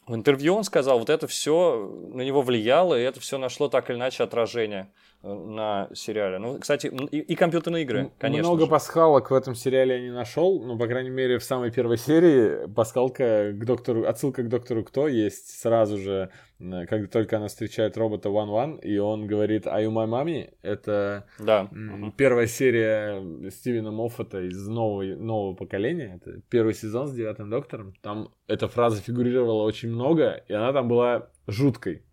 В 0.05 0.13
интервью 0.13 0.53
он 0.53 0.63
сказал, 0.63 0.99
вот 0.99 1.09
это 1.09 1.25
все 1.25 2.11
на 2.13 2.21
него 2.21 2.43
влияло, 2.43 2.93
и 2.93 3.01
это 3.01 3.19
все 3.19 3.39
нашло 3.39 3.69
так 3.69 3.89
или 3.89 3.97
иначе 3.97 4.23
отражение 4.23 4.93
на 5.25 5.89
сериале. 5.93 6.37
Ну, 6.37 6.59
кстати, 6.59 6.87
и, 7.11 7.19
и 7.19 7.35
компьютерные 7.35 7.83
игры, 7.83 8.11
конечно. 8.19 8.49
Много 8.49 8.65
же. 8.65 8.71
пасхалок 8.71 9.31
в 9.31 9.33
этом 9.33 9.55
сериале 9.55 9.95
я 9.95 10.01
не 10.01 10.11
нашел, 10.11 10.63
но, 10.63 10.77
по 10.77 10.87
крайней 10.87 11.09
мере, 11.09 11.39
в 11.39 11.43
самой 11.43 11.71
первой 11.71 11.97
серии 11.97 12.67
пасхалка 12.67 13.51
к 13.51 13.65
доктору, 13.65 14.05
отсылка 14.05 14.43
к 14.43 14.49
доктору 14.49 14.83
Кто 14.83 15.07
есть 15.07 15.59
сразу 15.59 15.97
же, 15.97 16.29
когда 16.59 17.07
только 17.07 17.37
она 17.37 17.47
встречает 17.47 17.97
робота 17.97 18.29
One 18.29 18.49
One, 18.49 18.81
и 18.81 18.97
он 18.99 19.25
говорит 19.25 19.65
«Are 19.65 19.83
you 19.83 19.91
my 19.91 20.07
mommy?» 20.07 20.53
Это 20.61 21.25
да. 21.39 21.69
первая 22.17 22.45
серия 22.45 23.49
Стивена 23.49 23.91
Моффата 23.91 24.41
из 24.41 24.67
нового, 24.67 25.03
нового 25.03 25.55
поколения. 25.55 26.19
Это 26.21 26.39
первый 26.49 26.75
сезон 26.75 27.07
с 27.07 27.13
девятым 27.13 27.49
доктором. 27.49 27.95
Там 28.01 28.29
эта 28.47 28.67
фраза 28.67 29.01
фигурировала 29.01 29.63
очень 29.63 29.89
много, 29.89 30.43
и 30.47 30.53
она 30.53 30.71
там 30.71 30.87
была 30.87 31.29
жуткой. 31.47 32.03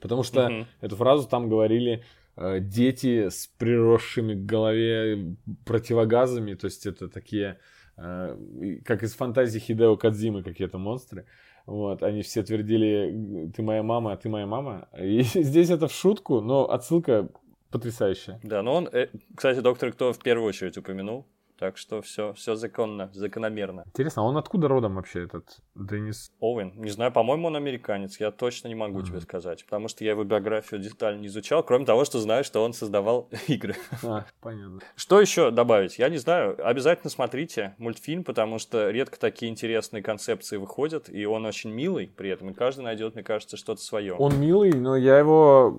Потому 0.00 0.22
что 0.22 0.46
mm-hmm. 0.46 0.66
эту 0.82 0.96
фразу 0.96 1.26
там 1.26 1.48
говорили 1.48 2.04
дети 2.36 3.28
с 3.28 3.46
приросшими 3.58 4.34
к 4.34 4.44
голове 4.44 5.36
противогазами, 5.64 6.54
то 6.54 6.66
есть 6.66 6.86
это 6.86 7.08
такие, 7.08 7.58
э, 7.96 8.78
как 8.84 9.02
из 9.02 9.14
фантазии 9.14 9.58
Хидео 9.58 9.96
Кадзимы 9.96 10.42
какие-то 10.42 10.78
монстры. 10.78 11.26
Вот, 11.64 12.02
они 12.02 12.22
все 12.22 12.42
твердили, 12.42 13.50
ты 13.56 13.62
моя 13.62 13.82
мама, 13.82 14.12
а 14.12 14.16
ты 14.16 14.28
моя 14.28 14.46
мама. 14.46 14.88
И 14.98 15.22
здесь 15.34 15.70
это 15.70 15.88
в 15.88 15.92
шутку, 15.92 16.40
но 16.40 16.70
отсылка 16.70 17.28
потрясающая. 17.70 18.38
Да, 18.42 18.62
но 18.62 18.74
он, 18.74 18.88
э, 18.92 19.08
кстати, 19.34 19.60
доктор 19.60 19.92
Кто 19.92 20.12
в 20.12 20.18
первую 20.18 20.48
очередь 20.48 20.76
упомянул 20.78 21.26
Так 21.58 21.78
что 21.78 22.02
все, 22.02 22.34
все 22.34 22.54
законно, 22.54 23.10
закономерно. 23.14 23.84
Интересно, 23.86 24.22
а 24.22 24.24
он 24.26 24.36
откуда 24.36 24.68
родом 24.68 24.96
вообще 24.96 25.24
этот 25.24 25.58
Денис? 25.74 26.30
Оуэн. 26.40 26.72
Не 26.76 26.90
знаю, 26.90 27.12
по-моему, 27.12 27.48
он 27.48 27.56
американец. 27.56 28.20
Я 28.20 28.30
точно 28.30 28.68
не 28.68 28.74
могу 28.74 29.00
mm-hmm. 29.00 29.06
тебе 29.06 29.20
сказать, 29.20 29.64
потому 29.64 29.88
что 29.88 30.04
я 30.04 30.10
его 30.10 30.24
биографию 30.24 30.80
детально 30.80 31.20
не 31.20 31.28
изучал, 31.28 31.62
кроме 31.62 31.86
того, 31.86 32.04
что 32.04 32.18
знаю, 32.18 32.44
что 32.44 32.62
он 32.62 32.74
создавал 32.74 33.30
игры. 33.48 33.74
А, 34.04 34.26
понятно. 34.40 34.80
Что 34.96 35.20
еще 35.20 35.50
добавить? 35.50 35.98
Я 35.98 36.10
не 36.10 36.18
знаю. 36.18 36.56
Обязательно 36.66 37.10
смотрите 37.10 37.74
мультфильм, 37.78 38.22
потому 38.22 38.58
что 38.58 38.90
редко 38.90 39.18
такие 39.18 39.50
интересные 39.50 40.02
концепции 40.02 40.58
выходят, 40.58 41.08
и 41.08 41.24
он 41.24 41.46
очень 41.46 41.70
милый 41.70 42.12
при 42.14 42.30
этом, 42.30 42.50
и 42.50 42.54
каждый 42.54 42.82
найдет, 42.82 43.14
мне 43.14 43.24
кажется, 43.24 43.56
что-то 43.56 43.80
свое. 43.80 44.14
Он 44.14 44.38
милый, 44.38 44.72
но 44.72 44.96
я 44.96 45.18
его 45.18 45.74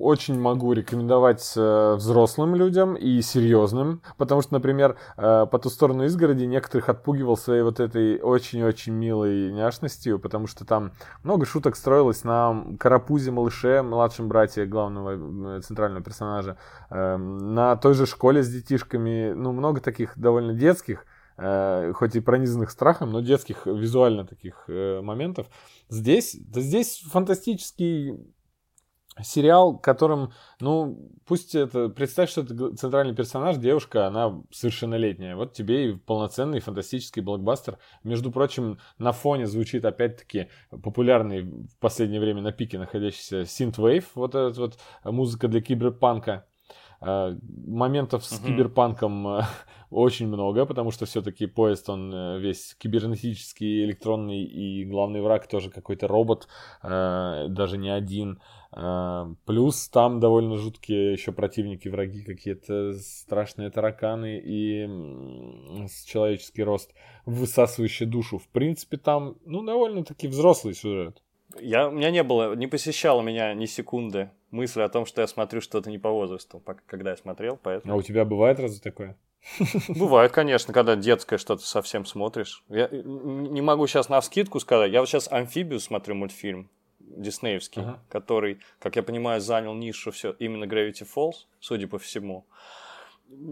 очень 0.00 0.38
могу 0.38 0.72
рекомендовать 0.72 1.52
э, 1.56 1.94
взрослым 1.96 2.54
людям 2.54 2.94
и 2.94 3.20
серьезным, 3.20 4.00
потому 4.16 4.42
что, 4.42 4.54
например, 4.54 4.96
Э, 5.16 5.46
по 5.50 5.58
ту 5.58 5.70
сторону 5.70 6.04
изгороди 6.04 6.44
некоторых 6.44 6.88
отпугивал 6.88 7.36
своей 7.36 7.62
вот 7.62 7.80
этой 7.80 8.20
очень-очень 8.20 8.92
милой 8.92 9.52
няшностью, 9.52 10.18
потому 10.18 10.46
что 10.46 10.64
там 10.64 10.92
много 11.22 11.46
шуток 11.46 11.76
строилось 11.76 12.24
на 12.24 12.64
Карапузе, 12.78 13.30
малыше, 13.30 13.82
младшем 13.82 14.28
брате 14.28 14.66
главного 14.66 15.58
э, 15.58 15.60
центрального 15.62 16.02
персонажа, 16.02 16.58
эм, 16.90 17.54
на 17.54 17.76
той 17.76 17.94
же 17.94 18.06
школе 18.06 18.42
с 18.42 18.48
детишками, 18.48 19.32
ну, 19.32 19.52
много 19.52 19.80
таких 19.80 20.18
довольно 20.18 20.52
детских, 20.52 21.06
э, 21.36 21.92
хоть 21.94 22.16
и 22.16 22.20
пронизанных 22.20 22.70
страхом, 22.70 23.10
но 23.10 23.20
детских 23.20 23.66
визуально 23.66 24.26
таких 24.26 24.64
моментов. 24.68 25.46
Здесь, 25.88 26.36
да 26.38 26.60
здесь 26.60 27.02
фантастический 27.10 28.18
сериал, 29.22 29.78
которым, 29.78 30.32
ну, 30.60 31.10
пусть 31.26 31.54
это, 31.54 31.88
представь, 31.88 32.30
что 32.30 32.42
это 32.42 32.76
центральный 32.76 33.14
персонаж, 33.14 33.56
девушка, 33.56 34.06
она 34.06 34.42
совершеннолетняя. 34.50 35.36
Вот 35.36 35.52
тебе 35.52 35.90
и 35.90 35.92
полноценный 35.94 36.60
фантастический 36.60 37.22
блокбастер. 37.22 37.78
Между 38.02 38.30
прочим, 38.30 38.78
на 38.98 39.12
фоне 39.12 39.46
звучит 39.46 39.84
опять-таки 39.84 40.48
популярный 40.70 41.42
в 41.42 41.76
последнее 41.78 42.20
время 42.20 42.42
на 42.42 42.52
пике 42.52 42.78
находящийся 42.78 43.42
Synthwave, 43.42 44.06
вот 44.14 44.34
эта 44.34 44.60
вот 44.60 44.78
музыка 45.04 45.48
для 45.48 45.60
киберпанка. 45.60 46.46
А, 47.00 47.36
моментов 47.66 48.24
с 48.24 48.40
киберпанком 48.40 49.28
э, 49.28 49.42
очень 49.90 50.26
много, 50.26 50.66
потому 50.66 50.90
что 50.90 51.06
все-таки 51.06 51.46
поезд, 51.46 51.88
он 51.88 52.12
э, 52.12 52.40
весь 52.40 52.74
кибернетический, 52.74 53.84
электронный, 53.84 54.42
и 54.42 54.84
главный 54.84 55.20
враг 55.20 55.46
тоже 55.46 55.70
какой-то 55.70 56.08
робот, 56.08 56.48
э, 56.82 57.46
даже 57.48 57.78
не 57.78 57.90
один. 57.90 58.40
Плюс 59.46 59.88
там 59.88 60.20
довольно 60.20 60.58
жуткие 60.58 61.14
еще 61.14 61.32
противники, 61.32 61.88
враги, 61.88 62.22
какие-то 62.22 62.92
страшные 62.98 63.70
тараканы 63.70 64.38
и 64.44 64.86
человеческий 66.04 66.64
рост, 66.64 66.92
высасывающий 67.24 68.04
душу. 68.04 68.36
В 68.36 68.46
принципе, 68.48 68.98
там, 68.98 69.36
ну, 69.46 69.64
довольно-таки 69.64 70.28
взрослый 70.28 70.74
сюжет. 70.74 71.22
Я, 71.58 71.88
у 71.88 71.92
меня 71.92 72.10
не 72.10 72.22
было, 72.22 72.54
не 72.54 72.66
посещало 72.66 73.22
меня 73.22 73.54
ни 73.54 73.66
секунды 73.66 74.30
мысли 74.50 74.82
о 74.82 74.88
том, 74.88 75.06
что 75.06 75.22
я 75.22 75.26
смотрю 75.26 75.60
что-то 75.60 75.90
не 75.90 75.98
по 75.98 76.10
возрасту, 76.10 76.62
когда 76.86 77.10
я 77.10 77.16
смотрел, 77.16 77.58
поэтому... 77.62 77.94
А 77.94 77.96
у 77.96 78.02
тебя 78.02 78.24
бывает 78.24 78.60
разве 78.60 78.80
такое? 78.80 79.16
Бывает, 79.88 80.32
конечно, 80.32 80.74
когда 80.74 80.96
детское 80.96 81.38
что-то 81.38 81.64
совсем 81.64 82.04
смотришь. 82.04 82.64
Я 82.68 82.88
не 82.90 83.60
могу 83.62 83.86
сейчас 83.86 84.08
на 84.08 84.20
скидку 84.20 84.60
сказать. 84.60 84.92
Я 84.92 85.00
вот 85.00 85.08
сейчас 85.08 85.30
«Амфибию» 85.30 85.80
смотрю 85.80 86.16
мультфильм 86.16 86.70
диснеевский, 86.98 87.82
uh-huh. 87.82 87.98
который, 88.08 88.58
как 88.78 88.96
я 88.96 89.02
понимаю, 89.02 89.40
занял 89.40 89.74
нишу 89.74 90.10
все 90.10 90.34
именно 90.38 90.64
Gravity 90.64 91.06
Falls, 91.14 91.46
судя 91.60 91.88
по 91.88 91.98
всему. 91.98 92.46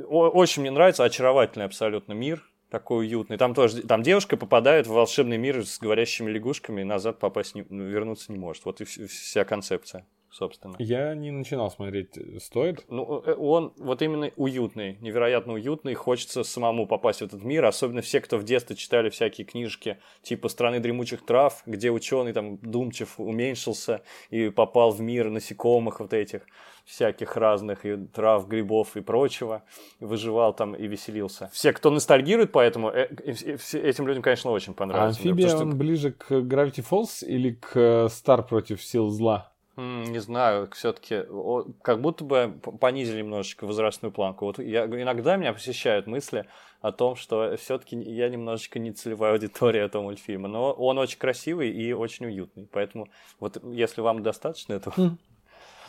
Очень 0.08 0.62
мне 0.62 0.70
нравится, 0.70 1.04
очаровательный 1.04 1.66
абсолютно 1.66 2.12
мир 2.12 2.44
такой 2.70 3.06
уютный. 3.06 3.36
Там 3.36 3.54
тоже, 3.54 3.82
там 3.82 4.02
девушка 4.02 4.36
попадает 4.36 4.86
в 4.86 4.92
волшебный 4.92 5.38
мир 5.38 5.64
с 5.64 5.78
говорящими 5.78 6.30
лягушками 6.30 6.80
и 6.80 6.84
назад 6.84 7.18
попасть, 7.18 7.54
не, 7.54 7.64
ну, 7.68 7.84
вернуться 7.84 8.32
не 8.32 8.38
может. 8.38 8.64
Вот 8.64 8.80
и 8.80 8.84
вся 8.84 9.44
концепция 9.44 10.06
собственно. 10.36 10.76
Я 10.78 11.14
не 11.14 11.30
начинал 11.30 11.70
смотреть, 11.70 12.18
стоит? 12.42 12.84
Ну, 12.88 13.22
э, 13.24 13.34
он 13.34 13.72
вот 13.78 14.02
именно 14.02 14.30
уютный, 14.36 14.98
невероятно 15.00 15.54
уютный, 15.54 15.94
хочется 15.94 16.44
самому 16.44 16.86
попасть 16.86 17.20
в 17.20 17.24
этот 17.24 17.42
мир, 17.42 17.64
особенно 17.64 18.02
все, 18.02 18.20
кто 18.20 18.36
в 18.36 18.44
детстве 18.44 18.76
читали 18.76 19.08
всякие 19.08 19.46
книжки 19.46 19.98
типа 20.22 20.48
«Страны 20.48 20.80
дремучих 20.80 21.24
трав», 21.24 21.62
где 21.66 21.90
ученый 21.90 22.32
там 22.32 22.58
Думчев 22.58 23.18
уменьшился 23.18 24.02
и 24.30 24.50
попал 24.50 24.90
в 24.90 25.00
мир 25.00 25.30
насекомых 25.30 26.00
вот 26.00 26.12
этих 26.12 26.42
всяких 26.84 27.36
разных, 27.36 27.84
и 27.84 27.96
трав, 27.96 28.46
грибов 28.46 28.96
и 28.96 29.00
прочего, 29.00 29.64
и 29.98 30.04
выживал 30.04 30.54
там 30.54 30.74
и 30.74 30.86
веселился. 30.86 31.50
Все, 31.52 31.72
кто 31.72 31.90
ностальгирует 31.90 32.52
по 32.52 32.60
этому, 32.60 32.90
э, 32.90 33.08
этим 33.24 34.06
людям, 34.06 34.22
конечно, 34.22 34.52
очень 34.52 34.74
понравится. 34.74 35.20
А 35.20 35.24
амфибия, 35.24 35.56
он 35.56 35.70
что... 35.70 35.76
ближе 35.76 36.12
к 36.12 36.30
Gravity 36.30 36.86
Falls 36.88 37.26
или 37.26 37.54
к 37.54 37.72
э, 37.74 38.42
против 38.48 38.82
сил 38.84 39.08
зла? 39.08 39.52
Не 39.76 40.18
знаю, 40.20 40.70
все-таки 40.72 41.24
как 41.82 42.00
будто 42.00 42.24
бы 42.24 42.58
понизили 42.80 43.18
немножечко 43.18 43.66
возрастную 43.66 44.10
планку. 44.10 44.46
Вот 44.46 44.58
я, 44.58 44.86
иногда 44.86 45.36
меня 45.36 45.52
посещают 45.52 46.06
мысли 46.06 46.46
о 46.80 46.92
том, 46.92 47.14
что 47.14 47.54
все-таки 47.56 47.94
я 47.96 48.30
немножечко 48.30 48.78
не 48.78 48.92
целевая 48.92 49.32
аудитория 49.32 49.82
этого 49.82 50.02
мультфильма. 50.02 50.48
Но 50.48 50.72
он 50.72 50.96
очень 50.96 51.18
красивый 51.18 51.70
и 51.70 51.92
очень 51.92 52.24
уютный. 52.24 52.66
Поэтому 52.72 53.08
вот 53.38 53.62
если 53.64 54.00
вам 54.00 54.22
достаточно 54.22 54.72
этого... 54.72 54.94
Mm. 54.94 55.16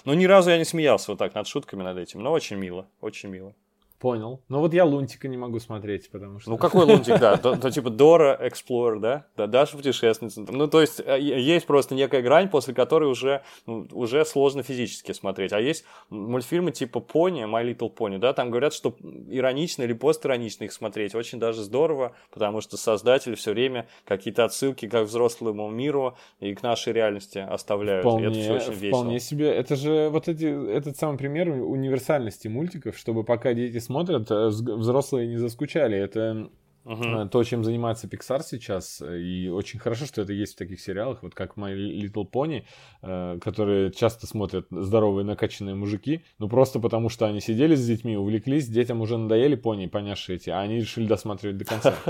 Ну, 0.03 0.13
ни 0.13 0.25
разу 0.25 0.49
я 0.49 0.57
не 0.57 0.65
смеялся 0.65 1.11
вот 1.11 1.19
так 1.19 1.33
над 1.33 1.47
шутками 1.47 1.83
над 1.83 1.97
этим, 1.97 2.21
но 2.21 2.31
очень 2.31 2.57
мило, 2.57 2.88
очень 3.01 3.29
мило. 3.29 3.53
Понял. 4.00 4.43
Ну 4.48 4.60
вот 4.60 4.76
я 4.76 4.86
Лунтика 4.86 5.28
не 5.28 5.38
могу 5.38 5.60
смотреть, 5.60 6.12
потому 6.12 6.39
что... 6.39 6.52
Ну 6.52 6.58
какой 6.58 6.86
Лунтик, 6.86 7.20
да? 7.20 7.36
То, 7.38 7.56
то 7.56 7.72
типа 7.72 7.89
Дора 7.89 8.38
Эксплор, 8.41 9.00
да? 9.00 9.26
Да, 9.36 9.48
Даша 9.48 9.76
путешественница. 9.76 10.45
Ну 10.48 10.68
то 10.68 10.82
есть 10.82 11.02
э, 11.04 11.20
есть 11.20 11.66
просто 11.66 11.95
некая 11.95 12.22
грань, 12.22 12.48
после 12.48 12.76
которой 12.76 13.10
уже, 13.10 13.41
ну, 13.66 13.88
уже 13.91 14.24
сложно 14.24 14.62
физически 14.62 15.14
смотреть. 15.14 15.52
А 15.52 15.60
есть 15.60 15.84
мультфильмы 16.10 16.72
типа 16.72 17.00
Пони, 17.00 17.43
My 17.45 17.64
Little 17.64 17.91
Pony, 17.91 18.20
да? 18.20 18.34
Там 18.34 18.52
говорят, 18.52 18.74
что 18.74 18.95
иронично 19.30 19.82
или 19.82 19.93
постиронично 19.93 20.66
их 20.66 20.74
смотреть 20.74 21.16
очень 21.16 21.39
даже 21.39 21.64
здорово, 21.64 22.16
потому 22.32 22.62
что 22.62 22.78
создатели 22.78 23.34
все 23.34 23.54
время 23.54 23.88
какие-то 24.06 24.45
отсылки 24.45 24.88
к 24.88 25.02
взрослому 25.02 25.70
миру 25.70 26.16
и 26.39 26.54
к 26.54 26.62
нашей 26.62 26.93
реальности 26.93 27.39
оставляют. 27.39 28.04
Вполне, 28.04 28.28
и 28.28 28.30
это 28.30 28.39
все 28.39 28.54
очень 28.54 28.74
весело. 28.74 29.00
Вполне 29.00 29.20
себе. 29.20 29.52
Это 29.52 29.76
же 29.76 30.10
вот 30.10 30.28
эти, 30.28 30.45
этот 30.72 30.98
самый 30.98 31.18
пример 31.18 31.50
универсальности 31.50 32.48
мультиков, 32.48 32.95
чтобы 32.95 33.24
пока 33.24 33.56
дети 33.56 33.86
смотрят, 33.88 34.29
э, 34.29 34.47
взрослые 34.47 35.27
не 35.27 35.38
заскучали. 35.38 35.97
Это 35.97 36.49
Uh-huh. 36.88 37.27
То, 37.27 37.43
чем 37.43 37.65
занимается 37.65 38.07
Pixar 38.07 38.43
сейчас, 38.45 39.01
и 39.01 39.49
очень 39.49 39.77
хорошо, 39.77 40.05
что 40.05 40.21
это 40.21 40.31
есть 40.31 40.53
в 40.53 40.57
таких 40.57 40.79
сериалах, 40.79 41.21
вот 41.21 41.35
как 41.35 41.57
My 41.57 41.75
Little 41.75 42.25
Pony, 42.31 42.63
э, 43.01 43.39
которые 43.41 43.91
часто 43.91 44.25
смотрят 44.25 44.67
здоровые 44.71 45.25
накачанные 45.25 45.75
мужики, 45.75 46.23
ну 46.39 46.47
просто 46.47 46.79
потому, 46.79 47.09
что 47.09 47.25
они 47.25 47.41
сидели 47.41 47.75
с 47.75 47.85
детьми, 47.85 48.15
увлеклись, 48.15 48.69
детям 48.69 49.01
уже 49.01 49.17
надоели 49.17 49.55
пони, 49.55 49.88
понявшие 49.88 50.38
эти, 50.38 50.49
а 50.49 50.61
они 50.61 50.77
решили 50.77 51.07
досматривать 51.07 51.57
до 51.57 51.65
конца. 51.65 51.93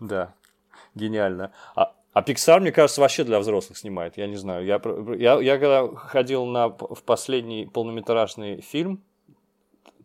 Да, 0.00 0.34
гениально. 0.96 1.52
А, 1.76 1.94
а 2.12 2.22
Pixar, 2.22 2.60
мне 2.60 2.72
кажется, 2.72 3.00
вообще 3.00 3.22
для 3.22 3.38
взрослых 3.38 3.78
снимает, 3.78 4.16
я 4.16 4.26
не 4.26 4.36
знаю. 4.36 4.66
Я, 4.66 4.80
я, 5.16 5.40
я 5.40 5.58
когда 5.58 5.86
ходил 5.94 6.44
на, 6.44 6.68
в 6.68 7.02
последний 7.04 7.66
полнометражный 7.66 8.60
фильм, 8.62 9.04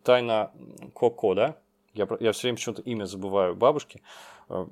тайна 0.02 0.50
Коко, 0.94 1.34
да? 1.34 1.56
Я, 1.94 2.08
я 2.20 2.32
все 2.32 2.42
время 2.42 2.56
почему-то 2.56 2.82
имя 2.82 3.04
забываю 3.04 3.54
бабушки. 3.54 4.02
Э, 4.48 4.66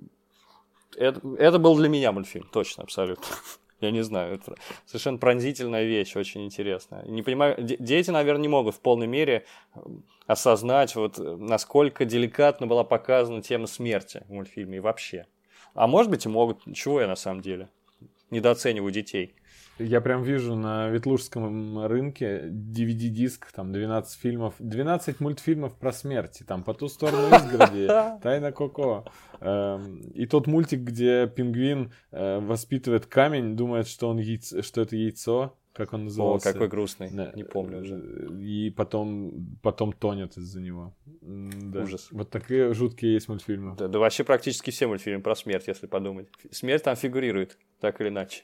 это, 0.96 1.20
это 1.38 1.58
был 1.58 1.76
для 1.76 1.88
меня 1.88 2.12
мультфильм, 2.12 2.48
точно, 2.52 2.84
абсолютно. 2.84 3.24
Я 3.80 3.90
не 3.90 4.02
знаю, 4.02 4.34
это 4.34 4.56
совершенно 4.84 5.16
пронзительная 5.16 5.84
вещь, 5.84 6.14
очень 6.14 6.44
интересная. 6.44 7.02
Не 7.04 7.22
понимаю, 7.22 7.56
дети, 7.58 8.10
наверное, 8.10 8.42
не 8.42 8.48
могут 8.48 8.74
в 8.74 8.80
полной 8.80 9.06
мере 9.06 9.46
э, 9.74 9.80
осознать, 10.26 10.94
вот, 10.96 11.18
насколько 11.18 12.04
деликатно 12.04 12.66
была 12.66 12.84
показана 12.84 13.42
тема 13.42 13.66
смерти 13.66 14.22
в 14.28 14.32
мультфильме 14.32 14.78
и 14.78 14.80
вообще. 14.80 15.26
А 15.74 15.86
может 15.86 16.10
быть 16.10 16.26
и 16.26 16.28
могут, 16.28 16.62
чего 16.74 17.00
я 17.00 17.06
на 17.06 17.16
самом 17.16 17.40
деле 17.40 17.68
недооцениваю 18.30 18.92
детей. 18.92 19.34
Я 19.80 20.00
прям 20.00 20.22
вижу 20.22 20.56
на 20.56 20.88
Ветлужском 20.88 21.86
рынке 21.86 22.48
DVD-диск, 22.48 23.50
там 23.52 23.72
12 23.72 24.20
фильмов, 24.20 24.54
12 24.58 25.20
мультфильмов 25.20 25.74
про 25.76 25.92
смерть, 25.92 26.42
там 26.46 26.62
«По 26.62 26.74
ту 26.74 26.88
сторону 26.88 27.28
изгороди», 27.34 27.86
«Тайна 28.22 28.52
Коко». 28.52 29.06
Эм, 29.40 30.00
и 30.12 30.26
тот 30.26 30.46
мультик, 30.46 30.80
где 30.80 31.26
пингвин 31.26 31.92
э, 32.10 32.40
воспитывает 32.40 33.06
камень, 33.06 33.56
думает, 33.56 33.88
что, 33.88 34.10
он 34.10 34.18
яйцо, 34.18 34.60
что 34.60 34.82
это 34.82 34.96
яйцо, 34.96 35.56
как 35.72 35.94
он 35.94 36.04
назывался? 36.04 36.50
О, 36.50 36.52
какой 36.52 36.68
грустный, 36.68 37.10
да. 37.10 37.32
не 37.34 37.44
помню 37.44 37.80
уже. 37.80 38.28
И 38.42 38.70
потом, 38.70 39.56
потом 39.62 39.92
тонет 39.92 40.36
из-за 40.36 40.60
него. 40.60 40.94
Да. 41.22 41.84
Ужас. 41.84 42.08
Вот 42.10 42.28
такие 42.28 42.74
жуткие 42.74 43.14
есть 43.14 43.28
мультфильмы. 43.28 43.76
Да, 43.76 43.88
да 43.88 43.98
вообще 43.98 44.24
практически 44.24 44.70
все 44.70 44.88
мультфильмы 44.88 45.22
про 45.22 45.34
смерть, 45.34 45.68
если 45.68 45.86
подумать. 45.86 46.28
Смерть 46.50 46.82
там 46.82 46.96
фигурирует, 46.96 47.56
так 47.80 48.00
или 48.00 48.08
иначе. 48.08 48.42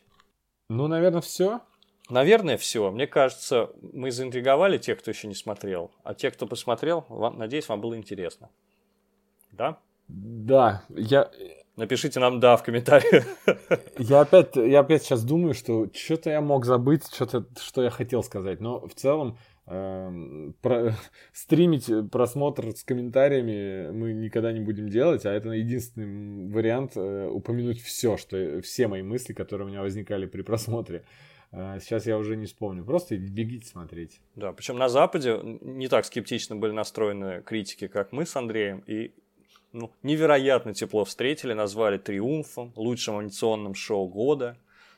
Ну, 0.69 0.89
наверное, 0.89 1.21
все. 1.21 1.61
Наверное, 2.09 2.57
все. 2.57 2.91
Мне 2.91 3.07
кажется, 3.07 3.71
мы 3.93 4.11
заинтриговали 4.11 4.79
тех, 4.79 4.99
кто 4.99 5.11
еще 5.11 5.29
не 5.29 5.35
смотрел. 5.35 5.91
А 6.05 6.15
те, 6.15 6.31
кто 6.31 6.47
посмотрел, 6.47 7.05
вам, 7.09 7.39
надеюсь, 7.39 7.69
вам 7.69 7.81
было 7.81 7.97
интересно. 7.97 8.51
Да? 9.53 9.79
Да, 10.09 10.85
я... 10.89 11.31
Напишите 11.77 12.21
нам 12.21 12.41
«да» 12.41 12.57
в 12.57 12.63
комментариях. 12.63 13.27
Я 13.99 14.21
опять, 14.21 14.57
я 14.57 14.81
опять 14.81 15.03
сейчас 15.03 15.23
думаю, 15.23 15.53
что 15.53 15.87
что-то 15.93 16.31
я 16.31 16.41
мог 16.41 16.65
забыть, 16.65 17.05
что-то, 17.13 17.45
что 17.61 17.83
я 17.83 17.91
хотел 17.91 18.23
сказать. 18.23 18.61
Но 18.61 18.81
в 18.89 18.95
целом 18.95 19.37
э, 19.67 20.53
про, 20.63 20.95
стримить 21.33 21.91
просмотр 22.11 22.73
с 22.73 22.85
комментариями 22.85 23.91
мы 23.91 24.13
никогда 24.13 24.53
не 24.53 24.61
будем 24.61 24.89
делать, 24.89 25.27
а 25.27 25.33
это 25.33 25.51
единственный 25.51 26.51
вариант 26.53 26.93
э, 26.97 27.29
упомянуть 27.29 27.81
все, 27.81 28.17
что 28.17 28.61
все 28.63 28.89
мои 28.89 29.03
мысли, 29.03 29.33
которые 29.33 29.67
у 29.67 29.71
меня 29.71 29.83
возникали 29.83 30.27
при 30.27 30.43
просмотре. 30.43 31.05
Э, 31.53 31.79
сейчас 31.81 32.07
я 32.07 32.19
уже 32.19 32.37
не 32.37 32.47
вспомню. 32.47 32.85
Просто 32.85 33.17
бегите 33.17 33.67
смотреть. 33.67 34.21
Да, 34.35 34.53
причем 34.53 34.77
на 34.77 34.89
Западе 34.89 35.39
не 35.43 35.89
так 35.89 36.05
скептично 36.05 36.57
были 36.57 36.73
настроены 36.73 37.43
критики, 37.43 37.89
как 37.89 38.13
мы 38.13 38.27
с 38.27 38.37
Андреем, 38.37 38.83
и 38.87 39.13
ну, 39.73 39.93
невероятно 40.03 40.75
тепло 40.75 41.05
встретили, 41.05 41.53
назвали 41.53 41.99
триумфом, 41.99 42.73
лучшим 42.77 43.19
анимационным 43.19 43.75
шоу 43.75 44.09
года, 44.09 44.57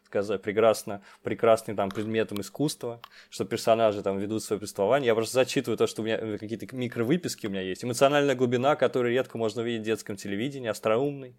сказать, 0.08 0.40
прекрасно, 0.40 1.02
прекрасным 1.22 1.76
там 1.76 1.90
предметом 1.90 2.40
искусства, 2.40 3.00
что 3.28 3.44
персонажи 3.44 4.02
там 4.02 4.18
ведут 4.18 4.42
свое 4.42 4.58
повествование. 4.58 5.08
Я 5.08 5.14
просто 5.14 5.34
зачитываю 5.34 5.76
то, 5.76 5.86
что 5.86 6.02
у 6.02 6.04
меня 6.04 6.18
какие-то 6.38 6.74
микровыписки 6.74 7.46
у 7.46 7.50
меня 7.50 7.60
есть. 7.60 7.84
Эмоциональная 7.84 8.34
глубина, 8.34 8.74
которую 8.74 9.12
редко 9.12 9.36
можно 9.36 9.62
увидеть 9.62 9.82
в 9.82 9.84
детском 9.84 10.16
телевидении, 10.16 10.68
остроумный, 10.68 11.36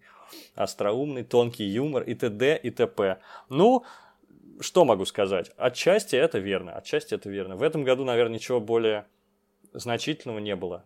остроумный, 0.54 1.24
тонкий 1.24 1.64
юмор 1.64 2.04
и 2.04 2.14
т.д. 2.14 2.60
и 2.62 2.70
т.п. 2.70 3.18
Ну, 3.48 3.84
что 4.60 4.84
могу 4.84 5.04
сказать? 5.04 5.50
Отчасти 5.56 6.14
это 6.14 6.38
верно, 6.38 6.72
отчасти 6.76 7.14
это 7.14 7.28
верно. 7.28 7.56
В 7.56 7.62
этом 7.62 7.82
году, 7.82 8.04
наверное, 8.04 8.36
ничего 8.36 8.60
более 8.60 9.06
значительного 9.72 10.38
не 10.38 10.54
было 10.54 10.84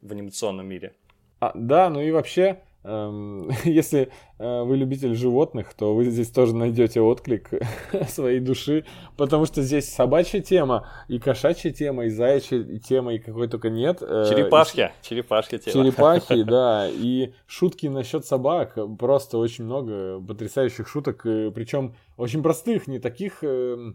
в 0.00 0.10
анимационном 0.10 0.66
мире. 0.66 0.94
А, 1.38 1.52
да, 1.54 1.90
ну 1.90 2.00
и 2.00 2.10
вообще, 2.10 2.62
если 3.64 4.10
э, 4.38 4.62
вы 4.62 4.76
любитель 4.76 5.16
животных, 5.16 5.74
то 5.74 5.94
вы 5.94 6.04
здесь 6.04 6.30
тоже 6.30 6.54
найдете 6.54 7.00
отклик 7.00 7.50
своей 8.08 8.38
души, 8.38 8.84
потому 9.16 9.46
что 9.46 9.62
здесь 9.62 9.88
собачья 9.92 10.40
тема, 10.40 10.88
и 11.08 11.18
кошачья 11.18 11.72
тема, 11.72 12.04
и 12.04 12.10
заячья 12.10 12.62
тема, 12.78 13.14
и 13.14 13.18
какой 13.18 13.48
только 13.48 13.70
нет. 13.70 13.98
Э, 14.02 14.26
черепашки, 14.28 14.92
и, 15.02 15.08
черепашки 15.08 15.58
тема. 15.58 15.84
Черепахи, 15.84 16.42
да, 16.44 16.88
и 16.88 17.32
шутки 17.46 17.86
насчет 17.88 18.24
собак, 18.24 18.78
просто 18.98 19.38
очень 19.38 19.64
много 19.64 20.20
потрясающих 20.20 20.86
шуток, 20.86 21.22
причем 21.22 21.96
очень 22.16 22.42
простых, 22.42 22.86
не 22.86 22.98
таких... 22.98 23.38
Э, 23.42 23.92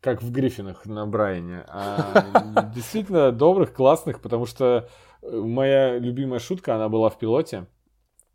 как 0.00 0.22
в 0.22 0.30
Гриффинах 0.30 0.86
на 0.86 1.06
Брайане, 1.06 1.64
а 1.66 2.70
действительно 2.72 3.32
добрых, 3.32 3.74
классных, 3.74 4.20
потому 4.20 4.46
что 4.46 4.88
моя 5.22 5.98
любимая 5.98 6.38
шутка, 6.38 6.76
она 6.76 6.88
была 6.88 7.10
в 7.10 7.18
пилоте, 7.18 7.56
э, 7.56 7.77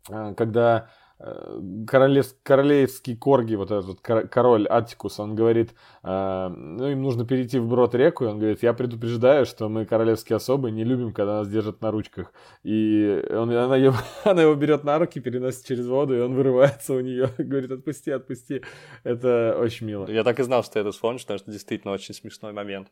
когда 0.06 0.90
э, 1.18 1.60
королев, 1.86 2.26
королевский 2.42 3.16
корги, 3.16 3.54
вот 3.54 3.70
этот 3.70 4.00
король 4.00 4.66
Атикус, 4.68 5.18
он 5.18 5.34
говорит, 5.34 5.74
э, 6.02 6.48
ну, 6.48 6.88
им 6.88 7.02
нужно 7.02 7.26
перейти 7.26 7.58
в 7.58 7.66
брод 7.66 7.94
реку, 7.94 8.24
и 8.24 8.26
он 8.26 8.38
говорит, 8.38 8.62
я 8.62 8.74
предупреждаю, 8.74 9.46
что 9.46 9.68
мы 9.68 9.86
королевские 9.86 10.36
особы 10.36 10.70
не 10.70 10.84
любим, 10.84 11.12
когда 11.12 11.38
нас 11.38 11.48
держат 11.48 11.80
на 11.80 11.90
ручках. 11.90 12.32
И 12.62 13.24
он, 13.30 13.50
она, 13.50 13.76
его, 13.76 13.96
она 14.24 14.42
его 14.42 14.54
берет 14.54 14.84
на 14.84 14.98
руки, 14.98 15.20
переносит 15.20 15.64
через 15.64 15.86
воду, 15.86 16.16
и 16.16 16.20
он 16.20 16.34
вырывается 16.34 16.92
у 16.92 17.00
нее, 17.00 17.30
говорит, 17.38 17.70
отпусти, 17.70 18.10
отпусти. 18.10 18.62
Это 19.04 19.56
очень 19.58 19.86
мило. 19.86 20.06
Я 20.10 20.24
так 20.24 20.38
и 20.38 20.42
знал, 20.42 20.62
что 20.64 20.78
это 20.78 20.92
вспомнишь, 20.92 21.22
потому 21.22 21.38
что 21.38 21.50
действительно 21.50 21.94
очень 21.94 22.14
смешной 22.14 22.52
момент. 22.52 22.88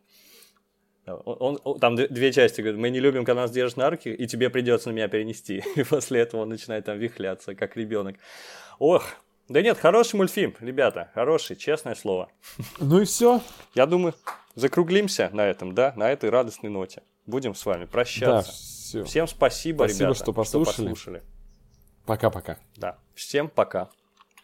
Он, 1.07 1.59
он, 1.65 1.81
там 1.81 1.97
две 1.97 2.33
части, 2.33 2.61
говорит, 2.61 2.81
мы 2.81 2.91
не 2.91 3.01
любим, 3.01 3.25
когда 3.25 3.43
нас 3.43 3.51
держишь 3.51 3.77
на 3.77 3.91
руки, 3.91 4.09
и 4.09 4.27
тебе 4.27 4.51
придется 4.51 4.91
на 4.91 4.95
меня 4.95 5.09
перенести. 5.09 5.63
И 5.77 5.83
после 5.83 6.21
этого 6.21 6.43
он 6.43 6.49
начинает 6.49 6.85
там 6.85 6.99
вихляться, 6.99 7.55
как 7.55 7.77
ребенок. 7.77 8.17
Ох, 8.79 9.05
да 9.49 9.63
нет, 9.63 9.79
хороший 9.79 10.17
мультфильм, 10.17 10.55
ребята, 10.61 11.11
хороший, 11.15 11.57
честное 11.57 11.97
слово. 11.97 12.31
Ну 12.79 13.01
и 13.01 13.05
все. 13.05 13.41
Я 13.75 13.87
думаю, 13.87 14.15
закруглимся 14.55 15.29
на 15.33 15.47
этом, 15.47 15.75
да, 15.75 15.93
на 15.97 16.11
этой 16.11 16.31
радостной 16.31 16.71
ноте. 16.71 17.03
Будем 17.27 17.55
с 17.55 17.67
вами 17.67 17.87
прощаться. 17.87 18.51
Да, 18.51 18.53
все. 18.53 19.05
Всем 19.05 19.27
спасибо, 19.27 19.85
спасибо 19.85 20.05
ребята, 20.05 20.23
что 20.23 20.33
послушали. 20.33 20.73
Что 20.73 20.83
послушали. 20.83 21.23
Пока-пока. 22.07 22.59
Да, 22.77 22.99
всем 23.15 23.49
пока. 23.49 23.91